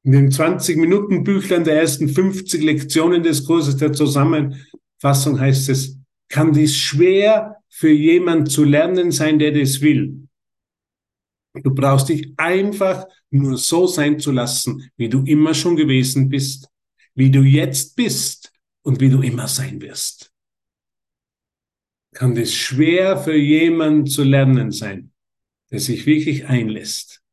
In 0.04 0.14
dem 0.14 0.30
20-Minuten-Büchlein 0.30 1.64
der 1.66 1.80
ersten 1.80 2.08
50 2.08 2.64
Lektionen 2.64 3.22
des 3.22 3.46
Kurses 3.46 3.78
der 3.78 3.92
Zusammenfassung 3.94 5.40
heißt 5.40 5.70
es, 5.70 5.98
kann 6.30 6.54
dies 6.54 6.76
schwer 6.76 7.58
für 7.70 7.92
jemand 7.92 8.50
zu 8.50 8.64
lernen 8.64 9.12
sein, 9.12 9.40
der 9.40 9.52
das 9.52 9.82
will. 9.82 10.28
Du 11.62 11.74
brauchst 11.74 12.10
dich 12.10 12.34
einfach 12.38 13.06
nur 13.30 13.58
so 13.58 13.88
sein 13.88 14.20
zu 14.20 14.32
lassen, 14.32 14.90
wie 14.98 15.10
du 15.10 15.24
immer 15.26 15.54
schon 15.54 15.76
gewesen 15.76 16.30
bist, 16.30 16.70
wie 17.14 17.30
du 17.30 17.42
jetzt 17.42 17.96
bist 17.96 18.52
und 18.82 19.00
wie 19.02 19.10
du 19.10 19.22
immer 19.22 19.48
sein 19.48 19.82
wirst. 19.82 20.33
Kann 22.14 22.36
das 22.36 22.54
schwer 22.54 23.18
für 23.18 23.36
jemanden 23.36 24.06
zu 24.08 24.24
lernen 24.24 24.72
sein, 24.72 25.12
der 25.72 25.80
sich 25.80 26.06
wirklich 26.06 26.46
einlässt, 26.46 27.24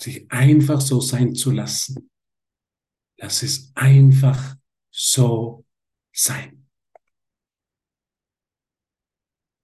sich 0.00 0.30
einfach 0.30 0.80
so 0.80 1.00
sein 1.00 1.34
zu 1.34 1.50
lassen. 1.50 2.10
Lass 3.16 3.42
es 3.42 3.72
einfach 3.74 4.56
so 4.90 5.64
sein. 6.12 6.68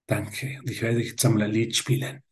Danke. 0.07 0.59
Und 0.61 0.71
ich 0.71 0.81
werde 0.81 1.03
jetzt 1.03 1.25
einmal 1.25 1.43
ein 1.43 1.53
Lied 1.53 1.77
spielen. 1.77 2.23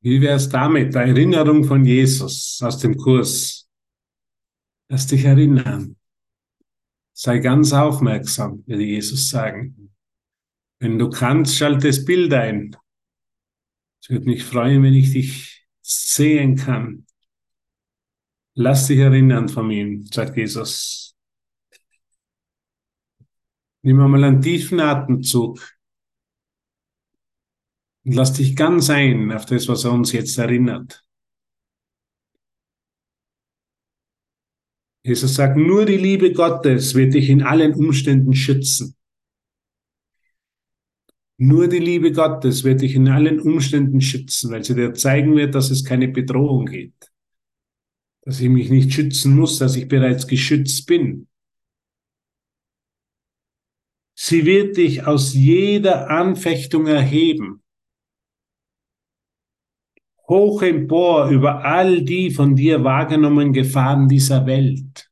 Wie 0.00 0.20
wäre 0.20 0.36
es 0.36 0.48
damit? 0.50 0.94
Erinnerung 0.94 1.64
von 1.64 1.84
Jesus 1.84 2.60
aus 2.62 2.78
dem 2.78 2.96
Kurs. 2.96 3.66
Lass 4.88 5.06
dich 5.06 5.24
erinnern. 5.24 5.96
Sei 7.16 7.38
ganz 7.38 7.72
aufmerksam, 7.72 8.64
würde 8.66 8.82
Jesus 8.82 9.28
sagen. 9.28 9.94
Wenn 10.80 10.98
du 10.98 11.08
kannst, 11.10 11.56
schalte 11.56 11.86
das 11.86 12.04
Bild 12.04 12.34
ein. 12.34 12.76
Es 14.02 14.10
würde 14.10 14.26
mich 14.26 14.42
freuen, 14.42 14.82
wenn 14.82 14.94
ich 14.94 15.12
dich 15.12 15.64
sehen 15.80 16.56
kann. 16.56 17.06
Lass 18.54 18.88
dich 18.88 18.98
erinnern 18.98 19.48
von 19.48 19.70
ihm, 19.70 20.04
sagt 20.06 20.36
Jesus. 20.36 21.16
Nimm 23.82 24.00
einmal 24.00 24.24
einen 24.24 24.42
tiefen 24.42 24.80
Atemzug 24.80 25.60
und 28.04 28.14
lass 28.14 28.32
dich 28.32 28.56
ganz 28.56 28.90
ein 28.90 29.30
auf 29.30 29.46
das, 29.46 29.68
was 29.68 29.84
er 29.84 29.92
uns 29.92 30.10
jetzt 30.12 30.36
erinnert. 30.36 31.03
Jesus 35.04 35.34
sagt, 35.34 35.58
nur 35.58 35.84
die 35.84 35.98
Liebe 35.98 36.32
Gottes 36.32 36.94
wird 36.94 37.12
dich 37.12 37.28
in 37.28 37.42
allen 37.42 37.74
Umständen 37.74 38.34
schützen. 38.34 38.96
Nur 41.36 41.68
die 41.68 41.78
Liebe 41.78 42.12
Gottes 42.12 42.64
wird 42.64 42.80
dich 42.80 42.94
in 42.94 43.08
allen 43.08 43.38
Umständen 43.40 44.00
schützen, 44.00 44.50
weil 44.50 44.64
sie 44.64 44.74
dir 44.74 44.94
zeigen 44.94 45.36
wird, 45.36 45.54
dass 45.54 45.70
es 45.70 45.84
keine 45.84 46.08
Bedrohung 46.08 46.66
gibt. 46.66 47.12
Dass 48.22 48.40
ich 48.40 48.48
mich 48.48 48.70
nicht 48.70 48.94
schützen 48.94 49.36
muss, 49.36 49.58
dass 49.58 49.76
ich 49.76 49.88
bereits 49.88 50.26
geschützt 50.26 50.86
bin. 50.86 51.28
Sie 54.14 54.46
wird 54.46 54.76
dich 54.76 55.06
aus 55.06 55.34
jeder 55.34 56.08
Anfechtung 56.08 56.86
erheben. 56.86 57.63
Hoch 60.28 60.62
empor 60.62 61.28
über 61.28 61.64
all 61.64 62.02
die 62.02 62.30
von 62.30 62.56
dir 62.56 62.82
wahrgenommenen 62.82 63.52
Gefahren 63.52 64.08
dieser 64.08 64.46
Welt. 64.46 65.10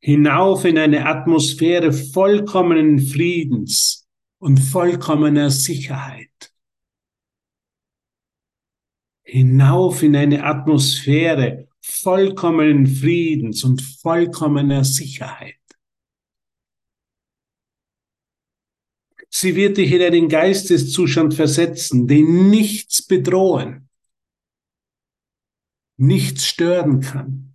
Hinauf 0.00 0.64
in 0.64 0.78
eine 0.78 1.06
Atmosphäre 1.06 1.92
vollkommenen 1.92 3.00
Friedens 3.00 4.06
und 4.38 4.58
vollkommener 4.58 5.50
Sicherheit. 5.50 6.52
Hinauf 9.24 10.02
in 10.02 10.14
eine 10.14 10.44
Atmosphäre 10.44 11.68
vollkommenen 11.80 12.86
Friedens 12.86 13.64
und 13.64 13.82
vollkommener 13.82 14.84
Sicherheit. 14.84 15.55
Sie 19.38 19.54
wird 19.54 19.76
dich 19.76 19.92
in 19.92 20.00
einen 20.00 20.28
Geisteszustand 20.30 21.34
versetzen, 21.34 22.08
den 22.08 22.48
nichts 22.48 23.06
bedrohen, 23.06 23.90
nichts 25.98 26.46
stören 26.46 27.02
kann. 27.02 27.54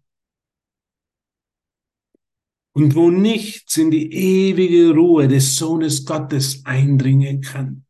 Und 2.73 2.93
wo 2.93 3.09
nichts 3.09 3.77
in 3.77 3.89
die 3.89 4.13
ewige 4.13 4.93
Ruhe 4.93 5.27
des 5.27 5.55
Sohnes 5.55 6.05
Gottes 6.05 6.63
eindringen 6.65 7.41
kann. 7.41 7.87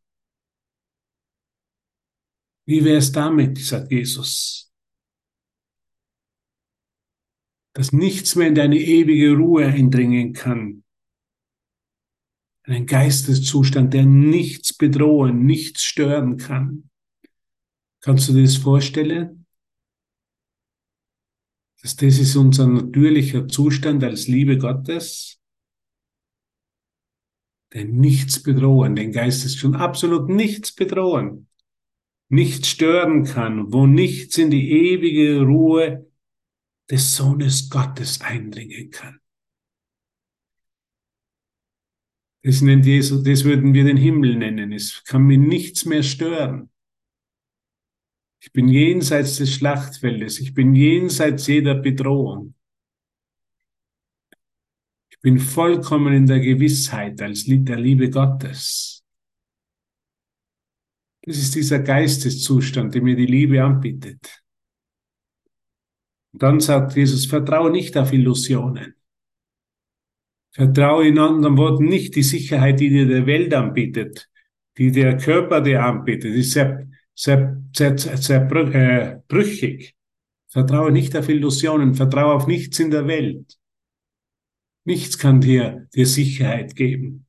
Wie 2.66 2.86
wäre 2.86 3.00
es 3.00 3.12
damit, 3.12 3.58
sagt 3.58 3.92
Jesus? 3.92 4.72
Dass 7.74 7.92
nichts 7.92 8.38
mehr 8.38 8.48
in 8.48 8.56
deine 8.56 8.78
ewige 8.78 9.34
Ruhe 9.34 9.66
eindringen 9.66 10.32
kann, 10.32 10.86
einen 12.64 12.86
Geisteszustand, 12.86 13.94
der 13.94 14.06
nichts 14.06 14.74
bedrohen, 14.74 15.46
nichts 15.46 15.84
stören 15.84 16.38
kann. 16.38 16.90
Kannst 18.02 18.30
du 18.30 18.34
dir 18.34 18.44
das 18.44 18.58
vorstellen? 18.58 19.46
Dass 21.82 21.96
das 21.96 22.20
ist 22.20 22.36
unser 22.36 22.68
natürlicher 22.68 23.48
Zustand 23.48 24.04
als 24.04 24.28
Liebe 24.28 24.58
Gottes, 24.58 25.40
der 27.74 27.86
nichts 27.86 28.44
bedrohen, 28.44 28.96
den 28.96 29.12
Geisteszustand 29.12 29.76
absolut 29.76 30.30
nichts 30.30 30.74
bedrohen, 30.74 31.48
nichts 32.30 32.68
stören 32.68 33.24
kann, 33.24 33.72
wo 33.74 33.88
nichts 33.88 34.38
in 34.38 34.52
die 34.52 34.72
ewige 34.72 35.42
Ruhe 35.42 36.12
des 36.90 37.16
Sohnes 37.16 37.70
Gottes 37.70 38.22
eindringen 38.22 38.92
kann. 38.92 39.21
Das 42.44 42.62
nennt 42.62 42.86
Jesus, 42.86 43.24
das 43.24 43.44
würden 43.44 43.74
wir 43.74 43.84
den 43.84 43.98
Himmel 43.98 44.36
nennen. 44.36 44.72
Es 44.72 45.04
kann 45.04 45.24
mir 45.24 45.38
nichts 45.38 45.86
mehr 45.86 46.02
stören. 46.02 46.72
Ich 48.42 48.52
bin 48.52 48.68
jenseits 48.68 49.38
des 49.38 49.54
Schlachtfeldes. 49.54 50.40
Ich 50.40 50.56
bin 50.56 50.74
jenseits 50.74 51.46
jeder 51.46 51.76
Bedrohung. 51.76 52.56
Ich 55.12 55.20
bin 55.20 55.38
vollkommen 55.38 56.14
in 56.14 56.26
der 56.26 56.40
Gewissheit 56.40 57.22
als 57.22 57.46
Lied 57.46 57.70
der 57.70 57.80
Liebe 57.80 58.10
Gottes. 58.10 59.04
Das 61.22 61.38
ist 61.38 61.54
dieser 61.54 61.78
Geisteszustand, 61.78 62.96
der 62.96 63.04
mir 63.04 63.16
die 63.16 63.28
Liebe 63.28 63.64
anbietet. 63.64 64.44
Und 66.34 66.42
dann 66.42 66.60
sagt 66.60 66.96
Jesus, 66.96 67.28
vertraue 67.28 67.70
nicht 67.70 67.96
auf 67.96 68.12
Illusionen. 68.12 68.96
Vertraue 70.54 71.08
in 71.08 71.18
anderen 71.18 71.58
Worten 71.58 71.86
nicht 71.86 72.16
die 72.16 72.24
Sicherheit, 72.24 72.80
die 72.80 72.90
dir 72.90 73.08
der 73.08 73.26
Welt 73.26 73.54
anbietet, 73.54 74.30
die 74.78 74.92
der 74.92 75.18
Körper 75.18 75.62
dir 75.62 75.84
anbietet, 75.84 76.36
ist 76.36 76.52
sehr, 76.52 76.88
sehr, 77.16 77.62
sehr, 77.76 77.98
sehr, 77.98 78.18
sehr 78.18 78.52
äh, 78.74 79.22
brüchig. 79.28 79.96
Vertraue 80.50 80.92
nicht 80.92 81.16
auf 81.16 81.30
Illusionen, 81.30 81.96
vertraue 81.96 82.34
auf 82.34 82.48
nichts 82.48 82.80
in 82.80 82.92
der 82.92 83.08
Welt. 83.08 83.58
Nichts 84.84 85.18
kann 85.18 85.40
dir, 85.40 85.88
dir 85.96 86.06
Sicherheit 86.06 86.76
geben. 86.76 87.28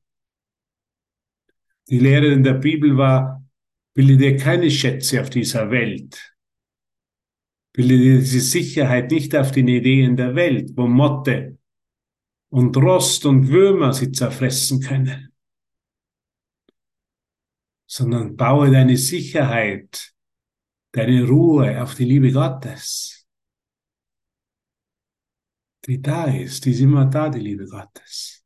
Die 1.89 1.99
Lehre 1.99 2.27
in 2.27 2.43
der 2.43 2.55
Bibel 2.55 2.97
war, 2.97 3.45
bilde 3.93 4.17
dir 4.17 4.35
keine 4.35 4.69
Schätze 4.69 5.21
auf 5.21 5.29
dieser 5.29 5.71
Welt. 5.71 6.33
Bilde 7.71 7.97
dir 7.97 8.19
diese 8.19 8.41
Sicherheit 8.41 9.11
nicht 9.11 9.33
auf 9.35 9.51
den 9.51 9.69
Ideen 9.69 10.17
der 10.17 10.35
Welt, 10.35 10.71
wo 10.75 10.87
Motte 10.87 11.57
und 12.53 12.77
Rost 12.77 13.25
und 13.25 13.47
Würmer 13.47 13.93
sie 13.93 14.11
zerfressen 14.11 14.79
können, 14.79 15.33
sondern 17.87 18.35
baue 18.35 18.69
deine 18.69 18.95
Sicherheit, 18.95 20.13
deine 20.91 21.27
Ruhe 21.27 21.81
auf 21.81 21.95
die 21.95 22.05
Liebe 22.05 22.31
Gottes, 22.31 23.27
die 25.87 25.99
da 25.99 26.25
ist, 26.25 26.63
die 26.65 26.71
ist 26.73 26.81
immer 26.81 27.07
da, 27.07 27.27
die 27.29 27.39
Liebe 27.39 27.65
Gottes. 27.65 28.45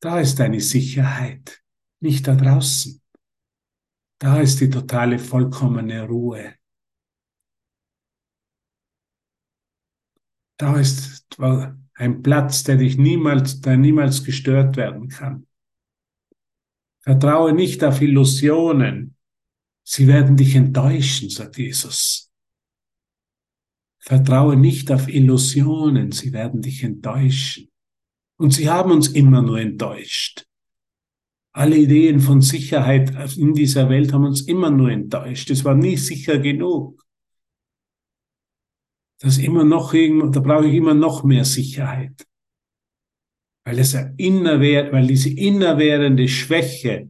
Da 0.00 0.20
ist 0.20 0.38
deine 0.38 0.60
Sicherheit, 0.60 1.62
nicht 2.00 2.26
da 2.26 2.34
draußen. 2.34 2.98
Da 4.18 4.40
ist 4.40 4.58
die 4.58 4.70
totale, 4.70 5.18
vollkommene 5.18 6.08
Ruhe. 6.08 6.54
Da 10.62 10.78
ist 10.78 11.26
ein 11.94 12.22
Platz, 12.22 12.62
der 12.62 12.76
dich 12.76 12.96
niemals, 12.96 13.60
der 13.62 13.76
niemals 13.76 14.22
gestört 14.22 14.76
werden 14.76 15.08
kann. 15.08 15.48
Vertraue 17.00 17.52
nicht 17.52 17.82
auf 17.82 18.00
Illusionen. 18.00 19.16
Sie 19.82 20.06
werden 20.06 20.36
dich 20.36 20.54
enttäuschen, 20.54 21.30
sagt 21.30 21.58
Jesus. 21.58 22.30
Vertraue 23.98 24.54
nicht 24.54 24.92
auf 24.92 25.08
Illusionen, 25.08 26.12
sie 26.12 26.32
werden 26.32 26.62
dich 26.62 26.84
enttäuschen. 26.84 27.68
Und 28.36 28.52
sie 28.52 28.70
haben 28.70 28.92
uns 28.92 29.08
immer 29.08 29.42
nur 29.42 29.58
enttäuscht. 29.58 30.46
Alle 31.50 31.76
Ideen 31.76 32.20
von 32.20 32.40
Sicherheit 32.40 33.36
in 33.36 33.52
dieser 33.52 33.88
Welt 33.88 34.12
haben 34.12 34.26
uns 34.26 34.42
immer 34.42 34.70
nur 34.70 34.92
enttäuscht. 34.92 35.50
Es 35.50 35.64
war 35.64 35.74
nie 35.74 35.96
sicher 35.96 36.38
genug. 36.38 37.01
Das 39.22 39.38
immer 39.38 39.62
noch, 39.62 39.92
da 39.92 40.40
brauche 40.40 40.66
ich 40.66 40.74
immer 40.74 40.94
noch 40.94 41.22
mehr 41.22 41.44
Sicherheit. 41.44 42.26
Weil 43.64 43.78
es 43.78 43.96
innerwehr, 44.16 44.92
weil 44.92 45.06
diese 45.06 45.30
innerwährende 45.30 46.26
Schwäche, 46.26 47.08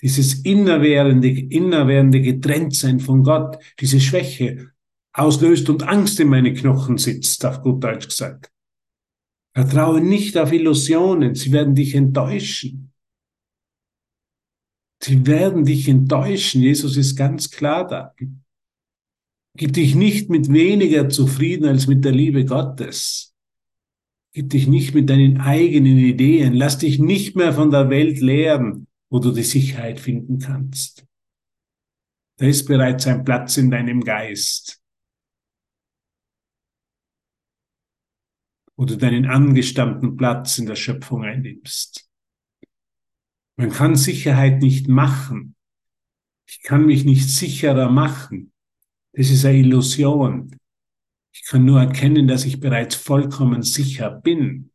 dieses 0.00 0.44
innerwährende, 0.44 1.28
innerwährende 1.28 2.22
Getrenntsein 2.22 3.00
von 3.00 3.24
Gott, 3.24 3.58
diese 3.80 4.00
Schwäche 4.00 4.70
auslöst 5.12 5.68
und 5.68 5.82
Angst 5.82 6.20
in 6.20 6.28
meine 6.28 6.54
Knochen 6.54 6.96
sitzt, 6.96 7.44
auf 7.44 7.60
gut 7.60 7.82
Deutsch 7.82 8.06
gesagt. 8.06 8.52
Vertraue 9.52 10.00
nicht 10.00 10.38
auf 10.38 10.52
Illusionen, 10.52 11.34
sie 11.34 11.50
werden 11.50 11.74
dich 11.74 11.96
enttäuschen. 11.96 12.92
Sie 15.02 15.26
werden 15.26 15.64
dich 15.64 15.88
enttäuschen. 15.88 16.62
Jesus 16.62 16.96
ist 16.96 17.16
ganz 17.16 17.50
klar 17.50 17.84
da. 17.84 18.14
Gib 19.58 19.72
dich 19.72 19.96
nicht 19.96 20.30
mit 20.30 20.52
weniger 20.52 21.08
zufrieden 21.08 21.64
als 21.64 21.88
mit 21.88 22.04
der 22.04 22.12
Liebe 22.12 22.44
Gottes. 22.44 23.34
Gib 24.32 24.50
dich 24.50 24.68
nicht 24.68 24.94
mit 24.94 25.10
deinen 25.10 25.40
eigenen 25.40 25.98
Ideen. 25.98 26.54
Lass 26.54 26.78
dich 26.78 27.00
nicht 27.00 27.34
mehr 27.34 27.52
von 27.52 27.72
der 27.72 27.90
Welt 27.90 28.20
lehren, 28.20 28.86
wo 29.10 29.18
du 29.18 29.32
die 29.32 29.42
Sicherheit 29.42 29.98
finden 29.98 30.38
kannst. 30.38 31.04
Da 32.36 32.46
ist 32.46 32.66
bereits 32.68 33.08
ein 33.08 33.24
Platz 33.24 33.56
in 33.56 33.68
deinem 33.72 34.04
Geist, 34.04 34.80
wo 38.76 38.84
du 38.84 38.96
deinen 38.96 39.26
angestammten 39.26 40.16
Platz 40.16 40.56
in 40.58 40.66
der 40.66 40.76
Schöpfung 40.76 41.24
einnimmst. 41.24 42.08
Man 43.56 43.70
kann 43.70 43.96
Sicherheit 43.96 44.62
nicht 44.62 44.86
machen. 44.86 45.56
Ich 46.48 46.62
kann 46.62 46.86
mich 46.86 47.04
nicht 47.04 47.28
sicherer 47.28 47.90
machen. 47.90 48.52
Das 49.18 49.30
ist 49.30 49.44
eine 49.44 49.58
Illusion. 49.58 50.56
Ich 51.34 51.42
kann 51.44 51.64
nur 51.64 51.80
erkennen, 51.80 52.28
dass 52.28 52.44
ich 52.44 52.60
bereits 52.60 52.94
vollkommen 52.94 53.64
sicher 53.64 54.12
bin. 54.12 54.70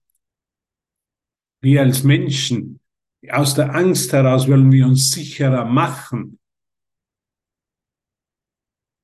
Wir 1.62 1.82
als 1.82 2.04
Menschen, 2.04 2.82
aus 3.30 3.56
der 3.56 3.74
Angst 3.74 4.12
heraus 4.12 4.50
wollen 4.50 4.70
wir 4.70 4.86
uns 4.86 5.12
sicherer 5.12 5.64
machen. 5.64 6.40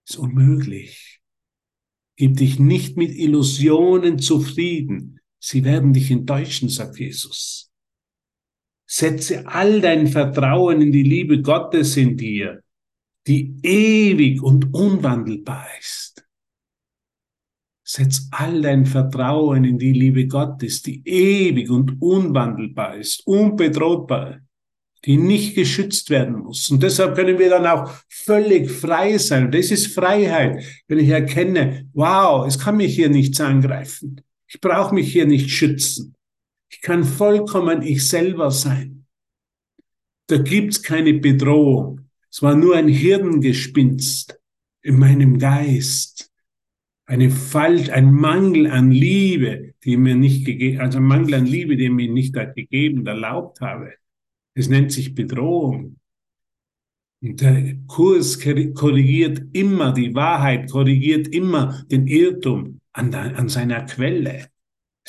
Ist 0.06 0.17
unmöglich. 0.17 1.21
Gib 2.17 2.36
dich 2.36 2.60
nicht 2.60 2.97
mit 2.97 3.12
Illusionen 3.12 4.19
zufrieden. 4.19 5.21
Sie 5.41 5.63
werden 5.63 5.93
dich 5.93 6.12
enttäuschen, 6.12 6.67
sagt 6.67 6.99
Jesus. 6.99 7.71
Setze 8.86 9.47
all 9.47 9.80
dein 9.80 10.08
Vertrauen 10.08 10.82
in 10.82 10.91
die 10.91 11.04
Liebe 11.04 11.41
Gottes 11.41 11.95
in 11.95 12.17
dir, 12.17 12.62
die 13.27 13.60
ewig 13.63 14.41
und 14.41 14.73
unwandelbar 14.73 15.67
ist. 15.79 16.25
Setz 17.84 18.27
all 18.32 18.62
dein 18.62 18.86
Vertrauen 18.86 19.65
in 19.65 19.79
die 19.79 19.93
Liebe 19.93 20.27
Gottes, 20.27 20.84
die 20.84 21.01
ewig 21.08 21.69
und 21.69 22.01
unwandelbar 22.01 22.95
ist, 22.97 23.25
unbedrohbar, 23.25 24.41
die 25.05 25.17
nicht 25.17 25.55
geschützt 25.55 26.10
werden 26.10 26.39
muss. 26.39 26.69
Und 26.69 26.84
deshalb 26.84 27.15
können 27.15 27.39
wir 27.39 27.49
dann 27.49 27.65
auch 27.65 27.89
völlig 28.08 28.69
frei 28.69 29.17
sein. 29.17 29.51
Das 29.51 29.71
ist 29.71 29.93
Freiheit, 29.93 30.63
wenn 30.88 30.99
ich 30.99 31.10
erkenne, 31.10 31.89
wow, 31.93 32.45
es 32.45 32.60
kann 32.60 32.77
mich 32.77 32.95
hier 32.95 33.10
nichts 33.10 33.39
angreifen. 33.41 34.21
Ich 34.47 34.60
brauche 34.60 34.93
mich 34.93 35.12
hier 35.12 35.25
nicht 35.25 35.49
schützen. 35.49 36.15
Ich 36.71 36.82
kann 36.82 37.03
vollkommen 37.03 37.82
ich 37.82 38.08
selber 38.08 38.51
sein. 38.51 39.05
Da 40.27 40.38
gibt's 40.38 40.84
keine 40.84 41.13
Bedrohung. 41.13 42.09
Es 42.32 42.42
war 42.42 42.56
nur 42.56 42.76
ein 42.76 42.88
Hirngespinst 42.88 44.39
in 44.82 45.00
meinem 45.00 45.39
Geist. 45.39 46.32
Eine 47.06 47.32
Falt, 47.32 47.89
ein 47.89 48.13
Mangel 48.13 48.68
an 48.68 48.92
Liebe, 48.92 49.74
die 49.84 49.98
mir 49.98 50.15
nicht 50.15 50.46
gegeben, 50.46 50.80
also 50.80 51.00
ein 51.00 51.06
Mangel 51.06 51.34
an 51.34 51.46
Liebe, 51.46 51.76
den 51.76 51.96
mir 51.96 52.12
nicht 52.12 52.36
gegeben, 52.56 53.06
erlaubt 53.08 53.62
habe. 53.62 53.94
Es 54.54 54.70
nennt 54.70 54.92
sich 54.92 55.15
Bedrohung. 55.15 55.98
Und 57.22 57.42
der 57.42 57.76
Kurs 57.88 58.39
korrigiert 58.39 59.42
immer, 59.54 59.92
die 59.92 60.13
Wahrheit 60.13 60.70
korrigiert 60.70 61.28
immer 61.28 61.84
den 61.92 62.08
Irrtum 62.08 62.80
an, 62.94 63.12
der, 63.12 63.38
an 63.38 63.50
seiner 63.50 63.86
Quelle 63.86 64.50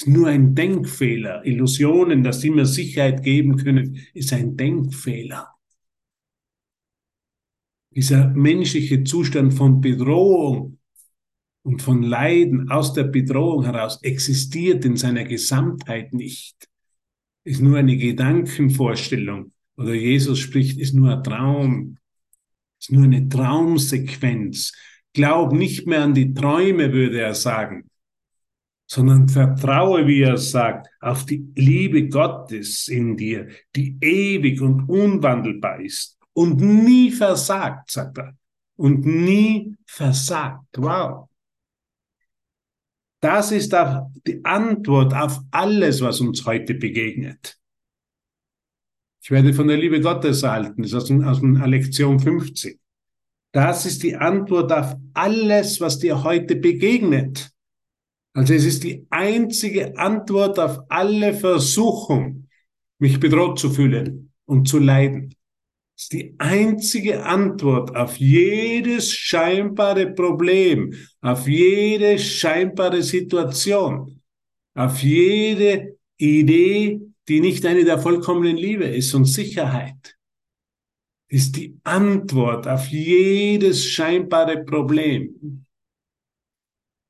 ist 0.01 0.09
nur 0.09 0.29
ein 0.29 0.55
Denkfehler. 0.55 1.45
Illusionen, 1.45 2.25
dass 2.25 2.41
sie 2.41 2.51
mir 2.51 2.65
Sicherheit 2.65 3.23
geben 3.23 3.57
können, 3.57 3.99
ist 4.15 4.33
ein 4.33 4.57
Denkfehler. 4.57 5.49
Dieser 7.93 8.29
menschliche 8.29 9.03
Zustand 9.03 9.53
von 9.53 9.81
Bedrohung 9.81 10.79
und 11.63 11.83
von 11.83 12.03
Leiden 12.03 12.71
aus 12.71 12.93
der 12.93 13.05
Bedrohung 13.05 13.65
heraus 13.65 14.01
existiert 14.03 14.85
in 14.85 14.97
seiner 14.97 15.25
Gesamtheit 15.25 16.15
nicht. 16.15 16.69
Ist 17.45 17.61
nur 17.61 17.79
eine 17.79 17.97
Gedankenvorstellung. 17.97 19.53
Oder 19.77 19.95
Jesus 19.95 20.39
spricht, 20.39 20.79
ist 20.79 20.95
nur 20.95 21.17
ein 21.17 21.25
Traum. 21.25 21.99
Ist 22.79 22.93
nur 22.93 23.05
eine 23.05 23.29
Traumsequenz. 23.29 24.73
Glaub 25.13 25.53
nicht 25.53 25.87
mehr 25.87 26.05
an 26.05 26.15
die 26.15 26.33
Träume, 26.33 26.93
würde 26.93 27.21
er 27.21 27.35
sagen 27.35 27.91
sondern 28.93 29.29
vertraue, 29.29 30.09
wie 30.09 30.23
er 30.23 30.37
sagt, 30.37 30.89
auf 30.99 31.25
die 31.25 31.49
Liebe 31.55 32.09
Gottes 32.09 32.89
in 32.89 33.17
dir, 33.17 33.47
die 33.77 33.97
ewig 34.01 34.61
und 34.61 34.89
unwandelbar 34.89 35.81
ist 35.81 36.20
und 36.41 36.59
nie 36.59 37.11
versagt, 37.11 37.91
sagt 37.91 38.17
er. 38.17 38.35
Und 38.77 39.05
nie 39.05 39.77
versagt. 39.85 40.79
Wow. 40.79 41.29
Das 43.21 43.53
ist 43.53 43.75
auch 43.75 44.11
die 44.27 44.43
Antwort 44.43 45.13
auf 45.13 45.39
alles, 45.51 46.01
was 46.01 46.21
uns 46.21 46.47
heute 46.47 46.73
begegnet. 46.73 47.59
Ich 49.23 49.31
werde 49.31 49.53
von 49.53 49.69
der 49.69 49.77
Liebe 49.77 50.01
Gottes 50.01 50.43
erhalten, 50.43 50.81
das 50.83 50.93
ist 50.93 51.11
aus, 51.11 51.43
aus 51.43 51.43
Lektion 51.43 52.19
50. 52.19 52.81
Das 53.53 53.85
ist 53.85 54.03
die 54.03 54.17
Antwort 54.17 54.73
auf 54.73 54.97
alles, 55.13 55.79
was 55.83 55.99
dir 55.99 56.25
heute 56.25 56.57
begegnet. 56.57 57.51
Also 58.33 58.55
es 58.55 58.65
ist 58.65 58.83
die 58.85 59.07
einzige 59.11 59.99
Antwort 59.99 60.59
auf 60.59 60.81
alle 60.89 61.35
Versuchung, 61.35 62.49
mich 62.99 63.21
bedroht 63.21 63.59
zu 63.59 63.69
fühlen 63.69 64.33
und 64.47 64.69
zu 64.69 64.79
leiden. 64.79 65.35
Ist 66.01 66.15
die 66.15 66.35
einzige 66.39 67.27
Antwort 67.27 67.95
auf 67.95 68.17
jedes 68.17 69.13
scheinbare 69.13 70.11
Problem, 70.11 70.95
auf 71.21 71.47
jede 71.47 72.19
scheinbare 72.19 73.03
Situation, 73.03 74.23
auf 74.75 75.03
jede 75.03 75.99
Idee, 76.17 77.03
die 77.29 77.41
nicht 77.41 77.67
eine 77.67 77.85
der 77.85 77.99
vollkommenen 77.99 78.57
Liebe 78.57 78.85
ist 78.85 79.13
und 79.13 79.27
Sicherheit 79.27 80.17
ist 81.29 81.57
die 81.57 81.79
Antwort 81.85 82.67
auf 82.67 82.89
jedes 82.89 83.85
scheinbare 83.85 84.65
Problem. 84.65 85.67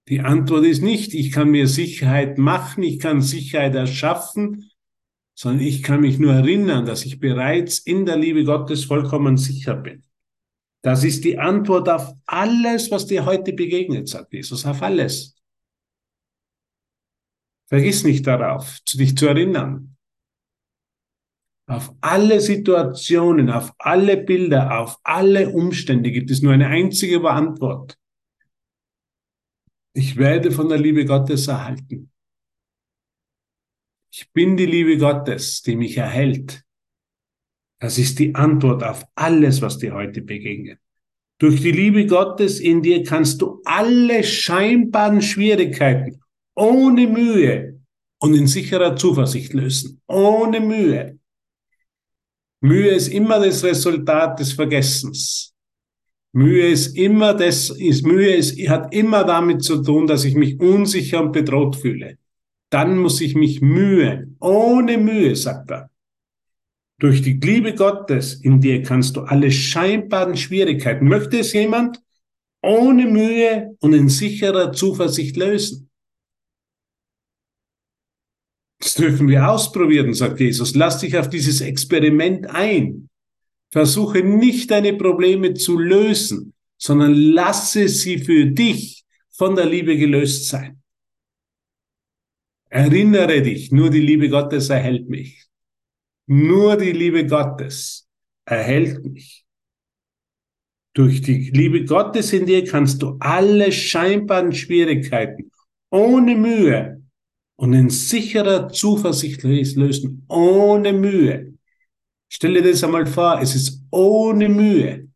Die 0.08 0.18
Antwort 0.18 0.64
ist 0.64 0.82
nicht, 0.82 1.14
ich 1.14 1.30
kann 1.30 1.52
mir 1.52 1.68
Sicherheit 1.68 2.38
machen, 2.38 2.82
ich 2.82 2.98
kann 2.98 3.22
Sicherheit 3.22 3.76
erschaffen, 3.76 4.69
sondern 5.40 5.66
ich 5.66 5.82
kann 5.82 6.02
mich 6.02 6.18
nur 6.18 6.34
erinnern, 6.34 6.84
dass 6.84 7.06
ich 7.06 7.18
bereits 7.18 7.78
in 7.78 8.04
der 8.04 8.18
Liebe 8.18 8.44
Gottes 8.44 8.84
vollkommen 8.84 9.38
sicher 9.38 9.74
bin. 9.74 10.04
Das 10.82 11.02
ist 11.02 11.24
die 11.24 11.38
Antwort 11.38 11.88
auf 11.88 12.12
alles, 12.26 12.90
was 12.90 13.06
dir 13.06 13.24
heute 13.24 13.54
begegnet, 13.54 14.06
sagt 14.06 14.34
Jesus, 14.34 14.66
auf 14.66 14.82
alles. 14.82 15.40
Vergiss 17.68 18.04
nicht 18.04 18.26
darauf, 18.26 18.80
dich 18.92 19.16
zu 19.16 19.28
erinnern. 19.28 19.96
Auf 21.68 21.90
alle 22.02 22.42
Situationen, 22.42 23.48
auf 23.48 23.72
alle 23.78 24.18
Bilder, 24.18 24.78
auf 24.78 24.98
alle 25.04 25.48
Umstände 25.48 26.10
gibt 26.10 26.30
es 26.30 26.42
nur 26.42 26.52
eine 26.52 26.66
einzige 26.66 27.26
Antwort. 27.26 27.98
Ich 29.94 30.18
werde 30.18 30.50
von 30.50 30.68
der 30.68 30.78
Liebe 30.78 31.06
Gottes 31.06 31.48
erhalten. 31.48 32.09
Ich 34.12 34.30
bin 34.32 34.56
die 34.56 34.66
Liebe 34.66 34.98
Gottes, 34.98 35.62
die 35.62 35.76
mich 35.76 35.96
erhält. 35.96 36.62
Das 37.78 37.96
ist 37.96 38.18
die 38.18 38.34
Antwort 38.34 38.82
auf 38.82 39.04
alles, 39.14 39.62
was 39.62 39.78
dir 39.78 39.94
heute 39.94 40.22
begegnet. 40.22 40.78
Durch 41.38 41.62
die 41.62 41.72
Liebe 41.72 42.06
Gottes 42.06 42.60
in 42.60 42.82
dir 42.82 43.02
kannst 43.02 43.40
du 43.40 43.62
alle 43.64 44.22
scheinbaren 44.22 45.22
Schwierigkeiten 45.22 46.20
ohne 46.54 47.06
Mühe 47.06 47.80
und 48.18 48.34
in 48.34 48.46
sicherer 48.46 48.96
Zuversicht 48.96 49.54
lösen. 49.54 50.02
Ohne 50.06 50.60
Mühe. 50.60 51.18
Mühe 52.60 52.90
ist 52.90 53.08
immer 53.08 53.40
das 53.40 53.64
Resultat 53.64 54.38
des 54.38 54.52
Vergessens. 54.52 55.54
Mühe 56.32 56.68
ist 56.68 56.96
immer 56.96 57.32
das, 57.32 57.70
ist 57.70 58.04
Mühe 58.04 58.34
ist, 58.34 58.58
hat 58.68 58.94
immer 58.94 59.24
damit 59.24 59.62
zu 59.62 59.82
tun, 59.82 60.06
dass 60.06 60.24
ich 60.24 60.34
mich 60.34 60.60
unsicher 60.60 61.22
und 61.22 61.32
bedroht 61.32 61.76
fühle. 61.76 62.18
Dann 62.70 62.98
muss 62.98 63.20
ich 63.20 63.34
mich 63.34 63.60
Mühe, 63.60 64.28
ohne 64.40 64.96
Mühe, 64.96 65.34
sagt 65.36 65.70
er. 65.70 65.90
Durch 67.00 67.22
die 67.22 67.32
Liebe 67.32 67.74
Gottes 67.74 68.34
in 68.34 68.60
dir 68.60 68.82
kannst 68.82 69.16
du 69.16 69.22
alle 69.22 69.50
scheinbaren 69.50 70.36
Schwierigkeiten, 70.36 71.08
möchte 71.08 71.38
es 71.38 71.52
jemand, 71.52 72.00
ohne 72.62 73.06
Mühe 73.06 73.76
und 73.80 73.94
in 73.94 74.08
sicherer 74.08 74.72
Zuversicht 74.72 75.36
lösen. 75.36 75.90
Das 78.80 78.94
dürfen 78.94 79.28
wir 79.28 79.50
ausprobieren, 79.50 80.14
sagt 80.14 80.40
Jesus. 80.40 80.74
Lass 80.74 81.00
dich 81.00 81.16
auf 81.16 81.28
dieses 81.28 81.60
Experiment 81.60 82.48
ein. 82.48 83.08
Versuche 83.70 84.22
nicht 84.22 84.70
deine 84.70 84.94
Probleme 84.94 85.54
zu 85.54 85.78
lösen, 85.78 86.54
sondern 86.76 87.14
lasse 87.14 87.88
sie 87.88 88.18
für 88.18 88.46
dich 88.46 89.04
von 89.30 89.54
der 89.54 89.66
Liebe 89.66 89.96
gelöst 89.96 90.48
sein. 90.48 90.79
Erinnere 92.70 93.42
dich, 93.42 93.72
nur 93.72 93.90
die 93.90 94.00
Liebe 94.00 94.28
Gottes 94.28 94.70
erhält 94.70 95.08
mich. 95.08 95.46
Nur 96.26 96.76
die 96.76 96.92
Liebe 96.92 97.26
Gottes 97.26 98.08
erhält 98.44 99.04
mich. 99.04 99.44
Durch 100.94 101.20
die 101.20 101.50
Liebe 101.50 101.84
Gottes 101.84 102.32
in 102.32 102.46
dir 102.46 102.64
kannst 102.64 103.02
du 103.02 103.16
alle 103.18 103.72
scheinbaren 103.72 104.52
Schwierigkeiten 104.52 105.50
ohne 105.90 106.36
Mühe 106.36 107.02
und 107.56 107.72
in 107.72 107.90
sicherer 107.90 108.68
Zuversicht 108.68 109.42
lösen, 109.42 110.24
ohne 110.28 110.92
Mühe. 110.92 111.54
Stell 112.28 112.54
dir 112.54 112.62
das 112.62 112.84
einmal 112.84 113.06
vor, 113.06 113.40
es 113.40 113.56
ist 113.56 113.82
ohne 113.90 114.48
Mühe. 114.48 115.08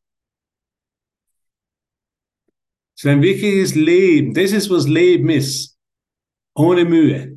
Es 2.97 3.05
ist 3.05 3.07
ein 3.07 3.23
wirkliches 3.23 3.77
Leben. 3.77 4.35
Das 4.35 4.51
ist, 4.51 4.69
was 4.71 4.89
Leben 4.89 5.29
ist. 5.29 5.79
Ohne 6.57 6.85
Mühe. 6.85 7.34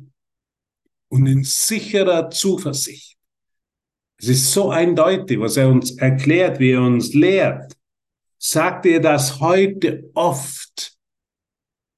Und 1.08 1.26
in 1.26 1.44
sicherer 1.44 2.30
Zuversicht. 2.30 3.16
Es 4.20 4.28
ist 4.28 4.52
so 4.52 4.70
eindeutig, 4.70 5.38
was 5.38 5.56
er 5.56 5.68
uns 5.68 5.96
erklärt, 5.96 6.58
wie 6.58 6.72
er 6.72 6.82
uns 6.82 7.14
lehrt. 7.14 7.76
Sagt 8.36 8.86
er 8.86 9.00
das 9.00 9.40
heute 9.40 10.10
oft? 10.14 10.98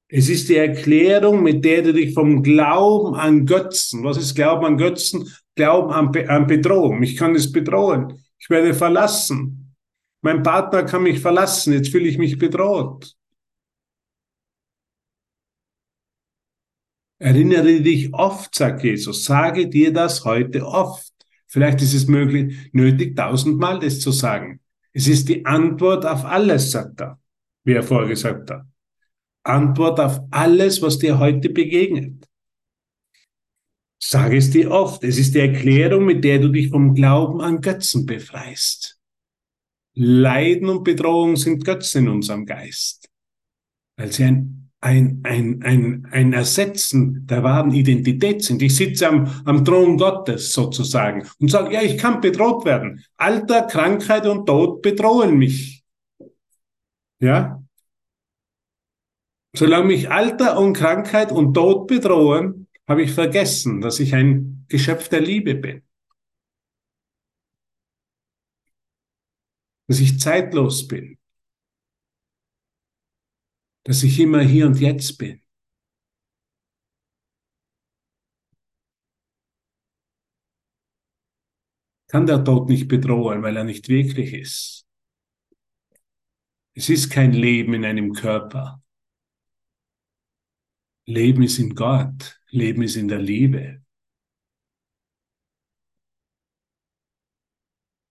Es 0.08 0.28
ist 0.28 0.48
die 0.48 0.56
Erklärung, 0.56 1.42
mit 1.42 1.64
der 1.64 1.82
du 1.82 1.92
dich 1.92 2.14
vom 2.14 2.42
Glauben 2.42 3.14
an 3.14 3.46
Götzen, 3.46 4.02
was 4.02 4.16
ist 4.16 4.34
Glauben 4.34 4.66
an 4.66 4.76
Götzen? 4.76 5.32
Glauben 5.54 5.92
an, 5.92 6.28
an 6.28 6.46
Bedrohung. 6.46 6.98
Mich 6.98 7.16
kann 7.16 7.34
es 7.34 7.52
bedrohen. 7.52 8.24
Ich 8.38 8.50
werde 8.50 8.74
verlassen. 8.74 9.74
Mein 10.22 10.42
Partner 10.42 10.82
kann 10.82 11.02
mich 11.02 11.20
verlassen. 11.20 11.72
Jetzt 11.72 11.90
fühle 11.90 12.08
ich 12.08 12.18
mich 12.18 12.38
bedroht. 12.38 13.14
Erinnere 17.20 17.82
dich 17.82 18.14
oft, 18.14 18.54
sagt 18.54 18.82
Jesus. 18.82 19.24
Sage 19.24 19.68
dir 19.68 19.92
das 19.92 20.24
heute 20.24 20.66
oft. 20.66 21.12
Vielleicht 21.46 21.82
ist 21.82 21.92
es 21.92 22.06
möglich, 22.06 22.56
nötig, 22.72 23.14
tausendmal 23.14 23.78
das 23.78 24.00
zu 24.00 24.10
sagen. 24.10 24.60
Es 24.92 25.06
ist 25.06 25.28
die 25.28 25.44
Antwort 25.44 26.06
auf 26.06 26.24
alles, 26.24 26.70
sagt 26.70 27.00
er, 27.00 27.20
wie 27.64 27.74
er 27.74 27.82
vorher 27.82 28.08
gesagt 28.08 28.50
hat. 28.50 28.64
Antwort 29.42 30.00
auf 30.00 30.20
alles, 30.30 30.80
was 30.80 30.98
dir 30.98 31.18
heute 31.18 31.50
begegnet. 31.50 32.26
Sag 34.02 34.32
es 34.32 34.50
dir 34.50 34.70
oft. 34.70 35.04
Es 35.04 35.18
ist 35.18 35.34
die 35.34 35.40
Erklärung, 35.40 36.06
mit 36.06 36.24
der 36.24 36.38
du 36.38 36.48
dich 36.48 36.70
vom 36.70 36.94
Glauben 36.94 37.42
an 37.42 37.60
Götzen 37.60 38.06
befreist. 38.06 38.98
Leiden 39.94 40.70
und 40.70 40.84
Bedrohung 40.84 41.36
sind 41.36 41.66
Götzen 41.66 42.06
in 42.06 42.12
unserem 42.12 42.46
Geist, 42.46 43.10
weil 43.96 44.10
sie 44.10 44.24
ein, 44.24 44.59
ein, 44.80 45.20
ein, 45.24 45.62
ein, 45.62 46.08
ein 46.10 46.32
Ersetzen 46.32 47.26
der 47.26 47.42
wahren 47.42 47.72
Identität 47.72 48.42
sind. 48.42 48.62
Ich 48.62 48.74
sitze 48.74 49.08
am, 49.08 49.42
am 49.44 49.64
Thron 49.64 49.98
Gottes 49.98 50.52
sozusagen 50.52 51.26
und 51.38 51.50
sage, 51.50 51.74
ja, 51.74 51.82
ich 51.82 51.98
kann 51.98 52.20
bedroht 52.20 52.64
werden. 52.64 53.04
Alter, 53.16 53.62
Krankheit 53.62 54.26
und 54.26 54.46
Tod 54.46 54.80
bedrohen 54.80 55.36
mich. 55.36 55.84
Ja? 57.20 57.62
Solange 59.54 59.86
mich 59.86 60.10
Alter 60.10 60.58
und 60.58 60.72
Krankheit 60.72 61.30
und 61.30 61.52
Tod 61.54 61.86
bedrohen, 61.86 62.68
habe 62.88 63.02
ich 63.02 63.12
vergessen, 63.12 63.80
dass 63.80 64.00
ich 64.00 64.14
ein 64.14 64.64
Geschöpf 64.68 65.08
der 65.08 65.20
Liebe 65.20 65.54
bin. 65.54 65.82
Dass 69.88 70.00
ich 70.00 70.18
zeitlos 70.18 70.88
bin. 70.88 71.19
Dass 73.84 74.02
ich 74.02 74.20
immer 74.20 74.40
hier 74.40 74.66
und 74.66 74.78
jetzt 74.80 75.16
bin. 75.18 75.42
Kann 82.08 82.26
der 82.26 82.44
Tod 82.44 82.68
nicht 82.68 82.88
bedrohen, 82.88 83.42
weil 83.42 83.56
er 83.56 83.64
nicht 83.64 83.88
wirklich 83.88 84.32
ist. 84.34 84.86
Es 86.74 86.88
ist 86.88 87.10
kein 87.10 87.32
Leben 87.32 87.72
in 87.74 87.84
einem 87.84 88.12
Körper. 88.12 88.82
Leben 91.06 91.42
ist 91.42 91.58
in 91.58 91.74
Gott. 91.74 92.40
Leben 92.48 92.82
ist 92.82 92.96
in 92.96 93.08
der 93.08 93.20
Liebe. 93.20 93.82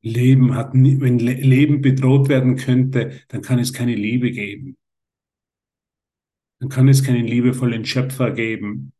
Leben 0.02 0.56
hat, 0.56 0.74
wenn 0.74 1.20
Leben 1.20 1.82
bedroht 1.82 2.30
werden 2.30 2.56
könnte, 2.56 3.22
dann 3.28 3.42
kann 3.42 3.60
es 3.60 3.74
keine 3.74 3.96
Liebe 3.96 4.32
geben. 4.32 4.78
Dann 6.60 6.70
kann 6.70 6.88
es 6.90 7.04
keinen 7.04 7.26
liebevollen 7.26 7.86
Schöpfer 7.86 8.32
geben. 8.32 8.94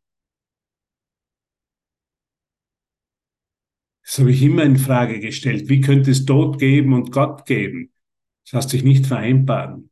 Das 4.04 4.18
habe 4.18 4.32
ich 4.32 4.42
immer 4.42 4.64
in 4.64 4.76
Frage 4.76 5.20
gestellt. 5.20 5.68
Wie 5.68 5.80
könnte 5.80 6.10
es 6.10 6.26
Tod 6.26 6.58
geben 6.58 6.92
und 6.92 7.12
Gott 7.12 7.46
geben? 7.46 7.92
Das 8.44 8.52
lässt 8.52 8.70
sich 8.70 8.84
nicht 8.84 9.06
vereinbaren. 9.06 9.90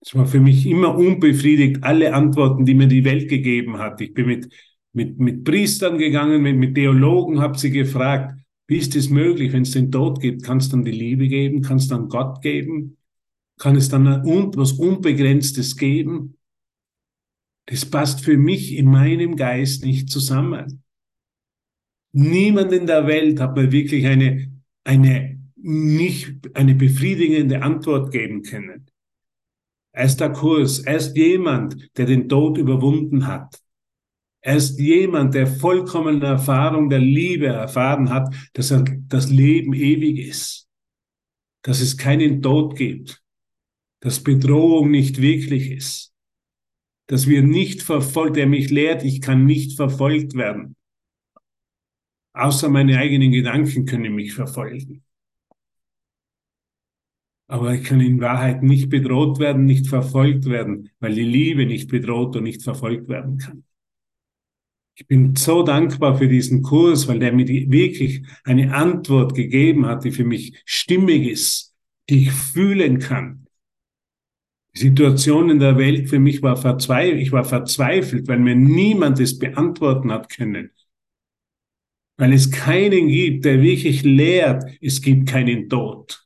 Es 0.00 0.14
war 0.14 0.26
für 0.26 0.40
mich 0.40 0.66
immer 0.66 0.96
unbefriedigt, 0.96 1.82
alle 1.82 2.14
Antworten, 2.14 2.64
die 2.64 2.74
mir 2.74 2.86
die 2.86 3.04
Welt 3.04 3.28
gegeben 3.28 3.78
hat. 3.78 4.00
Ich 4.00 4.14
bin 4.14 4.26
mit, 4.26 4.52
mit, 4.92 5.18
mit 5.18 5.44
Priestern 5.44 5.98
gegangen, 5.98 6.42
mit, 6.42 6.56
mit 6.56 6.74
Theologen, 6.74 7.40
habe 7.40 7.58
sie 7.58 7.70
gefragt, 7.70 8.34
wie 8.68 8.76
ist 8.76 8.94
es 8.96 9.08
möglich, 9.10 9.52
wenn 9.52 9.62
es 9.62 9.72
den 9.72 9.90
Tod 9.90 10.20
gibt? 10.20 10.44
Kann 10.44 10.58
es 10.58 10.68
dann 10.68 10.84
die 10.84 10.92
Liebe 10.92 11.26
geben? 11.28 11.62
Kann 11.62 11.78
es 11.78 11.88
dann 11.88 12.08
Gott 12.08 12.42
geben? 12.42 12.97
Kann 13.58 13.76
es 13.76 13.88
dann 13.88 14.06
was 14.06 14.72
Unbegrenztes 14.72 15.76
geben? 15.76 16.38
Das 17.66 17.84
passt 17.84 18.24
für 18.24 18.36
mich 18.36 18.76
in 18.76 18.86
meinem 18.86 19.36
Geist 19.36 19.84
nicht 19.84 20.08
zusammen. 20.08 20.82
Niemand 22.12 22.72
in 22.72 22.86
der 22.86 23.06
Welt 23.06 23.40
hat 23.40 23.56
mir 23.56 23.70
wirklich 23.70 24.06
eine, 24.06 24.50
eine, 24.84 25.38
nicht, 25.56 26.56
eine 26.56 26.74
befriedigende 26.74 27.62
Antwort 27.62 28.10
geben 28.10 28.42
können. 28.42 28.86
Er 29.92 30.04
ist 30.04 30.20
der 30.20 30.32
Kurs. 30.32 30.78
Er 30.78 30.96
ist 30.96 31.16
jemand, 31.16 31.90
der 31.98 32.06
den 32.06 32.28
Tod 32.28 32.56
überwunden 32.56 33.26
hat. 33.26 33.60
Er 34.40 34.56
ist 34.56 34.78
jemand, 34.78 35.34
der 35.34 35.46
vollkommene 35.46 36.24
Erfahrung 36.24 36.88
der 36.88 37.00
Liebe 37.00 37.48
erfahren 37.48 38.08
hat, 38.08 38.32
dass 38.54 38.70
er 38.70 38.84
das 39.08 39.28
Leben 39.28 39.74
ewig 39.74 40.18
ist. 40.18 40.68
Dass 41.62 41.80
es 41.80 41.98
keinen 41.98 42.40
Tod 42.40 42.76
gibt. 42.76 43.22
Dass 44.00 44.22
Bedrohung 44.22 44.90
nicht 44.90 45.20
wirklich 45.20 45.70
ist. 45.70 46.14
Dass 47.06 47.26
wir 47.26 47.42
nicht 47.42 47.82
verfolgt, 47.82 48.36
der 48.36 48.46
mich 48.46 48.70
lehrt, 48.70 49.02
ich 49.04 49.20
kann 49.20 49.44
nicht 49.44 49.76
verfolgt 49.76 50.34
werden. 50.34 50.76
Außer 52.34 52.68
meine 52.68 52.98
eigenen 52.98 53.32
Gedanken 53.32 53.86
können 53.86 54.14
mich 54.14 54.34
verfolgen 54.34 55.02
aber 57.48 57.74
ich 57.74 57.84
kann 57.84 58.00
in 58.00 58.20
Wahrheit 58.20 58.62
nicht 58.62 58.90
bedroht 58.90 59.38
werden, 59.38 59.64
nicht 59.64 59.86
verfolgt 59.88 60.44
werden, 60.44 60.90
weil 61.00 61.14
die 61.14 61.22
Liebe 61.22 61.64
nicht 61.64 61.88
bedroht 61.88 62.36
und 62.36 62.44
nicht 62.44 62.62
verfolgt 62.62 63.08
werden 63.08 63.38
kann. 63.38 63.64
Ich 64.94 65.06
bin 65.06 65.34
so 65.34 65.62
dankbar 65.62 66.18
für 66.18 66.28
diesen 66.28 66.62
Kurs, 66.62 67.08
weil 67.08 67.20
der 67.20 67.32
mir 67.32 67.48
wirklich 67.48 68.26
eine 68.44 68.74
Antwort 68.74 69.34
gegeben 69.34 69.86
hat, 69.86 70.04
die 70.04 70.10
für 70.10 70.24
mich 70.24 70.60
stimmig 70.66 71.26
ist, 71.26 71.74
die 72.10 72.24
ich 72.24 72.32
fühlen 72.32 72.98
kann. 72.98 73.46
Die 74.78 74.90
Situation 74.90 75.50
in 75.50 75.58
der 75.58 75.76
Welt 75.76 76.08
für 76.08 76.20
mich 76.20 76.40
war 76.40 76.56
verzweifelt, 76.56 77.20
ich 77.20 77.32
war 77.32 77.44
verzweifelt, 77.44 78.28
weil 78.28 78.38
mir 78.38 78.54
niemand 78.54 79.18
es 79.18 79.36
beantworten 79.36 80.12
hat 80.12 80.28
können. 80.28 80.70
Weil 82.16 82.32
es 82.32 82.52
keinen 82.52 83.08
gibt, 83.08 83.44
der 83.44 83.60
wirklich 83.60 84.04
lehrt, 84.04 84.62
es 84.80 85.02
gibt 85.02 85.28
keinen 85.28 85.68
Tod. 85.68 86.24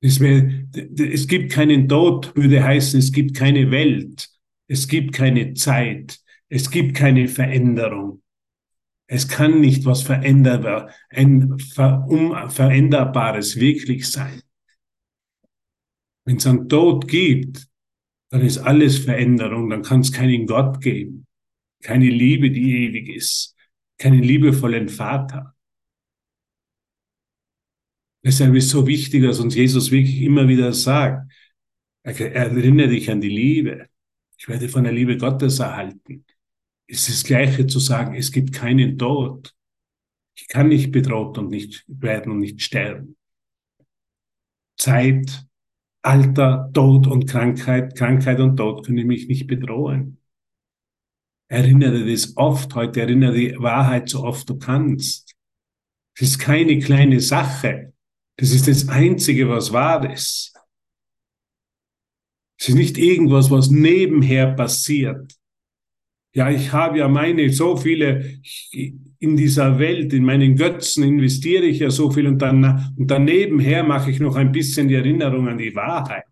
Es, 0.00 0.20
wär, 0.20 0.48
es 0.96 1.26
gibt 1.26 1.50
keinen 1.50 1.88
Tod, 1.88 2.36
würde 2.36 2.62
heißen, 2.62 3.00
es 3.00 3.10
gibt 3.10 3.36
keine 3.36 3.72
Welt, 3.72 4.28
es 4.68 4.86
gibt 4.86 5.12
keine 5.12 5.54
Zeit, 5.54 6.20
es 6.50 6.70
gibt 6.70 6.96
keine 6.96 7.26
Veränderung. 7.26 8.22
Es 9.08 9.26
kann 9.26 9.60
nicht 9.60 9.84
was 9.86 10.02
veränderbar, 10.02 10.90
ein 11.10 11.58
Veränderbares 11.58 13.58
wirklich 13.58 14.08
sein. 14.08 14.41
Wenn 16.24 16.36
es 16.36 16.46
einen 16.46 16.68
Tod 16.68 17.08
gibt, 17.08 17.66
dann 18.30 18.42
ist 18.42 18.58
alles 18.58 18.98
Veränderung, 18.98 19.68
dann 19.70 19.82
kann 19.82 20.00
es 20.00 20.12
keinen 20.12 20.46
Gott 20.46 20.80
geben, 20.80 21.26
keine 21.82 22.08
Liebe, 22.08 22.50
die 22.50 22.86
ewig 22.86 23.08
ist, 23.08 23.56
keinen 23.98 24.22
liebevollen 24.22 24.88
Vater. 24.88 25.54
Deshalb 28.24 28.54
ist 28.54 28.66
es 28.66 28.70
so 28.70 28.86
wichtig, 28.86 29.22
dass 29.22 29.40
uns 29.40 29.54
Jesus 29.54 29.90
wirklich 29.90 30.22
immer 30.22 30.46
wieder 30.46 30.72
sagt, 30.72 31.30
erinnere 32.04 32.88
dich 32.88 33.10
an 33.10 33.20
die 33.20 33.28
Liebe. 33.28 33.88
Ich 34.38 34.48
werde 34.48 34.68
von 34.68 34.84
der 34.84 34.92
Liebe 34.92 35.16
Gottes 35.16 35.58
erhalten. 35.58 36.24
Es 36.86 37.08
ist 37.08 37.18
das 37.18 37.24
Gleiche 37.24 37.66
zu 37.66 37.80
sagen, 37.80 38.14
es 38.14 38.32
gibt 38.32 38.52
keinen 38.52 38.98
Tod. 38.98 39.54
Ich 40.34 40.48
kann 40.48 40.68
nicht 40.68 40.92
bedroht 40.92 41.36
und 41.38 41.48
nicht 41.50 41.84
werden 41.86 42.32
und 42.32 42.40
nicht 42.40 42.62
sterben. 42.62 43.16
Zeit, 44.76 45.46
Alter, 46.02 46.70
Tod 46.74 47.06
und 47.06 47.26
Krankheit, 47.26 47.96
Krankheit 47.96 48.40
und 48.40 48.56
Tod 48.56 48.84
können 48.84 49.06
mich 49.06 49.28
nicht 49.28 49.46
bedrohen. 49.46 50.18
Erinnere 51.48 52.04
das 52.10 52.36
oft 52.36 52.74
heute, 52.74 53.02
erinnere 53.02 53.34
die 53.34 53.56
Wahrheit 53.58 54.08
so 54.08 54.24
oft 54.24 54.48
du 54.48 54.58
kannst. 54.58 55.34
Es 56.16 56.22
ist 56.22 56.38
keine 56.38 56.78
kleine 56.78 57.20
Sache. 57.20 57.92
Das 58.36 58.50
ist 58.50 58.66
das 58.66 58.88
Einzige, 58.88 59.48
was 59.48 59.72
wahr 59.72 60.10
ist. 60.12 60.54
Es 62.58 62.68
ist 62.68 62.74
nicht 62.74 62.98
irgendwas, 62.98 63.50
was 63.50 63.70
nebenher 63.70 64.52
passiert. 64.54 65.34
Ja, 66.34 66.50
ich 66.50 66.72
habe 66.72 66.98
ja 66.98 67.08
meine 67.08 67.50
so 67.50 67.76
viele 67.76 68.40
in 69.22 69.36
dieser 69.36 69.78
Welt, 69.78 70.12
in 70.12 70.24
meinen 70.24 70.56
Götzen 70.56 71.04
investiere 71.04 71.64
ich 71.64 71.78
ja 71.78 71.90
so 71.90 72.10
viel 72.10 72.26
und 72.26 72.42
dann 72.42 72.92
und 72.96 73.08
danebenher 73.08 73.84
mache 73.84 74.10
ich 74.10 74.18
noch 74.18 74.34
ein 74.34 74.50
bisschen 74.50 74.88
die 74.88 74.96
Erinnerung 74.96 75.46
an 75.46 75.58
die 75.58 75.74
Wahrheit. 75.76 76.24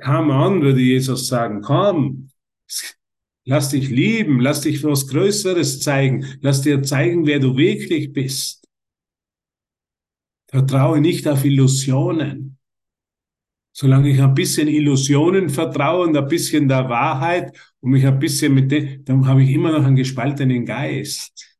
Come 0.00 0.32
on, 0.32 0.62
würde 0.62 0.80
Jesus 0.80 1.26
sagen, 1.26 1.60
komm, 1.60 2.30
lass 3.44 3.70
dich 3.70 3.90
lieben, 3.90 4.38
lass 4.38 4.60
dich 4.60 4.84
was 4.84 5.08
Größeres 5.08 5.80
zeigen, 5.80 6.24
lass 6.42 6.62
dir 6.62 6.80
zeigen, 6.84 7.26
wer 7.26 7.40
du 7.40 7.56
wirklich 7.56 8.12
bist. 8.12 8.64
Vertraue 10.46 11.00
nicht 11.00 11.26
auf 11.26 11.44
Illusionen. 11.44 12.56
Solange 13.72 14.10
ich 14.10 14.22
ein 14.22 14.34
bisschen 14.34 14.68
Illusionen 14.68 15.48
vertraue 15.48 16.06
und 16.06 16.16
ein 16.16 16.28
bisschen 16.28 16.68
der 16.68 16.88
Wahrheit 16.88 17.52
und 17.82 17.90
mich 17.90 18.06
ein 18.06 18.18
bisschen 18.18 18.54
mit 18.54 18.70
dem, 18.70 19.04
dann 19.04 19.26
habe 19.26 19.42
ich 19.42 19.50
immer 19.50 19.72
noch 19.72 19.84
einen 19.84 19.96
gespaltenen 19.96 20.64
Geist. 20.64 21.58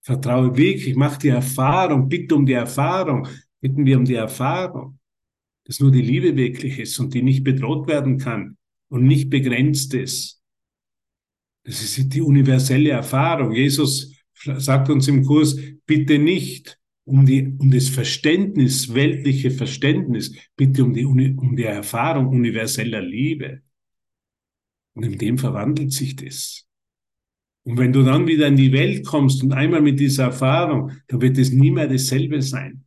Vertraue 0.00 0.56
wirklich, 0.56 0.94
mach 0.94 1.16
die 1.16 1.28
Erfahrung, 1.28 2.08
bitte 2.08 2.36
um 2.36 2.46
die 2.46 2.52
Erfahrung, 2.52 3.26
bitten 3.60 3.84
wir 3.84 3.98
um 3.98 4.04
die 4.04 4.14
Erfahrung, 4.14 5.00
dass 5.64 5.80
nur 5.80 5.90
die 5.90 6.02
Liebe 6.02 6.36
wirklich 6.36 6.78
ist 6.78 6.98
und 7.00 7.12
die 7.12 7.22
nicht 7.22 7.42
bedroht 7.42 7.88
werden 7.88 8.18
kann 8.18 8.56
und 8.88 9.04
nicht 9.04 9.28
begrenzt 9.28 9.94
ist. 9.94 10.40
Das 11.64 11.82
ist 11.82 12.14
die 12.14 12.20
universelle 12.20 12.90
Erfahrung. 12.90 13.50
Jesus 13.50 14.14
sagt 14.58 14.88
uns 14.90 15.08
im 15.08 15.24
Kurs, 15.24 15.56
bitte 15.86 16.20
nicht 16.20 16.78
um, 17.04 17.26
die, 17.26 17.56
um 17.58 17.72
das 17.72 17.88
Verständnis, 17.88 18.94
weltliche 18.94 19.50
Verständnis, 19.50 20.36
bitte 20.56 20.84
um 20.84 20.94
die, 20.94 21.04
um 21.04 21.56
die 21.56 21.64
Erfahrung 21.64 22.28
universeller 22.28 23.00
Liebe. 23.00 23.62
Und 24.96 25.02
in 25.02 25.18
dem 25.18 25.36
verwandelt 25.36 25.92
sich 25.92 26.16
das. 26.16 26.66
Und 27.64 27.76
wenn 27.76 27.92
du 27.92 28.02
dann 28.02 28.26
wieder 28.26 28.46
in 28.46 28.56
die 28.56 28.72
Welt 28.72 29.04
kommst 29.04 29.42
und 29.42 29.52
einmal 29.52 29.82
mit 29.82 30.00
dieser 30.00 30.24
Erfahrung, 30.24 30.92
dann 31.08 31.20
wird 31.20 31.36
es 31.36 31.52
nie 31.52 31.70
mehr 31.70 31.86
dasselbe 31.86 32.40
sein. 32.40 32.84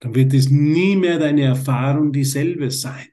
Dann 0.00 0.14
wird 0.14 0.34
es 0.34 0.50
nie 0.50 0.96
mehr 0.96 1.18
deine 1.18 1.44
Erfahrung 1.44 2.12
dieselbe 2.12 2.70
sein. 2.70 3.06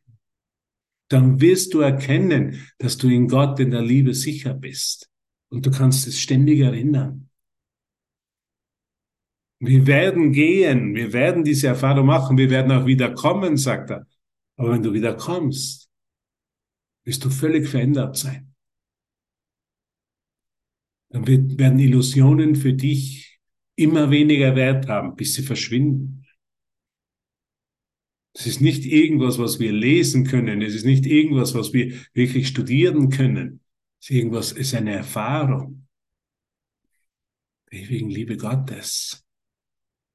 Dann 1.08 1.40
wirst 1.40 1.74
du 1.74 1.80
erkennen, 1.80 2.60
dass 2.80 2.98
du 2.98 3.08
in 3.08 3.30
Gott, 3.30 3.60
in 3.62 3.72
der 3.72 3.82
Liebe 3.82 4.14
sicher 4.14 4.54
bist. 4.54 5.10
Und 5.50 5.66
du 5.66 5.72
kannst 5.72 6.06
es 6.06 6.20
ständig 6.20 6.60
erinnern. 6.60 7.30
Wir 9.60 9.88
werden 9.88 10.34
gehen, 10.34 10.96
wir 10.96 11.14
werden 11.14 11.44
diese 11.46 11.68
Erfahrung 11.68 12.08
machen, 12.08 12.38
wir 12.38 12.50
werden 12.50 12.72
auch 12.72 12.86
wieder 12.86 13.14
kommen, 13.14 13.56
sagt 13.56 13.92
er. 13.92 14.06
Aber 14.58 14.72
wenn 14.74 14.84
du 14.84 14.92
wieder 14.94 15.14
kommst, 15.14 15.89
wirst 17.06 17.24
du 17.26 17.30
völlig 17.30 17.68
verändert 17.68 18.18
sein. 18.18 18.54
Dann 21.10 21.26
wird, 21.26 21.58
werden 21.58 21.80
Illusionen 21.80 22.56
für 22.56 22.74
dich 22.74 23.40
immer 23.76 24.12
weniger 24.12 24.56
Wert 24.56 24.88
haben, 24.88 25.16
bis 25.16 25.34
sie 25.34 25.44
verschwinden. 25.44 26.26
Es 28.34 28.46
ist 28.46 28.62
nicht 28.62 28.86
irgendwas, 28.86 29.40
was 29.40 29.60
wir 29.60 29.72
lesen 29.72 30.26
können. 30.26 30.62
Es 30.62 30.76
ist 30.76 30.86
nicht 30.86 31.06
irgendwas, 31.06 31.56
was 31.56 31.74
wir 31.74 31.94
wirklich 32.14 32.48
studieren 32.48 33.10
können. 33.10 33.62
Es 34.00 34.10
ist 34.10 34.16
irgendwas, 34.16 34.52
es 34.52 34.58
ist 34.60 34.76
eine 34.76 34.94
Erfahrung. 34.94 35.88
Wegen 37.72 38.10
Liebe 38.10 38.38
Gottes 38.38 39.26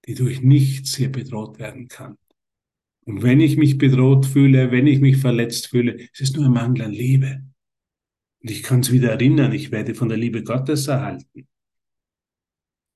die 0.06 0.14
durch 0.14 0.42
nichts 0.42 0.96
hier 0.96 1.10
bedroht 1.10 1.58
werden 1.58 1.88
kann. 1.88 2.18
Und 3.04 3.22
wenn 3.22 3.40
ich 3.40 3.56
mich 3.56 3.78
bedroht 3.78 4.26
fühle, 4.26 4.70
wenn 4.70 4.86
ich 4.86 5.00
mich 5.00 5.18
verletzt 5.18 5.68
fühle, 5.68 5.98
es 6.12 6.20
ist 6.20 6.36
nur 6.36 6.46
ein 6.46 6.52
Mangel 6.52 6.82
an 6.82 6.92
Liebe. 6.92 7.42
Und 8.42 8.50
ich 8.50 8.62
kann 8.62 8.80
es 8.80 8.92
wieder 8.92 9.10
erinnern, 9.10 9.52
ich 9.52 9.70
werde 9.70 9.94
von 9.94 10.08
der 10.08 10.18
Liebe 10.18 10.42
Gottes 10.42 10.88
erhalten. 10.88 11.46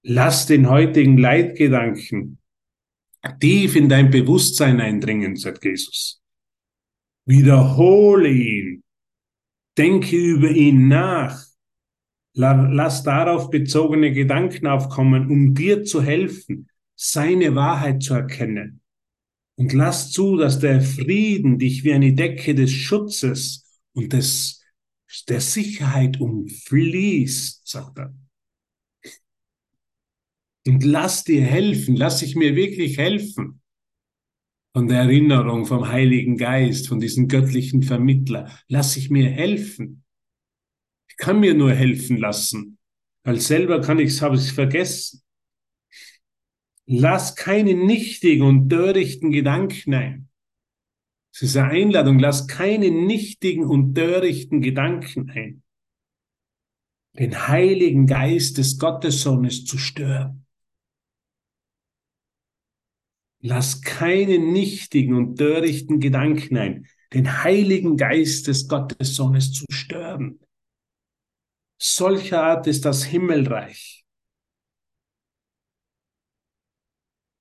Lass 0.02 0.46
den 0.46 0.68
heutigen 0.68 1.18
Leitgedanken 1.18 2.38
tief 3.40 3.76
in 3.76 3.88
dein 3.88 4.10
Bewusstsein 4.10 4.80
eindringen, 4.80 5.36
sagt 5.36 5.64
Jesus. 5.64 6.22
Wiederhole 7.26 8.30
ihn. 8.30 8.84
Denke 9.76 10.16
über 10.16 10.50
ihn 10.50 10.88
nach. 10.88 11.44
Lass 12.34 13.02
darauf 13.02 13.50
bezogene 13.50 14.12
Gedanken 14.12 14.66
aufkommen, 14.66 15.30
um 15.30 15.54
dir 15.54 15.84
zu 15.84 16.02
helfen, 16.02 16.68
seine 16.94 17.54
Wahrheit 17.54 18.02
zu 18.02 18.14
erkennen. 18.14 18.80
Und 19.58 19.72
lass 19.72 20.12
zu, 20.12 20.36
dass 20.36 20.60
der 20.60 20.80
Frieden 20.80 21.58
dich 21.58 21.82
wie 21.82 21.92
eine 21.92 22.12
Decke 22.12 22.54
des 22.54 22.70
Schutzes 22.70 23.82
und 23.92 24.12
des, 24.12 24.64
der 25.28 25.40
Sicherheit 25.40 26.20
umfließt, 26.20 27.66
sagt 27.66 27.98
er. 27.98 28.14
Und 30.64 30.84
lass 30.84 31.24
dir 31.24 31.42
helfen, 31.42 31.96
lass 31.96 32.20
dich 32.20 32.36
mir 32.36 32.54
wirklich 32.54 32.98
helfen. 32.98 33.60
Von 34.76 34.86
der 34.86 35.00
Erinnerung 35.00 35.66
vom 35.66 35.88
Heiligen 35.88 36.36
Geist, 36.36 36.86
von 36.86 37.00
diesem 37.00 37.26
göttlichen 37.26 37.82
Vermittler, 37.82 38.56
lass 38.68 38.96
ich 38.96 39.10
mir 39.10 39.28
helfen. 39.28 40.04
Ich 41.10 41.16
kann 41.16 41.40
mir 41.40 41.54
nur 41.54 41.72
helfen 41.72 42.16
lassen, 42.16 42.78
weil 43.24 43.40
selber 43.40 43.80
kann 43.80 43.98
ich 43.98 44.10
es, 44.10 44.22
habe 44.22 44.36
ich 44.36 44.42
es 44.42 44.50
vergessen. 44.52 45.20
Lass 46.90 47.36
keine 47.36 47.74
nichtigen 47.74 48.46
und 48.46 48.70
törichten 48.70 49.30
Gedanken 49.30 49.92
ein. 49.92 50.28
Es 51.34 51.42
ist 51.42 51.56
eine 51.58 51.68
Einladung, 51.68 52.18
lass 52.18 52.48
keine 52.48 52.90
nichtigen 52.90 53.64
und 53.64 53.94
törichten 53.94 54.62
Gedanken 54.62 55.28
ein. 55.28 55.62
Den 57.18 57.46
Heiligen 57.46 58.06
Geist 58.06 58.56
des 58.56 58.78
Gottessohnes 58.78 59.66
zu 59.66 59.76
stören. 59.76 60.46
Lass 63.40 63.82
keine 63.82 64.38
nichtigen 64.38 65.14
und 65.14 65.36
törichten 65.36 66.00
Gedanken 66.00 66.56
ein, 66.56 66.86
den 67.12 67.44
Heiligen 67.44 67.98
Geist 67.98 68.46
des 68.46 68.66
Gottessohnes 68.66 69.52
zu 69.52 69.66
stören. 69.68 70.40
Solcher 71.76 72.44
Art 72.44 72.66
ist 72.66 72.86
das 72.86 73.04
Himmelreich. 73.04 73.97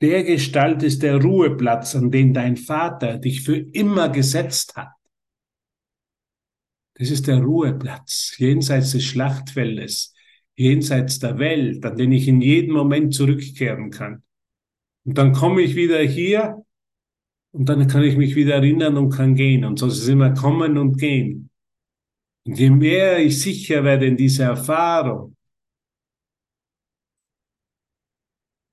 Der 0.02 0.24
Gestalt 0.24 0.84
ist 0.84 1.02
der 1.02 1.22
Ruheplatz, 1.22 1.96
an 1.96 2.12
den 2.12 2.34
dein 2.34 2.56
Vater 2.56 3.18
dich 3.18 3.42
für 3.42 3.58
immer 3.58 4.10
gesetzt 4.10 4.76
hat. 4.76 4.90
Das 6.96 7.10
ist 7.10 7.28
der 7.28 7.42
Ruheplatz, 7.42 8.36
jenseits 8.38 8.92
des 8.92 9.06
Schlachtfeldes, 9.06 10.14
jenseits 10.56 11.20
der 11.20 11.38
Welt, 11.40 11.86
an 11.86 11.96
den 11.96 12.12
ich 12.12 12.28
in 12.28 12.42
jedem 12.42 12.74
Moment 12.74 13.14
zurückkehren 13.14 13.92
kann. 13.92 14.24
Und 15.06 15.18
dann 15.18 15.34
komme 15.34 15.62
ich 15.62 15.76
wieder 15.76 16.00
hier 16.00 16.64
und 17.52 17.70
dann 17.70 17.88
kann 17.88 18.04
ich 18.04 18.18
mich 18.18 18.36
wieder 18.36 18.56
erinnern 18.56 18.98
und 18.98 19.10
kann 19.10 19.36
gehen. 19.36 19.64
Und 19.64 19.80
so 19.80 19.88
ist 19.88 20.00
es 20.00 20.08
immer 20.08 20.34
kommen 20.34 20.78
und 20.78 20.98
gehen. 20.98 21.50
Und 22.46 22.60
je 22.60 22.70
mehr 22.70 23.20
ich 23.20 23.42
sicher 23.42 23.84
werde 23.84 24.06
in 24.08 24.18
dieser 24.18 24.46
Erfahrung, 24.46 25.37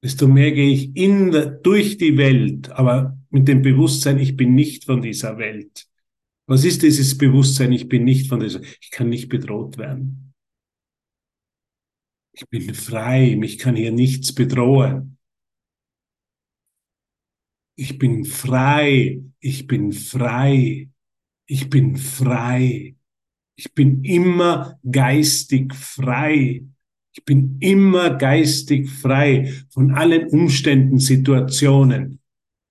desto 0.05 0.28
mehr 0.28 0.52
gehe 0.52 0.70
ich 0.70 0.94
in, 0.94 1.32
durch 1.62 1.96
die 1.96 2.18
Welt, 2.18 2.68
aber 2.70 3.18
mit 3.30 3.48
dem 3.48 3.62
Bewusstsein, 3.62 4.18
ich 4.18 4.36
bin 4.36 4.55
nicht 4.55 4.84
von 4.84 5.00
dieser 5.00 5.38
Welt. 5.38 5.88
Was 6.46 6.64
ist 6.64 6.82
dieses 6.82 7.16
Bewusstsein, 7.16 7.72
ich 7.72 7.88
bin 7.88 8.05
nicht 8.05 8.28
von 8.28 8.38
dieser, 8.38 8.61
ich 8.62 8.90
kann 8.90 9.09
nicht 9.09 9.30
bedroht 9.30 9.78
werden. 9.78 10.34
Ich 12.32 12.46
bin 12.50 12.74
frei, 12.74 13.34
mich 13.36 13.59
kann 13.59 13.76
hier 13.76 13.92
nichts 13.92 14.34
bedrohen. 14.34 15.16
Ich 17.76 17.98
bin 17.98 18.26
frei, 18.26 19.22
ich 19.40 19.66
bin 19.66 19.92
frei, 19.92 20.90
ich 21.46 21.70
bin 21.70 21.96
frei. 21.96 22.94
Ich 23.57 23.72
bin 23.72 24.05
immer 24.05 24.78
geistig 24.90 25.74
frei. 25.74 26.64
Ich 27.17 27.25
bin 27.25 27.59
immer 27.61 28.17
geistig 28.17 28.91
frei 28.91 29.53
von 29.71 29.93
allen 29.93 30.29
Umständen, 30.29 30.99
Situationen. 30.99 32.21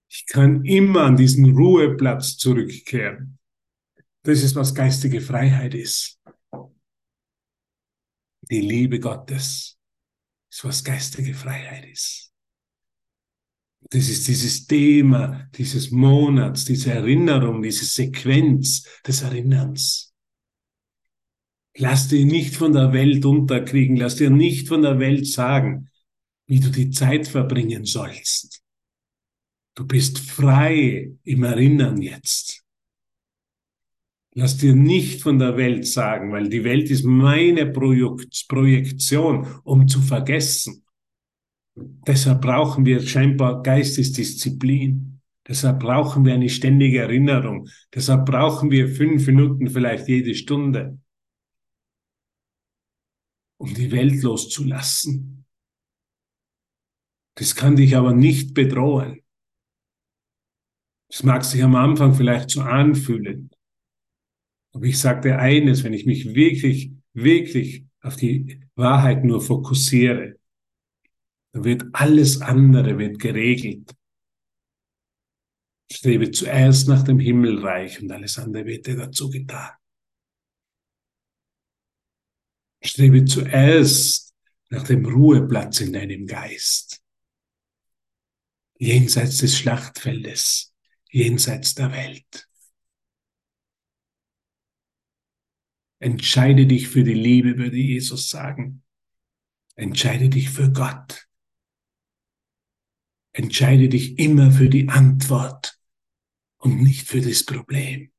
Ich 0.10 0.26
kann 0.28 0.66
immer 0.66 1.06
an 1.06 1.16
diesen 1.16 1.56
Ruheplatz 1.56 2.38
zurückkehren. 2.38 3.40
Das 4.24 4.44
ist, 4.44 4.56
was 4.56 4.76
geistige 4.76 5.22
Freiheit 5.22 5.74
ist. 5.74 6.20
Die 8.50 8.62
Liebe 8.62 9.00
Gottes 9.00 9.80
ist, 10.52 10.64
was 10.64 10.84
geistige 10.84 11.34
Freiheit 11.34 11.86
ist. 11.86 12.34
Das 13.90 14.10
ist 14.10 14.28
dieses 14.28 14.66
Thema 14.68 15.50
dieses 15.56 15.92
Monats, 15.92 16.66
diese 16.66 16.94
Erinnerung, 16.94 17.62
diese 17.62 17.86
Sequenz 17.86 18.88
des 19.06 19.22
Erinnerns. 19.22 20.13
Lass 21.78 22.08
dir 22.08 22.26
nicht 22.26 22.56
von 22.56 22.74
der 22.74 22.94
Welt 22.94 23.26
unterkriegen, 23.26 23.98
lass 23.98 24.18
dir 24.18 24.30
nicht 24.30 24.68
von 24.68 24.84
der 24.84 25.00
Welt 25.00 25.26
sagen, 25.26 25.90
wie 26.46 26.60
du 26.60 26.70
die 26.70 26.92
Zeit 26.92 27.28
verbringen 27.28 27.86
sollst. 27.86 28.62
Du 29.76 29.88
bist 29.88 30.20
frei 30.20 31.14
im 31.24 31.44
Erinnern 31.44 32.00
jetzt. 32.02 32.64
Lass 34.36 34.58
dir 34.58 34.76
nicht 34.76 35.22
von 35.22 35.40
der 35.40 35.58
Welt 35.58 35.88
sagen, 35.88 36.32
weil 36.32 36.50
die 36.50 36.64
Welt 36.64 36.90
ist 36.90 37.06
meine 37.06 37.68
Projektion, 37.68 39.48
um 39.64 39.88
zu 39.88 40.02
vergessen. 40.02 40.84
Deshalb 41.76 42.42
brauchen 42.42 42.86
wir 42.86 43.02
scheinbar 43.02 43.64
Geistesdisziplin. 43.64 45.22
Deshalb 45.48 45.80
brauchen 45.80 46.26
wir 46.26 46.34
eine 46.36 46.50
ständige 46.50 47.00
Erinnerung. 47.00 47.68
Deshalb 47.94 48.26
brauchen 48.26 48.72
wir 48.72 48.88
fünf 48.88 49.28
Minuten, 49.28 49.70
vielleicht 49.70 50.08
jede 50.08 50.36
Stunde, 50.36 51.00
um 53.64 53.74
die 53.74 53.92
Welt 53.92 54.22
loszulassen. 54.22 55.46
Das 57.36 57.56
kann 57.56 57.78
dich 57.78 57.96
aber 57.96 58.14
nicht 58.14 58.54
bedrohen. 58.54 59.24
Das 61.08 61.24
mag 61.24 61.46
sich 61.46 61.64
am 61.64 61.76
Anfang 61.76 62.14
vielleicht 62.14 62.50
so 62.50 62.62
anfühlen. 62.62 63.52
Aber 64.74 64.84
ich 64.84 65.00
sagte 65.00 65.40
eines, 65.40 65.86
wenn 65.86 65.94
ich 65.94 66.06
mich 66.06 66.36
wirklich, 66.36 66.92
wirklich 67.14 67.86
auf 68.02 68.18
die 68.18 68.62
Wahrheit 68.76 69.24
nur 69.24 69.40
fokussiere, 69.40 70.38
dann 71.54 71.64
wird 71.64 71.86
alles 71.94 72.42
andere 72.42 72.98
wird 72.98 73.18
geregelt. 73.18 73.96
Strebe 75.90 76.32
zuerst 76.32 76.90
nach 76.90 77.04
dem 77.04 77.20
Himmelreich 77.20 78.02
und 78.02 78.12
alles 78.12 78.38
andere 78.38 78.66
wird 78.66 78.88
dir 78.88 78.98
dazu 78.98 79.30
getan. 79.30 79.72
Strebe 82.84 83.26
zuerst 83.26 84.34
nach 84.70 84.84
dem 84.84 85.06
Ruheplatz 85.06 85.80
in 85.80 85.94
deinem 85.94 86.28
Geist. 86.28 87.02
Jenseits 88.78 89.38
des 89.38 89.58
Schlachtfeldes, 89.58 90.74
jenseits 91.10 91.76
der 91.76 91.92
Welt. 91.92 92.50
Entscheide 96.00 96.68
dich 96.68 96.90
für 96.90 97.04
die 97.04 97.14
Liebe, 97.14 97.58
würde 97.58 97.78
Jesus 97.78 98.30
sagen. 98.30 98.84
Entscheide 99.76 100.28
dich 100.28 100.50
für 100.50 100.72
Gott. 100.72 101.28
Entscheide 103.32 103.88
dich 103.90 104.20
immer 104.20 104.52
für 104.52 104.70
die 104.70 104.90
Antwort 104.90 105.80
und 106.58 106.84
nicht 106.84 107.08
für 107.08 107.22
das 107.22 107.46
Problem. 107.46 108.13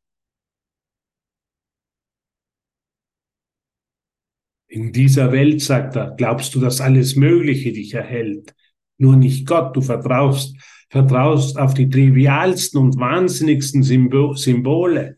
In 4.75 4.91
dieser 4.91 5.31
Welt, 5.31 5.61
sagt 5.63 5.95
er, 5.95 6.17
glaubst 6.17 6.53
du, 6.53 6.59
dass 6.59 6.81
alles 6.81 7.15
Mögliche 7.15 7.73
dich 7.73 7.95
erhält. 7.95 8.57
Nur 8.99 9.15
nicht 9.15 9.47
Gott, 9.47 9.77
du 9.77 9.81
vertraust, 9.81 10.57
vertraust 10.91 11.57
auf 11.57 11.75
die 11.75 11.89
trivialsten 11.89 12.81
und 12.81 12.99
wahnsinnigsten 12.99 13.85
Symbole, 13.85 15.17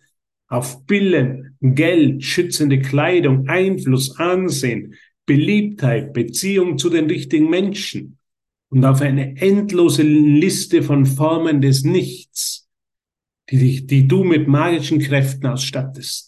auf 0.48 0.84
Billen, 0.84 1.56
Geld, 1.62 2.22
schützende 2.22 2.80
Kleidung, 2.80 3.48
Einfluss, 3.48 4.18
Ansehen, 4.18 4.94
Beliebtheit, 5.24 6.12
Beziehung 6.12 6.76
zu 6.76 6.90
den 6.90 7.06
richtigen 7.06 7.48
Menschen 7.48 8.18
und 8.68 8.84
auf 8.84 9.00
eine 9.00 9.38
endlose 9.38 10.02
Liste 10.02 10.82
von 10.82 11.06
Formen 11.06 11.62
des 11.62 11.82
Nichts, 11.82 12.68
die, 13.48 13.56
dich, 13.56 13.86
die 13.86 14.06
du 14.06 14.22
mit 14.22 14.48
magischen 14.48 14.98
Kräften 14.98 15.46
ausstattest. 15.46 16.25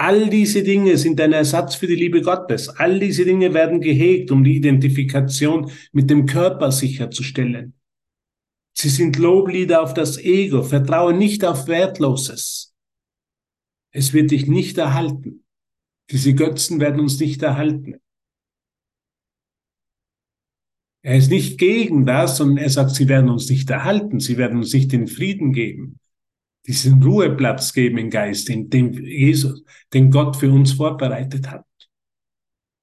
All 0.00 0.30
diese 0.30 0.62
Dinge 0.62 0.96
sind 0.96 1.20
ein 1.20 1.34
Ersatz 1.34 1.74
für 1.74 1.86
die 1.86 1.94
Liebe 1.94 2.22
Gottes. 2.22 2.70
All 2.70 2.98
diese 2.98 3.26
Dinge 3.26 3.52
werden 3.52 3.82
gehegt, 3.82 4.30
um 4.30 4.42
die 4.42 4.56
Identifikation 4.56 5.70
mit 5.92 6.08
dem 6.08 6.24
Körper 6.24 6.72
sicherzustellen. 6.72 7.74
Sie 8.72 8.88
sind 8.88 9.18
Loblieder 9.18 9.82
auf 9.82 9.92
das 9.92 10.16
Ego. 10.16 10.62
Vertraue 10.62 11.12
nicht 11.12 11.44
auf 11.44 11.68
Wertloses. 11.68 12.74
Es 13.92 14.14
wird 14.14 14.30
dich 14.30 14.46
nicht 14.46 14.78
erhalten. 14.78 15.44
Diese 16.10 16.34
Götzen 16.34 16.80
werden 16.80 17.00
uns 17.00 17.20
nicht 17.20 17.42
erhalten. 17.42 18.00
Er 21.02 21.18
ist 21.18 21.30
nicht 21.30 21.58
gegen 21.58 22.06
das, 22.06 22.38
sondern 22.38 22.64
er 22.64 22.70
sagt, 22.70 22.92
sie 22.92 23.06
werden 23.06 23.28
uns 23.28 23.50
nicht 23.50 23.68
erhalten. 23.68 24.18
Sie 24.18 24.38
werden 24.38 24.56
uns 24.56 24.72
nicht 24.72 24.92
den 24.92 25.08
Frieden 25.08 25.52
geben 25.52 25.99
diesen 26.70 27.02
Ruheplatz 27.02 27.72
geben 27.72 27.98
im 27.98 28.10
Geist, 28.10 28.48
den, 28.48 28.70
den 28.70 28.92
Jesus, 28.92 29.64
den 29.92 30.08
Gott 30.10 30.36
für 30.36 30.50
uns 30.50 30.72
vorbereitet 30.72 31.50
hat. 31.50 31.66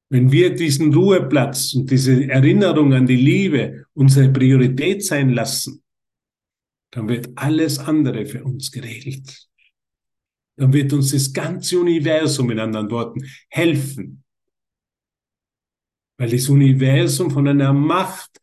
Wenn 0.10 0.30
wir 0.30 0.54
diesen 0.54 0.94
Ruheplatz 0.94 1.74
und 1.74 1.90
diese 1.90 2.30
Erinnerung 2.30 2.94
an 2.94 3.06
die 3.06 3.16
Liebe 3.16 3.86
unsere 3.94 4.30
Priorität 4.30 5.06
sein 5.06 5.30
lassen, 5.30 5.84
dann 6.92 7.08
wird 7.08 7.30
alles 7.36 7.80
andere 7.80 8.26
für 8.26 8.44
uns 8.44 8.72
geregelt. 8.72 9.48
Dann 10.58 10.74
wird 10.74 10.92
uns 10.92 11.12
das 11.12 11.32
ganze 11.32 11.80
Universum 11.80 12.52
in 12.52 12.60
anderen 12.60 12.92
Worten 12.92 13.22
helfen. 13.50 14.24
Weil 16.18 16.30
das 16.30 16.50
Universum 16.50 17.32
von 17.32 17.48
einer 17.48 17.72
Macht, 17.72 18.40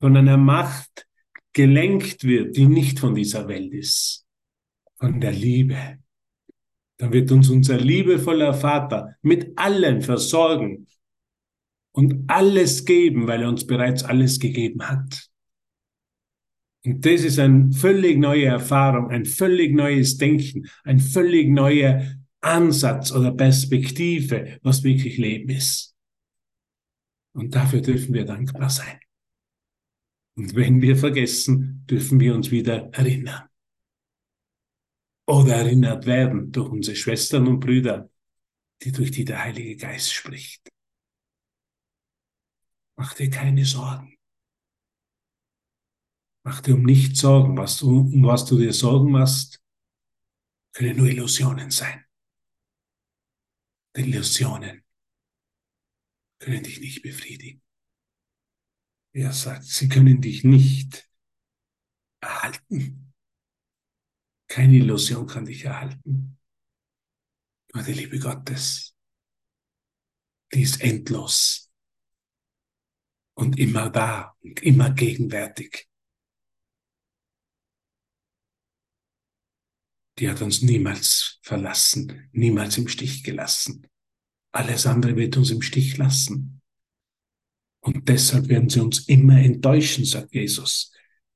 von 0.00 0.14
einer 0.14 0.36
Macht 0.36 1.06
gelenkt 1.54 2.24
wird, 2.24 2.56
die 2.56 2.66
nicht 2.66 2.98
von 2.98 3.14
dieser 3.14 3.48
Welt 3.48 3.72
ist, 3.72 4.25
von 4.98 5.20
der 5.20 5.32
Liebe. 5.32 5.98
Dann 6.98 7.12
wird 7.12 7.30
uns 7.30 7.50
unser 7.50 7.78
liebevoller 7.78 8.54
Vater 8.54 9.16
mit 9.22 9.58
allem 9.58 10.00
versorgen 10.00 10.86
und 11.92 12.24
alles 12.28 12.84
geben, 12.84 13.26
weil 13.26 13.42
er 13.42 13.48
uns 13.48 13.66
bereits 13.66 14.02
alles 14.02 14.38
gegeben 14.38 14.88
hat. 14.88 15.30
Und 16.84 17.04
das 17.04 17.22
ist 17.22 17.38
eine 17.38 17.72
völlig 17.72 18.16
neue 18.16 18.46
Erfahrung, 18.46 19.10
ein 19.10 19.24
völlig 19.24 19.74
neues 19.74 20.18
Denken, 20.18 20.68
ein 20.84 21.00
völlig 21.00 21.48
neuer 21.48 22.02
Ansatz 22.40 23.10
oder 23.12 23.32
Perspektive, 23.32 24.58
was 24.62 24.84
wirklich 24.84 25.18
Leben 25.18 25.48
ist. 25.50 25.96
Und 27.32 27.54
dafür 27.54 27.80
dürfen 27.80 28.14
wir 28.14 28.24
dankbar 28.24 28.70
sein. 28.70 29.00
Und 30.36 30.54
wenn 30.54 30.80
wir 30.80 30.96
vergessen, 30.96 31.84
dürfen 31.90 32.20
wir 32.20 32.34
uns 32.34 32.50
wieder 32.50 32.88
erinnern. 32.92 33.45
Oder 35.26 35.56
erinnert 35.56 36.06
werden 36.06 36.52
durch 36.52 36.70
unsere 36.70 36.96
Schwestern 36.96 37.48
und 37.48 37.60
Brüder, 37.60 38.10
die 38.82 38.92
durch 38.92 39.10
die 39.10 39.24
der 39.24 39.42
Heilige 39.42 39.76
Geist 39.76 40.12
spricht. 40.12 40.68
Mach 42.96 43.12
dir 43.14 43.28
keine 43.28 43.64
Sorgen. 43.64 44.16
Mach 46.44 46.60
dir 46.60 46.74
um 46.74 46.84
nichts 46.84 47.20
Sorgen. 47.20 47.56
Was 47.56 47.78
du, 47.78 48.00
um 48.00 48.24
was 48.24 48.46
du 48.46 48.56
dir 48.56 48.72
Sorgen 48.72 49.10
machst, 49.10 49.60
können 50.72 50.96
nur 50.96 51.08
Illusionen 51.08 51.70
sein. 51.70 52.04
Denn 53.96 54.06
Illusionen 54.06 54.84
können 56.38 56.62
dich 56.62 56.80
nicht 56.80 57.02
befriedigen. 57.02 57.62
Er 59.12 59.32
sagt, 59.32 59.64
sie 59.64 59.88
können 59.88 60.20
dich 60.20 60.44
nicht 60.44 61.10
erhalten. 62.20 63.05
Keine 64.48 64.76
Illusion 64.76 65.26
kann 65.26 65.44
dich 65.44 65.64
erhalten. 65.64 66.38
Nur 67.74 67.82
die 67.82 67.92
Liebe 67.92 68.18
Gottes, 68.18 68.96
die 70.52 70.62
ist 70.62 70.80
endlos 70.80 71.70
und 73.34 73.58
immer 73.58 73.90
da 73.90 74.34
und 74.40 74.62
immer 74.62 74.90
gegenwärtig. 74.90 75.88
Die 80.18 80.30
hat 80.30 80.40
uns 80.40 80.62
niemals 80.62 81.38
verlassen, 81.42 82.30
niemals 82.32 82.78
im 82.78 82.88
Stich 82.88 83.22
gelassen. 83.22 83.86
Alles 84.52 84.86
andere 84.86 85.16
wird 85.16 85.36
uns 85.36 85.50
im 85.50 85.60
Stich 85.60 85.98
lassen. 85.98 86.62
Und 87.80 88.08
deshalb 88.08 88.48
werden 88.48 88.70
sie 88.70 88.80
uns 88.80 89.06
immer 89.06 89.38
enttäuschen, 89.38 90.06
sagt 90.06 90.34
Jesus. 90.34 90.92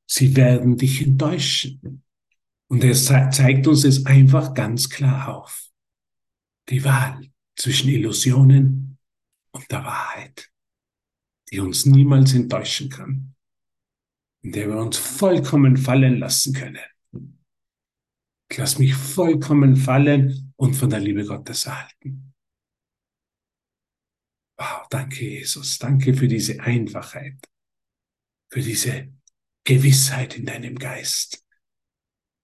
Sie 0.07 0.35
werden 0.35 0.79
dich 0.79 1.03
enttäuschen. 1.03 2.03
Und 2.71 2.85
er 2.85 2.95
zeigt 2.95 3.67
uns 3.67 3.83
es 3.85 4.07
einfach 4.07 4.55
ganz 4.55 4.89
klar 4.89 5.37
auf. 5.37 5.69
Die 6.69 6.85
Wahl 6.85 7.29
zwischen 7.57 7.91
Illusionen 7.91 8.97
und 9.51 9.71
der 9.73 9.85
Wahrheit, 9.85 10.53
die 11.51 11.59
uns 11.59 11.85
niemals 11.85 12.33
enttäuschen 12.33 12.89
kann, 12.89 13.35
in 14.43 14.53
der 14.53 14.69
wir 14.69 14.77
uns 14.77 14.97
vollkommen 14.99 15.77
fallen 15.77 16.21
lassen 16.21 16.55
können. 16.55 16.79
Ich 18.49 18.57
lass 18.57 18.79
mich 18.79 18.95
vollkommen 18.95 19.77
fallen 19.77 20.53
und 20.57 20.75
von 20.75 20.91
der 20.91 21.01
Liebe 21.01 21.25
Gottes 21.25 21.67
erhalten. 21.67 22.35
Wow, 24.57 24.87
danke 24.91 25.25
Jesus, 25.25 25.77
danke 25.79 26.15
für 26.15 26.29
diese 26.29 26.61
Einfachheit, 26.61 27.49
für 28.49 28.61
diese 28.61 29.13
Gewissheit 29.65 30.37
in 30.37 30.47
deinem 30.47 30.79
Geist. 30.79 31.45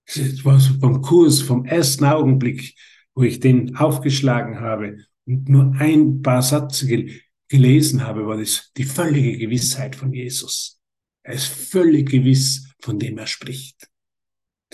Das 0.06 0.44
war 0.44 0.60
so 0.60 0.74
vom 0.78 1.02
Kurs, 1.02 1.40
vom 1.40 1.64
ersten 1.64 2.04
Augenblick, 2.04 2.74
wo 3.14 3.22
ich 3.22 3.40
den 3.40 3.76
aufgeschlagen 3.76 4.60
habe 4.60 4.98
und 5.26 5.48
nur 5.48 5.74
ein 5.78 6.22
paar 6.22 6.42
Sätze 6.42 6.86
gel 6.86 7.10
gelesen 7.48 8.04
habe, 8.04 8.26
war 8.26 8.36
das 8.36 8.72
die 8.76 8.84
völlige 8.84 9.38
Gewissheit 9.38 9.94
von 9.94 10.12
Jesus. 10.12 10.80
Er 11.22 11.34
ist 11.34 11.46
völlig 11.46 12.10
gewiss, 12.10 12.72
von 12.80 12.98
dem 12.98 13.18
er 13.18 13.26
spricht. 13.28 13.88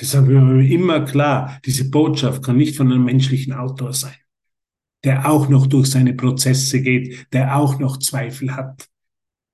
Deshalb 0.00 0.28
war 0.28 0.58
immer 0.60 1.04
klar, 1.04 1.60
diese 1.64 1.90
Botschaft 1.90 2.42
kann 2.42 2.56
nicht 2.56 2.76
von 2.76 2.90
einem 2.90 3.04
menschlichen 3.04 3.52
Autor 3.52 3.92
sein, 3.92 4.16
der 5.04 5.30
auch 5.30 5.48
noch 5.48 5.66
durch 5.66 5.88
seine 5.88 6.14
Prozesse 6.14 6.80
geht, 6.80 7.26
der 7.32 7.56
auch 7.56 7.78
noch 7.78 7.98
Zweifel 7.98 8.56
hat. 8.56 8.88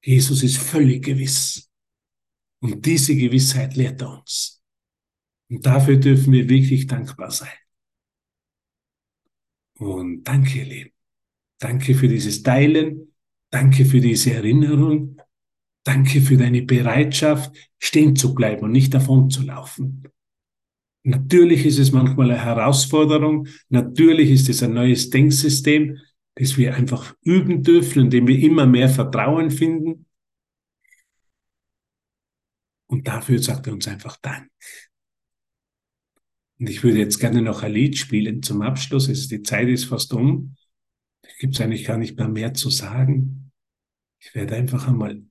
Jesus 0.05 0.43
ist 0.45 0.59
völlig 0.59 1.05
gewiss. 1.05 1.69
Und 2.61 2.87
diese 2.87 3.17
Gewissheit 3.17 3.75
lehrt 3.77 4.01
er 4.01 4.19
uns. 4.21 4.58
Und 5.51 5.65
dafür 5.65 5.97
dürfen 5.97 6.33
wir 6.33 6.49
wirklich 6.49 6.87
dankbar 6.87 7.31
sein. 7.31 7.49
Und 9.79 10.25
danke, 10.25 10.63
ihr. 10.63 10.91
Danke 11.59 11.95
für 11.95 12.09
dieses 12.09 12.43
Teilen. 12.43 13.15
Danke 13.51 13.85
für 13.85 14.01
diese 14.01 14.35
Erinnerung. 14.35 15.21
Danke 15.85 16.21
für 16.21 16.37
deine 16.37 16.63
Bereitschaft, 16.63 17.57
stehen 17.79 18.15
zu 18.15 18.35
bleiben 18.35 18.65
und 18.65 18.73
nicht 18.73 18.93
davon 18.93 19.31
zu 19.31 19.43
laufen. 19.43 20.03
Natürlich 21.03 21.65
ist 21.65 21.79
es 21.79 21.93
manchmal 21.93 22.31
eine 22.31 22.45
Herausforderung. 22.45 23.49
Natürlich 23.71 24.31
ist 24.31 24.51
es 24.51 24.63
ein 24.63 24.75
neues 24.75 25.09
Denksystem, 25.09 25.97
das 26.35 26.59
wir 26.59 26.75
einfach 26.75 27.15
üben 27.23 27.63
dürfen, 27.63 28.03
indem 28.03 28.27
wir 28.27 28.39
immer 28.39 28.67
mehr 28.67 28.91
Vertrauen 28.91 29.51
finden. 29.51 30.05
Und 32.87 33.09
dafür 33.09 33.39
sagt 33.39 33.67
er 33.67 33.73
uns 33.73 33.89
einfach 33.89 34.19
Dank. 34.19 34.51
Und 36.59 36.69
ich 36.69 36.83
würde 36.83 36.99
jetzt 36.99 37.19
gerne 37.19 37.43
noch 37.43 37.63
ein 37.63 37.73
Lied 37.73 37.97
spielen 37.97 38.43
zum 38.43 38.63
Abschluss. 38.63 39.09
Es, 39.09 39.29
die 39.29 39.43
Zeit 39.43 39.69
ist 39.69 39.85
fast 39.85 40.13
um. 40.13 40.57
Da 41.23 41.29
gibt 41.39 41.55
es 41.55 41.61
eigentlich 41.61 41.85
gar 41.85 41.99
nicht 41.99 42.17
mehr 42.17 42.29
mehr 42.29 42.55
zu 42.55 42.71
sagen. 42.71 43.53
Ich 44.21 44.35
werde 44.35 44.57
einfach 44.57 44.89
einmal 44.89 45.23